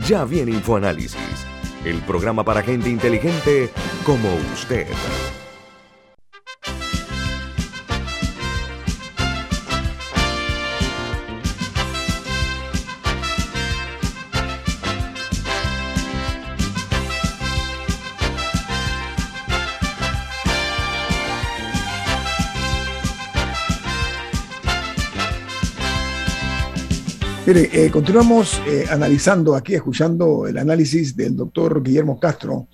Ya 0.08 0.24
viene 0.24 0.50
InfoAnálisis, 0.50 1.46
el 1.84 2.00
programa 2.00 2.42
para 2.42 2.62
gente 2.62 2.90
inteligente 2.90 3.70
como 4.04 4.28
usted. 4.52 4.88
Eh, 27.55 27.90
continuamos 27.92 28.62
eh, 28.66 28.86
analizando 28.88 29.55
aquí, 29.55 29.74
escuchando 29.74 30.46
el 30.46 30.57
análisis 30.57 31.14
del 31.14 31.36
doctor 31.36 31.82
Guillermo 31.82 32.18
Castro, 32.18 32.66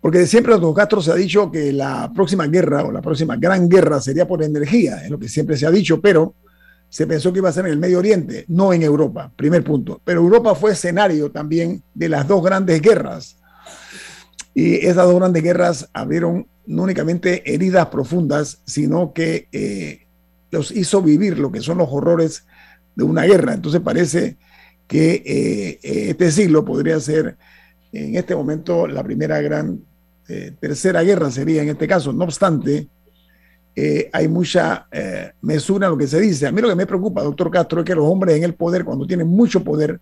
porque 0.00 0.20
de 0.20 0.26
siempre 0.26 0.54
doctor 0.54 0.74
Castro 0.74 1.02
se 1.02 1.12
ha 1.12 1.14
dicho 1.14 1.50
que 1.50 1.70
la 1.70 2.10
próxima 2.14 2.46
guerra 2.46 2.82
o 2.84 2.90
la 2.90 3.02
próxima 3.02 3.36
gran 3.36 3.68
guerra 3.68 4.00
sería 4.00 4.26
por 4.26 4.42
energía, 4.42 5.04
es 5.04 5.10
lo 5.10 5.18
que 5.18 5.28
siempre 5.28 5.58
se 5.58 5.66
ha 5.66 5.70
dicho, 5.70 6.00
pero 6.00 6.34
se 6.88 7.06
pensó 7.06 7.30
que 7.30 7.40
iba 7.40 7.50
a 7.50 7.52
ser 7.52 7.66
en 7.66 7.72
el 7.72 7.78
Medio 7.78 7.98
Oriente, 7.98 8.46
no 8.48 8.72
en 8.72 8.82
Europa, 8.82 9.30
primer 9.36 9.62
punto. 9.62 10.00
Pero 10.02 10.22
Europa 10.22 10.54
fue 10.54 10.72
escenario 10.72 11.30
también 11.30 11.82
de 11.92 12.08
las 12.08 12.26
dos 12.26 12.42
grandes 12.42 12.80
guerras. 12.80 13.36
Y 14.54 14.76
esas 14.76 15.04
dos 15.04 15.16
grandes 15.16 15.42
guerras 15.42 15.90
abrieron 15.92 16.46
no 16.64 16.84
únicamente 16.84 17.52
heridas 17.52 17.88
profundas, 17.88 18.62
sino 18.64 19.12
que 19.12 19.48
eh, 19.52 20.06
los 20.50 20.70
hizo 20.70 21.02
vivir 21.02 21.38
lo 21.38 21.52
que 21.52 21.60
son 21.60 21.76
los 21.76 21.88
horrores 21.90 22.46
de 22.94 23.04
una 23.04 23.22
guerra. 23.22 23.54
Entonces 23.54 23.80
parece 23.80 24.36
que 24.86 25.14
eh, 25.14 25.80
eh, 25.82 26.10
este 26.10 26.30
siglo 26.30 26.64
podría 26.64 26.98
ser 27.00 27.36
en 27.92 28.16
este 28.16 28.34
momento 28.34 28.86
la 28.86 29.02
primera 29.02 29.40
gran, 29.40 29.80
eh, 30.28 30.52
tercera 30.58 31.02
guerra 31.02 31.30
sería 31.30 31.62
en 31.62 31.70
este 31.70 31.86
caso. 31.86 32.12
No 32.12 32.24
obstante, 32.24 32.88
hay 34.12 34.28
mucha 34.28 34.86
mesura 35.40 35.86
en 35.86 35.92
lo 35.92 35.98
que 35.98 36.06
se 36.06 36.20
dice. 36.20 36.46
A 36.46 36.52
mí 36.52 36.60
lo 36.60 36.68
que 36.68 36.76
me 36.76 36.86
preocupa, 36.86 37.22
doctor 37.22 37.50
Castro, 37.50 37.80
es 37.80 37.86
que 37.86 37.94
los 37.94 38.04
hombres 38.04 38.36
en 38.36 38.44
el 38.44 38.54
poder, 38.54 38.84
cuando 38.84 39.06
tienen 39.06 39.26
mucho 39.26 39.64
poder, 39.64 40.00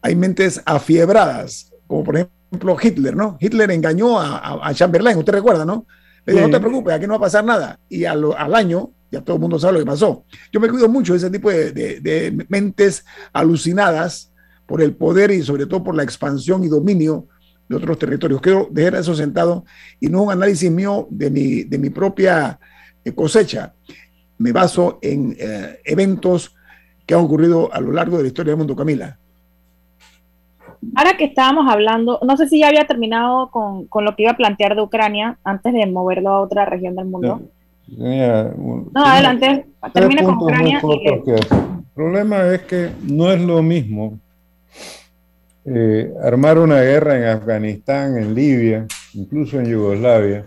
hay 0.00 0.14
mentes 0.14 0.60
afiebradas, 0.64 1.72
como 1.88 2.04
por 2.04 2.16
ejemplo 2.16 2.76
Hitler, 2.80 3.16
¿no? 3.16 3.36
Hitler 3.40 3.70
engañó 3.72 4.20
a, 4.20 4.72
Chamberlain, 4.74 5.18
usted 5.18 5.32
recuerda, 5.32 5.64
¿no? 5.64 5.86
Le 6.24 6.34
dijo, 6.34 6.46
no 6.46 6.52
te 6.52 6.60
preocupes, 6.60 6.94
aquí 6.94 7.06
no 7.06 7.14
va 7.14 7.18
a 7.18 7.20
pasar 7.22 7.44
nada. 7.44 7.80
Y 7.88 8.04
al, 8.04 8.24
al 8.36 8.54
año 8.54 8.92
ya 9.12 9.20
todo 9.20 9.36
el 9.36 9.42
mundo 9.42 9.58
sabe 9.58 9.74
lo 9.74 9.78
que 9.80 9.86
pasó. 9.86 10.24
Yo 10.50 10.58
me 10.58 10.68
cuido 10.68 10.88
mucho 10.88 11.12
de 11.12 11.18
ese 11.18 11.30
tipo 11.30 11.50
de, 11.50 12.46
mentes 12.48 13.04
alucinadas 13.32 14.32
por 14.66 14.80
el 14.80 14.94
poder 14.94 15.30
y 15.30 15.42
sobre 15.42 15.66
todo 15.66 15.84
por 15.84 15.94
la 15.94 16.02
expansión 16.02 16.64
y 16.64 16.68
dominio 16.68 17.26
de 17.68 17.76
otros 17.76 17.98
territorios. 17.98 18.40
Quiero 18.40 18.68
dejar 18.70 18.94
eso 18.94 19.14
sentado 19.14 19.66
y 20.00 20.08
no 20.08 20.22
un 20.22 20.32
análisis 20.32 20.70
mío 20.70 21.06
de 21.10 21.30
mi, 21.30 21.62
de 21.64 21.78
mi 21.78 21.90
propia 21.90 22.58
eh, 23.04 23.12
cosecha. 23.12 23.74
Me 24.38 24.50
baso 24.50 24.98
en 25.02 25.36
eh, 25.38 25.78
eventos 25.84 26.56
que 27.04 27.12
han 27.12 27.20
ocurrido 27.20 27.72
a 27.72 27.80
lo 27.80 27.92
largo 27.92 28.16
de 28.16 28.22
la 28.22 28.28
historia 28.28 28.52
del 28.52 28.58
mundo, 28.58 28.74
Camila. 28.74 29.18
Ahora 30.96 31.16
que 31.18 31.26
estábamos 31.26 31.70
hablando, 31.70 32.18
no 32.26 32.36
sé 32.38 32.48
si 32.48 32.60
ya 32.60 32.68
había 32.68 32.86
terminado 32.86 33.50
con, 33.50 33.86
lo 34.04 34.16
que 34.16 34.22
iba 34.22 34.32
a 34.32 34.36
plantear 34.36 34.74
de 34.74 34.82
Ucrania 34.82 35.38
antes 35.44 35.72
de 35.74 35.86
moverlo 35.86 36.30
a 36.30 36.40
otra 36.40 36.64
región 36.64 36.96
del 36.96 37.06
mundo 37.06 37.40
no, 37.40 37.42
adelante, 38.94 39.66
termina 39.92 40.22
con 40.22 40.34
Ucrania. 40.36 40.80
El 40.80 41.84
problema 41.94 42.54
es 42.54 42.62
que 42.62 42.90
no 43.02 43.30
es 43.30 43.40
lo 43.40 43.62
mismo 43.62 44.18
eh, 45.64 46.12
armar 46.22 46.58
una 46.58 46.80
guerra 46.80 47.16
en 47.16 47.24
Afganistán, 47.24 48.18
en 48.18 48.34
Libia, 48.34 48.86
incluso 49.14 49.60
en 49.60 49.66
Yugoslavia, 49.66 50.46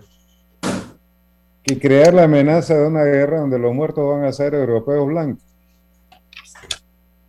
que 1.62 1.78
crear 1.78 2.12
la 2.12 2.24
amenaza 2.24 2.76
de 2.76 2.86
una 2.86 3.04
guerra 3.04 3.40
donde 3.40 3.58
los 3.58 3.74
muertos 3.74 4.08
van 4.08 4.24
a 4.24 4.32
ser 4.32 4.54
europeos 4.54 5.06
blancos. 5.06 5.42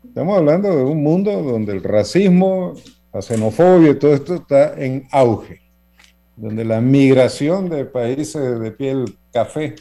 Estamos 0.04 0.38
hablando 0.38 0.76
de 0.76 0.84
un 0.84 1.02
mundo 1.02 1.32
donde 1.44 1.74
el 1.74 1.84
racismo, 1.84 2.74
la 3.14 3.22
xenofobia 3.22 3.92
y 3.92 3.96
todo 3.96 4.14
esto 4.16 4.36
está 4.36 4.74
en 4.74 5.08
auge, 5.12 5.62
donde 6.36 6.66
la 6.66 6.82
migración 6.82 7.70
de 7.70 7.86
países 7.86 8.60
de 8.60 8.72
piel 8.72 9.18
café 9.32 9.76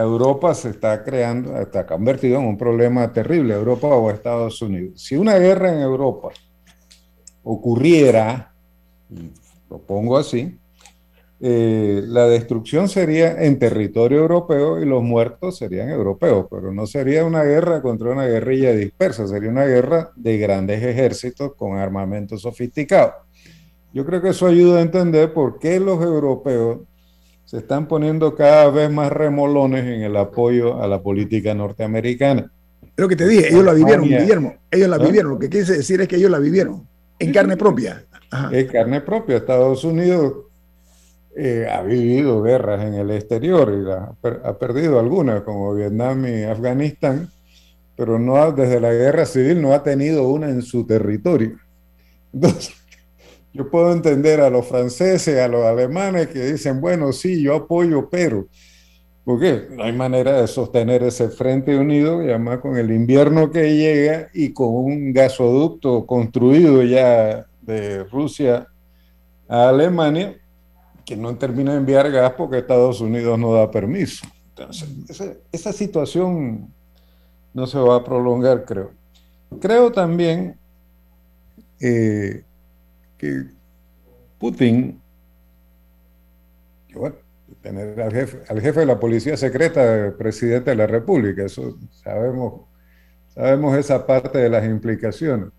Europa 0.00 0.54
se 0.54 0.70
está 0.70 1.04
creando, 1.04 1.58
está 1.60 1.86
convertido 1.86 2.38
en 2.38 2.46
un 2.46 2.56
problema 2.56 3.12
terrible, 3.12 3.54
Europa 3.54 3.88
o 3.88 4.10
Estados 4.10 4.62
Unidos. 4.62 5.02
Si 5.02 5.16
una 5.16 5.38
guerra 5.38 5.72
en 5.72 5.80
Europa 5.80 6.28
ocurriera, 7.42 8.54
lo 9.68 9.78
pongo 9.78 10.16
así, 10.16 10.58
eh, 11.44 12.02
la 12.06 12.28
destrucción 12.28 12.88
sería 12.88 13.42
en 13.42 13.58
territorio 13.58 14.20
europeo 14.20 14.80
y 14.80 14.86
los 14.86 15.02
muertos 15.02 15.58
serían 15.58 15.90
europeos, 15.90 16.46
pero 16.48 16.72
no 16.72 16.86
sería 16.86 17.24
una 17.24 17.42
guerra 17.42 17.82
contra 17.82 18.12
una 18.12 18.26
guerrilla 18.26 18.72
dispersa, 18.72 19.26
sería 19.26 19.50
una 19.50 19.64
guerra 19.64 20.12
de 20.14 20.38
grandes 20.38 20.80
ejércitos 20.82 21.54
con 21.56 21.76
armamento 21.76 22.38
sofisticado. 22.38 23.12
Yo 23.92 24.06
creo 24.06 24.22
que 24.22 24.28
eso 24.28 24.46
ayuda 24.46 24.78
a 24.78 24.82
entender 24.82 25.34
por 25.34 25.58
qué 25.58 25.80
los 25.80 26.00
europeos 26.02 26.82
se 27.52 27.58
están 27.58 27.86
poniendo 27.86 28.34
cada 28.34 28.70
vez 28.70 28.90
más 28.90 29.12
remolones 29.12 29.84
en 29.84 30.00
el 30.00 30.16
apoyo 30.16 30.82
a 30.82 30.86
la 30.86 31.02
política 31.02 31.52
norteamericana. 31.52 32.50
Lo 32.96 33.06
que 33.06 33.14
te 33.14 33.28
dije, 33.28 33.48
ellos 33.48 33.62
la 33.62 33.74
vivieron, 33.74 34.06
Guillermo. 34.06 34.54
Ellos 34.70 34.88
la 34.88 34.96
vivieron. 34.96 35.32
Lo 35.32 35.38
que 35.38 35.50
quise 35.50 35.76
decir 35.76 36.00
es 36.00 36.08
que 36.08 36.16
ellos 36.16 36.30
la 36.30 36.38
vivieron 36.38 36.88
en 37.18 37.30
carne 37.30 37.58
propia. 37.58 38.06
En 38.50 38.66
carne 38.68 39.02
propia. 39.02 39.36
Estados 39.36 39.84
Unidos 39.84 40.46
eh, 41.36 41.68
ha 41.70 41.82
vivido 41.82 42.42
guerras 42.42 42.86
en 42.86 42.94
el 42.94 43.10
exterior 43.10 43.70
y 43.70 44.30
ha, 44.46 44.58
perdido 44.58 44.98
algunas, 44.98 45.42
como 45.42 45.74
Vietnam 45.74 46.24
y 46.24 46.44
Afganistán, 46.44 47.28
pero 47.94 48.18
no 48.18 48.50
desde 48.52 48.80
la 48.80 48.94
guerra 48.94 49.26
civil 49.26 49.60
no 49.60 49.74
ha 49.74 49.82
tenido 49.82 50.26
una 50.26 50.48
en 50.48 50.62
su 50.62 50.86
territorio. 50.86 51.58
Entonces, 52.32 52.81
yo 53.52 53.70
puedo 53.70 53.92
entender 53.92 54.40
a 54.40 54.50
los 54.50 54.66
franceses, 54.66 55.38
a 55.38 55.48
los 55.48 55.64
alemanes 55.64 56.28
que 56.28 56.52
dicen, 56.52 56.80
bueno, 56.80 57.12
sí, 57.12 57.42
yo 57.42 57.54
apoyo, 57.54 58.08
pero 58.08 58.46
porque 59.24 59.68
no 59.70 59.84
hay 59.84 59.92
manera 59.92 60.40
de 60.40 60.48
sostener 60.48 61.02
ese 61.04 61.28
frente 61.28 61.76
unido, 61.76 62.22
y 62.22 62.30
además 62.30 62.58
con 62.58 62.76
el 62.76 62.90
invierno 62.90 63.50
que 63.50 63.76
llega 63.76 64.28
y 64.34 64.52
con 64.52 64.68
un 64.74 65.12
gasoducto 65.12 66.06
construido 66.06 66.82
ya 66.82 67.46
de 67.60 68.04
Rusia 68.04 68.66
a 69.48 69.68
Alemania, 69.68 70.36
que 71.04 71.16
no 71.16 71.36
termina 71.36 71.72
de 71.72 71.78
enviar 71.78 72.10
gas 72.10 72.32
porque 72.36 72.58
Estados 72.58 73.00
Unidos 73.00 73.38
no 73.38 73.52
da 73.52 73.70
permiso. 73.70 74.26
Entonces, 74.56 74.88
esa, 75.52 75.72
situación 75.72 76.72
no 77.54 77.66
se 77.66 77.78
va 77.78 77.96
a 77.96 78.04
prolongar, 78.04 78.64
creo. 78.64 78.90
Creo 79.60 79.92
también 79.92 80.56
eh, 81.80 82.44
que 83.22 83.44
Putin, 84.36 85.00
bueno, 86.92 87.14
tener 87.60 88.00
al 88.00 88.12
jefe, 88.12 88.38
al 88.48 88.60
jefe 88.60 88.80
de 88.80 88.86
la 88.86 88.98
policía 88.98 89.36
secreta, 89.36 90.12
presidente 90.18 90.70
de 90.70 90.76
la 90.76 90.88
República. 90.88 91.44
Eso 91.44 91.78
sabemos, 91.92 92.62
sabemos 93.28 93.78
esa 93.78 94.04
parte 94.04 94.38
de 94.38 94.48
las 94.48 94.64
implicaciones. 94.66 95.50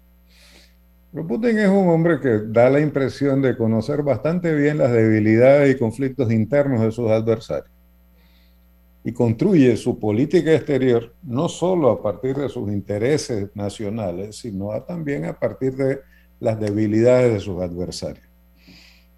Pero 1.14 1.26
Putin 1.26 1.58
es 1.58 1.70
un 1.70 1.88
hombre 1.88 2.20
que 2.20 2.40
da 2.48 2.70
la 2.70 2.82
impresión 2.82 3.42
de 3.42 3.56
conocer 3.56 4.04
bastante 4.04 4.54
bien 4.54 4.80
las 4.80 4.92
debilidades 4.92 5.74
y 5.74 5.80
conflictos 5.80 6.34
internos 6.34 6.82
de 6.82 6.92
sus 6.92 7.10
adversarios. 7.10 7.72
Y 9.06 9.14
construye 9.14 9.78
su 9.78 9.98
política 9.98 10.52
exterior 10.54 11.14
no 11.24 11.48
solo 11.48 11.92
a 11.92 12.04
partir 12.04 12.36
de 12.36 12.50
sus 12.50 12.70
intereses 12.70 13.50
nacionales, 13.56 14.36
sino 14.36 14.70
también 14.82 15.24
a 15.24 15.40
partir 15.40 15.78
de 15.78 16.02
las 16.44 16.60
debilidades 16.60 17.34
de 17.34 17.40
sus 17.40 17.62
adversarios. 17.62 18.28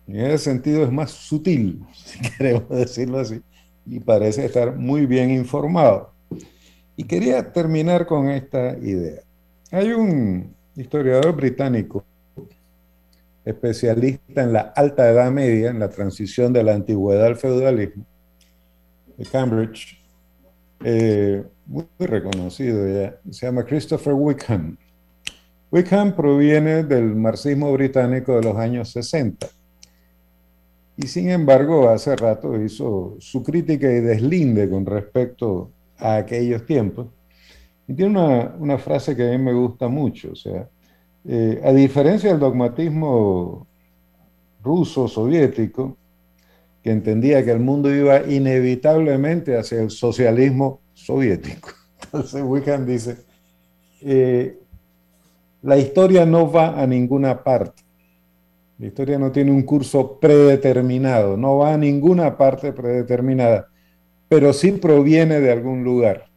En 0.07 0.17
ese 0.17 0.38
sentido 0.38 0.84
es 0.84 0.91
más 0.91 1.09
sutil, 1.09 1.84
si 1.93 2.19
queremos 2.19 2.69
decirlo 2.69 3.19
así, 3.19 3.41
y 3.86 3.99
parece 3.99 4.45
estar 4.45 4.76
muy 4.76 5.07
bien 5.07 5.32
informado. 5.32 6.13
Y 6.95 7.03
quería 7.03 7.51
terminar 7.51 8.05
con 8.05 8.30
esta 8.30 8.78
idea. 8.78 9.21
Hay 9.71 9.91
un 9.91 10.55
historiador 10.76 11.36
británico, 11.36 12.05
especialista 13.43 14.43
en 14.43 14.53
la 14.53 14.73
alta 14.76 15.09
edad 15.09 15.32
media, 15.32 15.71
en 15.71 15.80
la 15.80 15.89
transición 15.89 16.53
de 16.53 16.63
la 16.63 16.73
antigüedad 16.73 17.26
al 17.26 17.36
feudalismo, 17.36 18.05
de 19.17 19.26
Cambridge, 19.26 19.99
eh, 20.84 21.43
muy 21.65 21.88
reconocido 21.99 22.88
ya, 22.88 23.19
se 23.32 23.47
llama 23.47 23.65
Christopher 23.65 24.13
Wickham. 24.13 24.78
Wickham 25.76 26.15
proviene 26.15 26.84
del 26.84 27.15
marxismo 27.15 27.73
británico 27.73 28.38
de 28.38 28.43
los 28.43 28.55
años 28.55 28.91
60 28.91 29.47
y 30.97 31.07
sin 31.07 31.30
embargo, 31.30 31.89
hace 31.89 32.15
rato 32.15 32.61
hizo 32.61 33.17
su 33.19 33.43
crítica 33.43 33.91
y 33.91 33.99
deslinde 33.99 34.69
con 34.69 34.86
respecto 34.86 35.71
a 35.97 36.15
aquellos 36.15 36.65
tiempos. 36.65 37.07
Y 37.88 37.93
tiene 37.93 38.49
una, 38.57 38.78
frase 38.78 39.15
que 39.15 39.28
a 39.28 39.32
mí 39.32 39.38
me 39.38 39.53
gusta 39.53 39.89
mucho, 39.89 40.32
o 40.32 40.36
sea, 40.36 40.67
eh, 41.28 41.61
a 41.63 41.73
diferencia 41.73 42.30
del 42.30 42.39
dogmatismo 42.39 43.67
ruso, 44.63 45.07
soviético, 45.07 45.97
que 46.82 46.91
entendía 46.91 47.43
que 47.43 47.51
el 47.51 47.59
mundo 47.59 47.93
iba 47.93 48.26
inevitablemente 48.26 49.57
hacia 49.57 49.82
el 49.82 49.89
socialismo 49.89 50.80
soviético. 50.93 51.69
Entonces 52.05 52.41
Wickham 52.41 52.86
dice, 52.86 53.17
eh, 54.01 54.57
la 55.66 55.78
historia 55.78 56.26
no 56.26 56.51
va 56.51 56.80
a 56.80 56.86
ninguna 56.86 57.43
parte. 57.43 57.84
La 58.78 58.88
historia 58.88 59.18
no 59.18 59.32
tiene 59.32 59.51
un 59.51 59.63
curso 59.63 60.20
predeterminado, 60.20 61.38
no 61.38 61.57
va 61.57 61.74
a 61.74 61.78
ninguna 61.78 62.38
parte 62.38 62.72
predeterminada, 62.72 63.70
pero 64.30 64.53
sí 64.53 64.74
proviene 64.74 65.39
de 65.39 65.51
algún 65.51 65.84
lugar. 65.84 66.28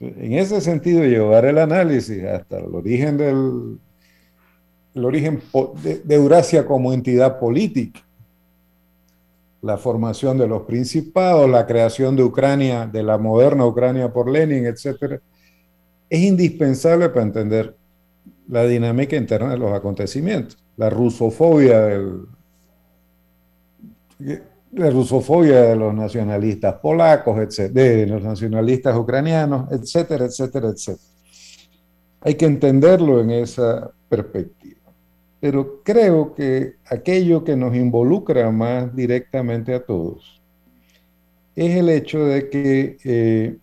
En 0.00 0.34
ese 0.34 0.60
sentido, 0.60 1.02
llevar 1.02 1.46
el 1.46 1.58
análisis 1.58 2.22
hasta 2.24 2.58
el 2.58 2.74
origen 2.74 3.16
del 3.16 3.78
el 4.94 5.04
origen 5.04 5.40
de, 5.82 6.14
Eurasia 6.14 6.66
como 6.66 6.92
entidad 6.92 7.38
política, 7.38 8.00
la 9.62 9.78
formación 9.78 10.38
de 10.38 10.46
los 10.46 10.62
principados, 10.62 11.48
la 11.48 11.66
creación 11.66 12.16
de 12.16 12.24
Ucrania, 12.24 12.86
de 12.86 13.02
la 13.02 13.16
moderna 13.16 13.64
Ucrania 13.64 14.12
por 14.12 14.30
Lenin, 14.30 14.66
etc., 14.66 15.20
es 16.08 16.20
indispensable 16.20 17.08
para 17.08 17.22
entender 17.22 17.76
la 18.48 18.64
dinámica 18.64 19.16
interna 19.16 19.50
de 19.50 19.58
los 19.58 19.72
acontecimientos 19.72 20.58
la 20.76 20.90
rusofobia 20.90 22.00
la 24.72 24.90
rusofobia 24.90 25.62
de 25.62 25.76
los 25.76 25.94
nacionalistas 25.94 26.74
polacos, 26.74 27.56
de 27.56 28.06
los 28.06 28.22
nacionalistas 28.22 28.96
ucranianos, 28.96 29.70
etcétera, 29.72 30.26
etcétera, 30.26 30.68
etcétera. 30.68 31.08
Hay 32.20 32.34
que 32.34 32.46
entenderlo 32.46 33.20
en 33.20 33.30
esa 33.30 33.90
perspectiva. 34.08 34.76
Pero 35.40 35.82
creo 35.84 36.34
que 36.34 36.74
aquello 36.86 37.44
que 37.44 37.56
nos 37.56 37.74
involucra 37.76 38.50
más 38.50 38.94
directamente 38.94 39.74
a 39.74 39.84
todos 39.84 40.42
es 41.54 41.76
el 41.76 41.88
hecho 41.88 42.24
de 42.24 42.48
que 42.48 42.96
eh, 43.04 43.56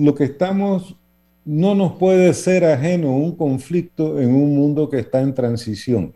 lo 0.00 0.14
que 0.14 0.24
estamos 0.24 0.96
no 1.44 1.74
nos 1.74 1.92
puede 1.92 2.32
ser 2.32 2.64
ajeno 2.64 3.14
un 3.14 3.36
conflicto 3.36 4.18
en 4.18 4.34
un 4.34 4.56
mundo 4.56 4.88
que 4.88 4.98
está 4.98 5.20
en 5.20 5.34
transición. 5.34 6.14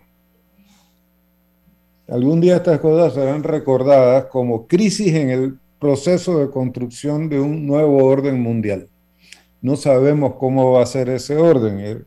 Algún 2.09 2.41
día 2.41 2.57
estas 2.57 2.81
cosas 2.81 3.15
serán 3.15 3.43
recordadas 3.43 4.27
como 4.27 4.67
crisis 4.67 5.15
en 5.15 5.31
el 5.31 5.59
proceso 5.79 6.39
de 6.39 6.51
construcción 6.51 7.29
de 7.29 7.41
un 7.41 7.67
nuevo 7.67 8.05
orden 8.05 8.41
mundial. 8.41 8.89
No 9.61 9.77
sabemos 9.77 10.35
cómo 10.39 10.73
va 10.73 10.83
a 10.83 10.87
ser 10.87 11.11
ese 11.11 11.37
orden. 11.37 11.81
Eh, 11.81 12.03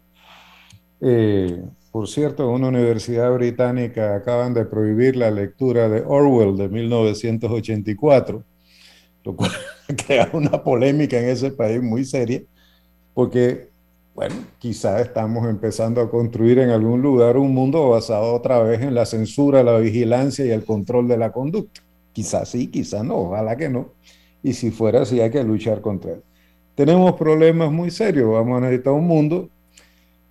eh, 1.02 1.64
por 1.92 2.08
cierto, 2.08 2.44
en 2.44 2.56
una 2.56 2.70
universidad 2.70 3.32
británica 3.34 4.16
acaban 4.16 4.54
de 4.54 4.66
prohibir 4.66 5.16
la 5.16 5.30
lectura 5.30 5.90
de 5.90 6.04
Orwell 6.06 6.58
de 6.58 6.70
1984, 6.70 8.44
lo 9.28 9.36
cual 9.36 9.52
crea 10.08 10.30
una 10.32 10.64
polémica 10.64 11.20
en 11.20 11.30
ese 11.30 11.52
país 11.52 11.82
muy 11.82 12.06
seria 12.06 12.42
porque, 13.14 13.70
bueno, 14.16 14.36
quizás 14.58 15.02
estamos 15.02 15.48
empezando 15.50 16.00
a 16.02 16.10
construir 16.10 16.60
en 16.60 16.70
algún 16.70 17.02
lugar 17.02 17.36
un 17.36 17.54
mundo 17.54 17.90
basado 17.90 18.34
otra 18.34 18.62
vez 18.62 18.82
en 18.82 18.96
la 18.96 19.06
censura, 19.06 19.64
la 19.64 19.78
vigilancia 19.80 20.46
y 20.46 20.52
el 20.52 20.64
control 20.64 21.08
de 21.08 21.18
la 21.18 21.32
conducta. 21.32 21.82
Quizás 22.14 22.50
sí, 22.50 22.68
quizás 22.68 23.04
no, 23.04 23.18
ojalá 23.18 23.58
que 23.58 23.70
no. 23.70 23.90
Y 24.44 24.54
si 24.54 24.72
fuera 24.72 25.02
así, 25.02 25.20
hay 25.20 25.30
que 25.30 25.44
luchar 25.44 25.82
contra 25.82 26.14
él. 26.14 26.24
Tenemos 26.76 27.14
problemas 27.14 27.72
muy 27.72 27.92
serios, 27.92 28.32
vamos 28.32 28.60
a 28.60 28.62
necesitar 28.62 28.94
un 28.94 29.08
mundo 29.08 29.50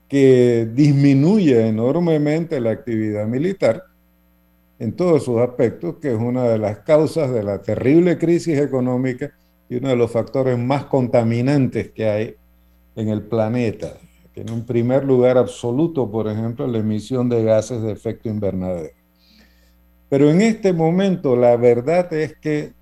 que 0.09 0.69
disminuya 0.73 1.67
enormemente 1.67 2.61
la 2.61 2.71
actividad 2.71 3.27
militar 3.27 3.83
en 4.79 4.93
todos 4.93 5.25
sus 5.25 5.41
aspectos, 5.41 5.97
que 5.97 6.13
es 6.13 6.19
una 6.19 6.45
de 6.45 6.59
las 6.59 6.79
causas 6.79 7.31
de 7.33 7.43
la 7.43 7.63
terrible 7.63 8.19
crisis 8.19 8.59
económica 8.59 9.33
y 9.69 9.77
uno 9.77 9.89
de 9.89 9.97
los 9.97 10.11
factores 10.11 10.59
más 10.59 10.85
contaminantes 10.85 11.91
que 11.91 12.09
hay 12.09 12.37
en 12.95 13.09
el 13.09 13.23
planeta. 13.23 13.95
Tiene 14.33 14.53
un 14.53 14.67
primer 14.67 15.05
lugar 15.05 15.39
absoluto, 15.39 16.11
por 16.11 16.29
ejemplo, 16.29 16.67
la 16.67 16.79
emisión 16.79 17.29
de 17.29 17.43
gases 17.43 17.81
de 17.83 17.93
efecto 17.93 18.29
invernadero. 18.29 18.95
Pero 20.09 20.31
en 20.31 20.43
este 20.43 20.73
momento 20.73 21.35
la 21.35 21.57
verdad 21.57 22.13
es 22.13 22.37
que 22.37 22.73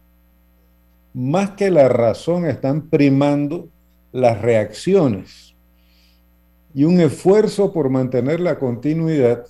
más 1.14 1.50
que 1.50 1.70
la 1.70 1.88
razón 1.88 2.44
están 2.44 2.88
primando 2.88 3.68
las 4.12 4.42
reacciones 4.42 5.54
y 6.74 6.84
un 6.84 7.00
esfuerzo 7.00 7.72
por 7.72 7.88
mantener 7.88 8.40
la 8.40 8.58
continuidad 8.58 9.44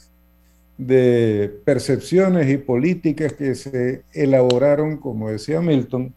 de 0.77 1.61
percepciones 1.65 2.51
y 2.51 2.59
políticas 2.59 3.33
que 3.33 3.55
se 3.55 4.05
elaboraron, 4.13 4.97
como 4.97 5.31
decía 5.31 5.61
Milton, 5.61 6.15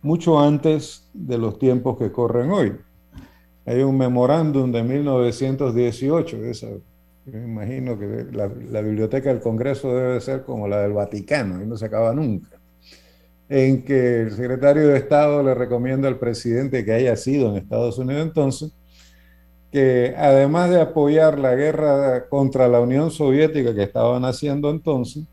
mucho 0.00 0.40
antes 0.40 1.08
de 1.12 1.38
los 1.38 1.58
tiempos 1.58 1.98
que 1.98 2.10
corren 2.10 2.50
hoy. 2.50 2.72
Hay 3.66 3.82
un 3.82 3.96
memorándum 3.96 4.72
de 4.72 4.82
1918, 4.82 6.44
esa 6.44 6.68
imagino 7.26 7.98
que 7.98 8.26
la, 8.32 8.82
biblioteca 8.82 9.28
del 9.30 9.40
Congreso 9.40 9.94
debe 9.94 10.20
ser 10.20 10.42
como 10.42 10.66
la 10.66 10.82
del 10.82 10.92
Vaticano 10.92 11.62
y 11.62 11.66
no 11.66 11.76
se 11.76 11.86
acaba 11.86 12.12
nunca. 12.12 12.58
En 13.48 13.84
que 13.84 14.22
el 14.22 14.32
secretario 14.32 14.88
de 14.88 14.98
Estado 14.98 15.42
le 15.42 15.54
recomienda 15.54 16.08
al 16.08 16.18
presidente 16.18 16.84
que 16.84 16.92
haya 16.92 17.16
sido 17.16 17.50
en 17.50 17.56
Estados 17.56 17.98
Unidos 17.98 18.22
entonces, 18.22 18.72
que 19.72 20.14
además 20.18 20.68
de 20.68 20.82
apoyar 20.82 21.38
la 21.38 21.54
guerra 21.54 22.28
contra 22.28 22.68
la 22.68 22.78
Unión 22.78 23.10
Soviética 23.10 23.74
que 23.74 23.82
estaban 23.82 24.24
haciendo 24.26 24.70
entonces, 24.70 25.24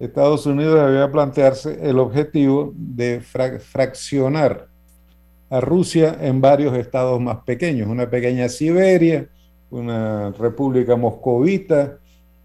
Estados 0.00 0.46
Unidos 0.46 0.84
debía 0.84 1.12
plantearse 1.12 1.78
el 1.80 2.00
objetivo 2.00 2.72
de 2.74 3.20
fraccionar 3.20 4.66
a 5.48 5.60
Rusia 5.60 6.18
en 6.20 6.40
varios 6.40 6.76
estados 6.76 7.20
más 7.20 7.38
pequeños, 7.44 7.88
una 7.88 8.10
pequeña 8.10 8.48
Siberia, 8.48 9.28
una 9.70 10.32
república 10.32 10.96
moscovita, 10.96 11.98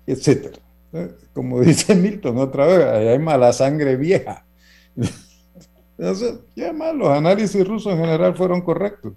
etc. 0.05 0.55
Como 1.33 1.59
dice 1.61 1.95
Milton 1.95 2.37
otra 2.37 2.67
vez, 2.67 2.85
hay 2.85 3.17
mala 3.17 3.51
sangre 3.53 3.95
vieja. 3.95 4.45
Entonces, 5.97 6.35
y 6.53 6.61
además 6.61 6.93
los 6.93 7.09
análisis 7.09 7.67
rusos 7.67 7.91
en 7.91 7.99
general 8.01 8.35
fueron 8.35 8.61
correctos. 8.61 9.13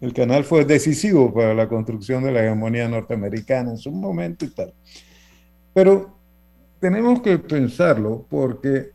El 0.00 0.12
canal 0.12 0.44
fue 0.44 0.64
decisivo 0.64 1.32
para 1.32 1.54
la 1.54 1.68
construcción 1.68 2.22
de 2.22 2.32
la 2.32 2.44
hegemonía 2.44 2.88
norteamericana 2.88 3.72
en 3.72 3.78
su 3.78 3.90
momento 3.90 4.44
y 4.44 4.50
tal. 4.50 4.72
Pero 5.74 6.16
tenemos 6.78 7.20
que 7.20 7.38
pensarlo 7.38 8.24
porque 8.28 8.90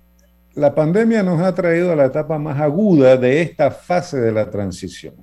la 0.55 0.73
pandemia 0.73 1.23
nos 1.23 1.41
ha 1.41 1.53
traído 1.53 1.91
a 1.91 1.95
la 1.95 2.05
etapa 2.05 2.37
más 2.37 2.59
aguda 2.59 3.17
de 3.17 3.41
esta 3.41 3.71
fase 3.71 4.19
de 4.19 4.31
la 4.31 4.49
transición. 4.49 5.15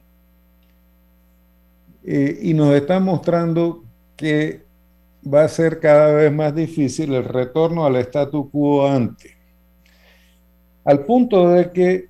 y 2.03 2.55
nos 2.55 2.75
está 2.75 2.99
mostrando 2.99 3.85
que 4.17 4.65
va 5.23 5.45
a 5.45 5.49
ser 5.49 5.81
cada 5.81 6.13
vez 6.13 6.33
más 6.33 6.55
difícil 6.55 7.15
el 7.15 7.25
retorno 7.25 7.85
al 7.85 7.97
statu 7.97 8.51
quo 8.51 8.87
ante. 8.87 9.37
Al 10.85 11.05
punto 11.05 11.51
de 11.51 11.71
que 11.71 12.10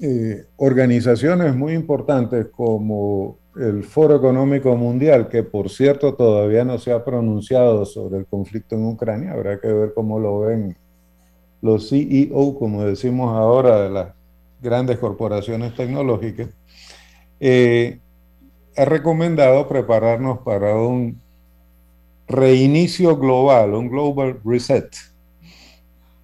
eh, 0.00 0.44
organizaciones 0.56 1.54
muy 1.54 1.72
importantes 1.72 2.46
como 2.54 3.38
el 3.56 3.84
Foro 3.84 4.16
Económico 4.16 4.76
Mundial, 4.76 5.28
que 5.28 5.42
por 5.42 5.70
cierto 5.70 6.14
todavía 6.14 6.64
no 6.64 6.78
se 6.78 6.92
ha 6.92 7.04
pronunciado 7.04 7.86
sobre 7.86 8.18
el 8.18 8.26
conflicto 8.26 8.74
en 8.74 8.84
Ucrania, 8.84 9.32
habrá 9.32 9.58
que 9.58 9.72
ver 9.72 9.94
cómo 9.94 10.18
lo 10.18 10.40
ven 10.40 10.76
los 11.62 11.88
CEO, 11.88 12.58
como 12.58 12.84
decimos 12.84 13.34
ahora, 13.34 13.82
de 13.82 13.90
las 13.90 14.14
grandes 14.60 14.98
corporaciones 14.98 15.74
tecnológicas, 15.74 16.48
eh, 17.40 17.98
ha 18.76 18.84
recomendado 18.84 19.66
prepararnos 19.68 20.40
para 20.40 20.74
un 20.76 21.20
reinicio 22.28 23.16
global, 23.16 23.74
un 23.74 23.88
global 23.88 24.40
reset. 24.44 24.94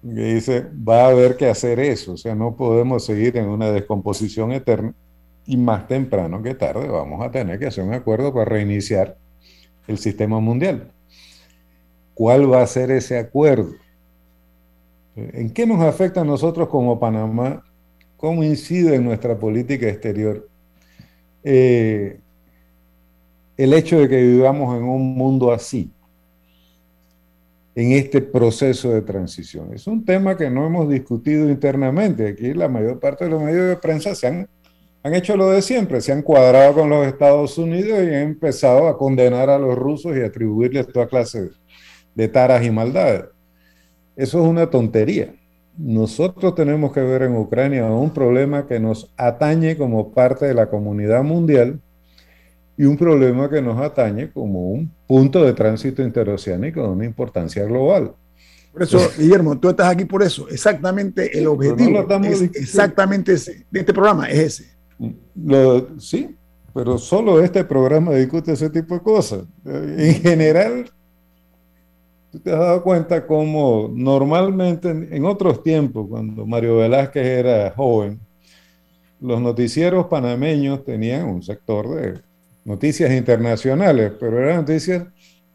Que 0.03 0.33
dice, 0.35 0.67
va 0.87 1.05
a 1.05 1.09
haber 1.09 1.37
que 1.37 1.47
hacer 1.47 1.79
eso, 1.79 2.13
o 2.13 2.17
sea, 2.17 2.35
no 2.35 2.57
podemos 2.57 3.05
seguir 3.05 3.37
en 3.37 3.47
una 3.47 3.71
descomposición 3.71 4.51
eterna 4.51 4.93
y 5.45 5.55
más 5.55 5.87
temprano 5.87 6.43
que 6.43 6.55
tarde 6.55 6.87
vamos 6.89 7.25
a 7.25 7.31
tener 7.31 7.57
que 7.57 7.67
hacer 7.67 7.85
un 7.85 7.93
acuerdo 7.93 8.33
para 8.33 8.45
reiniciar 8.45 9.17
el 9.87 9.97
sistema 9.97 10.39
mundial. 10.41 10.91
¿Cuál 12.13 12.51
va 12.51 12.61
a 12.61 12.67
ser 12.67 12.91
ese 12.91 13.17
acuerdo? 13.17 13.71
¿En 15.15 15.49
qué 15.51 15.65
nos 15.65 15.81
afecta 15.81 16.21
a 16.21 16.25
nosotros 16.25 16.67
como 16.67 16.99
Panamá? 16.99 17.63
¿Cómo 18.17 18.43
incide 18.43 18.95
en 18.95 19.05
nuestra 19.05 19.37
política 19.37 19.87
exterior 19.87 20.47
eh, 21.43 22.19
el 23.57 23.73
hecho 23.73 23.99
de 23.99 24.09
que 24.09 24.21
vivamos 24.21 24.75
en 24.77 24.83
un 24.83 25.15
mundo 25.15 25.51
así, 25.51 25.91
en 27.75 27.91
este 27.93 28.21
proceso 28.21 28.91
de 28.91 29.01
transición? 29.01 29.73
Es 29.73 29.87
un 29.87 30.05
tema 30.05 30.37
que 30.37 30.49
no 30.49 30.65
hemos 30.65 30.89
discutido 30.89 31.49
internamente. 31.49 32.27
Aquí 32.27 32.53
la 32.53 32.67
mayor 32.67 32.99
parte 32.99 33.25
de 33.25 33.31
los 33.31 33.41
medios 33.41 33.67
de 33.67 33.75
prensa 33.77 34.15
se 34.15 34.27
han 34.27 34.47
han 35.03 35.13
hecho 35.13 35.35
lo 35.35 35.49
de 35.49 35.61
siempre, 35.61 35.99
se 35.99 36.13
han 36.13 36.21
cuadrado 36.21 36.75
con 36.75 36.89
los 36.89 37.05
Estados 37.05 37.57
Unidos 37.57 37.99
y 38.03 38.07
han 38.07 38.23
empezado 38.23 38.87
a 38.87 38.97
condenar 38.97 39.49
a 39.49 39.59
los 39.59 39.77
rusos 39.77 40.15
y 40.15 40.21
atribuirles 40.21 40.87
toda 40.87 41.07
clase 41.07 41.49
de 42.15 42.27
taras 42.29 42.65
y 42.65 42.71
maldades. 42.71 43.25
Eso 44.15 44.41
es 44.41 44.47
una 44.47 44.69
tontería. 44.69 45.35
Nosotros 45.77 46.55
tenemos 46.55 46.93
que 46.93 47.01
ver 47.01 47.23
en 47.23 47.35
Ucrania 47.35 47.85
un 47.85 48.11
problema 48.11 48.65
que 48.65 48.79
nos 48.79 49.13
atañe 49.17 49.75
como 49.75 50.13
parte 50.13 50.45
de 50.45 50.53
la 50.53 50.69
comunidad 50.69 51.23
mundial 51.23 51.81
y 52.77 52.85
un 52.85 52.97
problema 52.97 53.49
que 53.49 53.61
nos 53.61 53.79
atañe 53.79 54.31
como 54.31 54.71
un 54.71 54.91
punto 55.07 55.43
de 55.43 55.53
tránsito 55.53 56.01
interoceánico 56.01 56.81
de 56.81 56.89
una 56.89 57.05
importancia 57.05 57.63
global. 57.65 58.13
Por 58.71 58.83
eso, 58.83 58.99
Guillermo, 59.17 59.59
tú 59.59 59.69
estás 59.69 59.89
aquí 59.89 60.05
por 60.05 60.23
eso. 60.23 60.49
Exactamente 60.49 61.37
el 61.37 61.47
objetivo 61.47 62.07
es 62.23 62.41
exactamente 62.55 63.33
ese, 63.33 63.65
de 63.69 63.79
este 63.79 63.93
programa 63.93 64.27
es 64.29 64.39
ese 64.39 64.73
lo, 65.35 65.99
sí, 65.99 66.35
pero 66.73 66.97
solo 66.97 67.41
este 67.41 67.63
programa 67.63 68.13
discute 68.13 68.53
ese 68.53 68.69
tipo 68.69 68.95
de 68.95 69.01
cosas. 69.01 69.45
En 69.65 70.15
general, 70.15 70.89
tú 72.31 72.39
te 72.39 72.51
has 72.51 72.59
dado 72.59 72.83
cuenta 72.83 73.25
cómo 73.25 73.91
normalmente 73.93 74.89
en 74.89 75.25
otros 75.25 75.63
tiempos, 75.63 76.07
cuando 76.09 76.45
Mario 76.45 76.77
Velázquez 76.77 77.25
era 77.25 77.71
joven, 77.75 78.19
los 79.19 79.39
noticieros 79.39 80.07
panameños 80.07 80.83
tenían 80.83 81.25
un 81.29 81.41
sector 81.41 81.95
de 81.95 82.21
noticias 82.65 83.11
internacionales, 83.11 84.13
pero 84.19 84.39
eran 84.39 84.57
noticias 84.57 85.05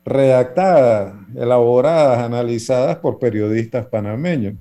redactadas, 0.04 1.14
elaboradas, 1.34 2.20
analizadas 2.20 2.96
por 2.98 3.18
periodistas 3.18 3.86
panameños. 3.86 4.54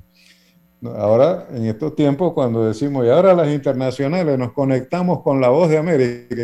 Ahora, 0.84 1.48
en 1.54 1.66
estos 1.66 1.96
tiempos, 1.96 2.34
cuando 2.34 2.66
decimos, 2.66 3.06
y 3.06 3.10
ahora 3.10 3.34
las 3.34 3.50
internacionales 3.50 4.38
nos 4.38 4.54
conectamos 4.54 5.22
con 5.24 5.42
la 5.42 5.50
voz 5.50 5.70
de 5.70 5.78
América, 5.78 6.36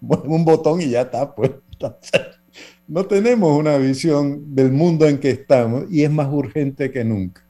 un 0.00 0.44
botón 0.44 0.80
y 0.80 0.90
ya 0.90 1.02
está, 1.02 1.34
pues. 1.34 1.52
No 2.86 3.06
tenemos 3.06 3.56
una 3.56 3.78
visión 3.78 4.54
del 4.54 4.72
mundo 4.72 5.08
en 5.08 5.18
que 5.18 5.30
estamos 5.30 5.84
y 5.90 6.02
es 6.02 6.10
más 6.10 6.30
urgente 6.30 6.90
que 6.90 7.04
nunca. 7.04 7.42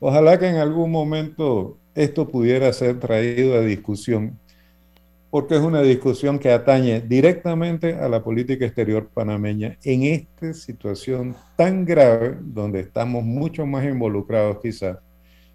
Ojalá 0.00 0.38
que 0.38 0.48
en 0.48 0.56
algún 0.56 0.90
momento 0.90 1.78
esto 1.94 2.28
pudiera 2.28 2.70
ser 2.74 3.00
traído 3.00 3.54
a 3.54 3.60
discusión, 3.60 4.38
porque 5.36 5.54
es 5.54 5.60
una 5.60 5.82
discusión 5.82 6.38
que 6.38 6.50
atañe 6.50 7.02
directamente 7.02 7.92
a 7.92 8.08
la 8.08 8.24
política 8.24 8.64
exterior 8.64 9.10
panameña 9.12 9.76
en 9.84 10.04
esta 10.04 10.54
situación 10.54 11.36
tan 11.56 11.84
grave, 11.84 12.38
donde 12.40 12.80
estamos 12.80 13.22
mucho 13.22 13.66
más 13.66 13.84
involucrados 13.84 14.60
quizás 14.62 14.96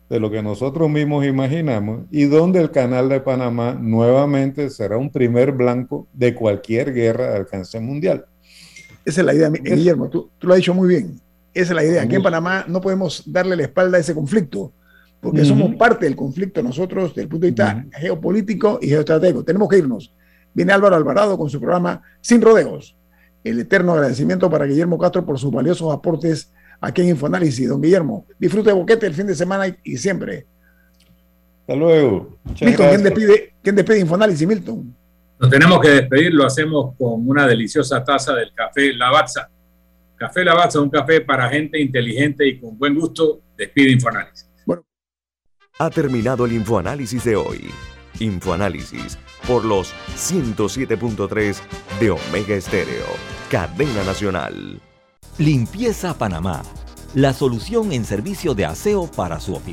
de 0.07 0.19
lo 0.19 0.29
que 0.29 0.43
nosotros 0.43 0.87
mismos 0.87 1.25
imaginamos 1.25 2.01
y 2.11 2.25
donde 2.25 2.61
el 2.61 2.69
canal 2.69 3.09
de 3.09 3.21
Panamá 3.21 3.73
nuevamente 3.73 4.69
será 4.69 4.97
un 4.97 5.09
primer 5.09 5.51
blanco 5.51 6.07
de 6.13 6.35
cualquier 6.35 6.93
guerra 6.93 7.31
de 7.31 7.37
alcance 7.37 7.79
mundial. 7.79 8.25
Esa 9.03 9.21
es 9.21 9.25
la 9.25 9.33
idea, 9.33 9.49
Guillermo, 9.49 10.11
tú, 10.11 10.29
lo 10.41 10.53
has 10.53 10.57
dicho 10.57 10.75
muy 10.75 10.89
bien. 10.89 11.19
Esa 11.55 11.71
es 11.71 11.75
la 11.75 11.83
idea. 11.83 12.03
Aquí 12.03 12.13
en 12.13 12.21
Panamá 12.21 12.65
no 12.67 12.81
podemos 12.81 13.23
darle 13.25 13.55
la 13.55 13.63
espalda 13.63 13.97
a 13.97 14.01
ese 14.01 14.13
conflicto, 14.13 14.73
porque 15.21 15.45
somos 15.45 15.75
parte 15.75 16.05
del 16.05 16.15
conflicto 16.15 16.63
nosotros 16.63 17.09
desde 17.09 17.21
el 17.21 17.27
punto 17.27 17.45
de 17.45 17.51
vista 17.51 17.85
geopolítico 17.93 18.79
y 18.81 18.87
geoestratégico. 18.87 19.43
Tenemos 19.43 19.69
que 19.69 19.77
irnos. 19.77 20.11
Viene 20.53 20.73
Álvaro 20.73 20.95
Alvarado 20.95 21.37
con 21.37 21.49
su 21.49 21.59
programa 21.59 22.01
Sin 22.19 22.41
Rodeos. 22.41 22.97
El 23.43 23.59
eterno 23.59 23.93
agradecimiento 23.93 24.49
para 24.49 24.65
Guillermo 24.65 24.97
Castro 24.97 25.23
por 25.23 25.37
sus 25.37 25.51
valiosos 25.51 25.93
aportes 25.93 26.51
aquí 26.79 27.03
en 27.03 27.09
Infoanálisis. 27.09 27.69
Don 27.69 27.79
Guillermo, 27.79 28.25
disfrute 28.39 28.71
boquete 28.71 29.05
el 29.05 29.13
fin 29.13 29.27
de 29.27 29.35
semana 29.35 29.67
y, 29.83 29.97
siempre. 29.97 30.47
Hasta 31.61 31.75
luego. 31.75 32.37
Milton, 32.59 32.89
¿quién 32.89 33.03
despide, 33.03 33.53
¿quién 33.61 33.75
despide 33.75 33.99
Infoanálisis, 33.99 34.47
Milton? 34.47 34.95
Nos 35.39 35.49
tenemos 35.51 35.79
que 35.81 35.89
despedir, 35.89 36.33
lo 36.33 36.45
hacemos 36.45 36.95
con 36.97 37.27
una 37.27 37.47
deliciosa 37.47 38.03
taza 38.03 38.33
del 38.33 38.51
café 38.53 38.91
Lavazza. 38.93 39.49
Café 40.15 40.43
Lavazza, 40.43 40.81
un 40.81 40.89
café 40.89 41.21
para 41.21 41.47
gente 41.49 41.79
inteligente 41.79 42.47
y 42.47 42.59
con 42.59 42.77
buen 42.77 42.95
gusto. 42.95 43.41
Despide 43.55 43.91
Infoanálisis. 43.91 44.50
Ha 45.81 45.89
terminado 45.89 46.45
el 46.45 46.53
Infoanálisis 46.53 47.23
de 47.23 47.35
hoy. 47.35 47.71
Infoanálisis 48.19 49.17
por 49.47 49.65
los 49.65 49.95
107.3 50.15 51.57
de 51.99 52.11
Omega 52.11 52.53
Estéreo, 52.53 53.07
cadena 53.49 54.03
nacional. 54.03 54.79
Limpieza 55.39 56.15
Panamá, 56.15 56.61
la 57.15 57.33
solución 57.33 57.93
en 57.93 58.05
servicio 58.05 58.53
de 58.53 58.65
aseo 58.65 59.07
para 59.07 59.39
su 59.39 59.55
oficina. 59.55 59.69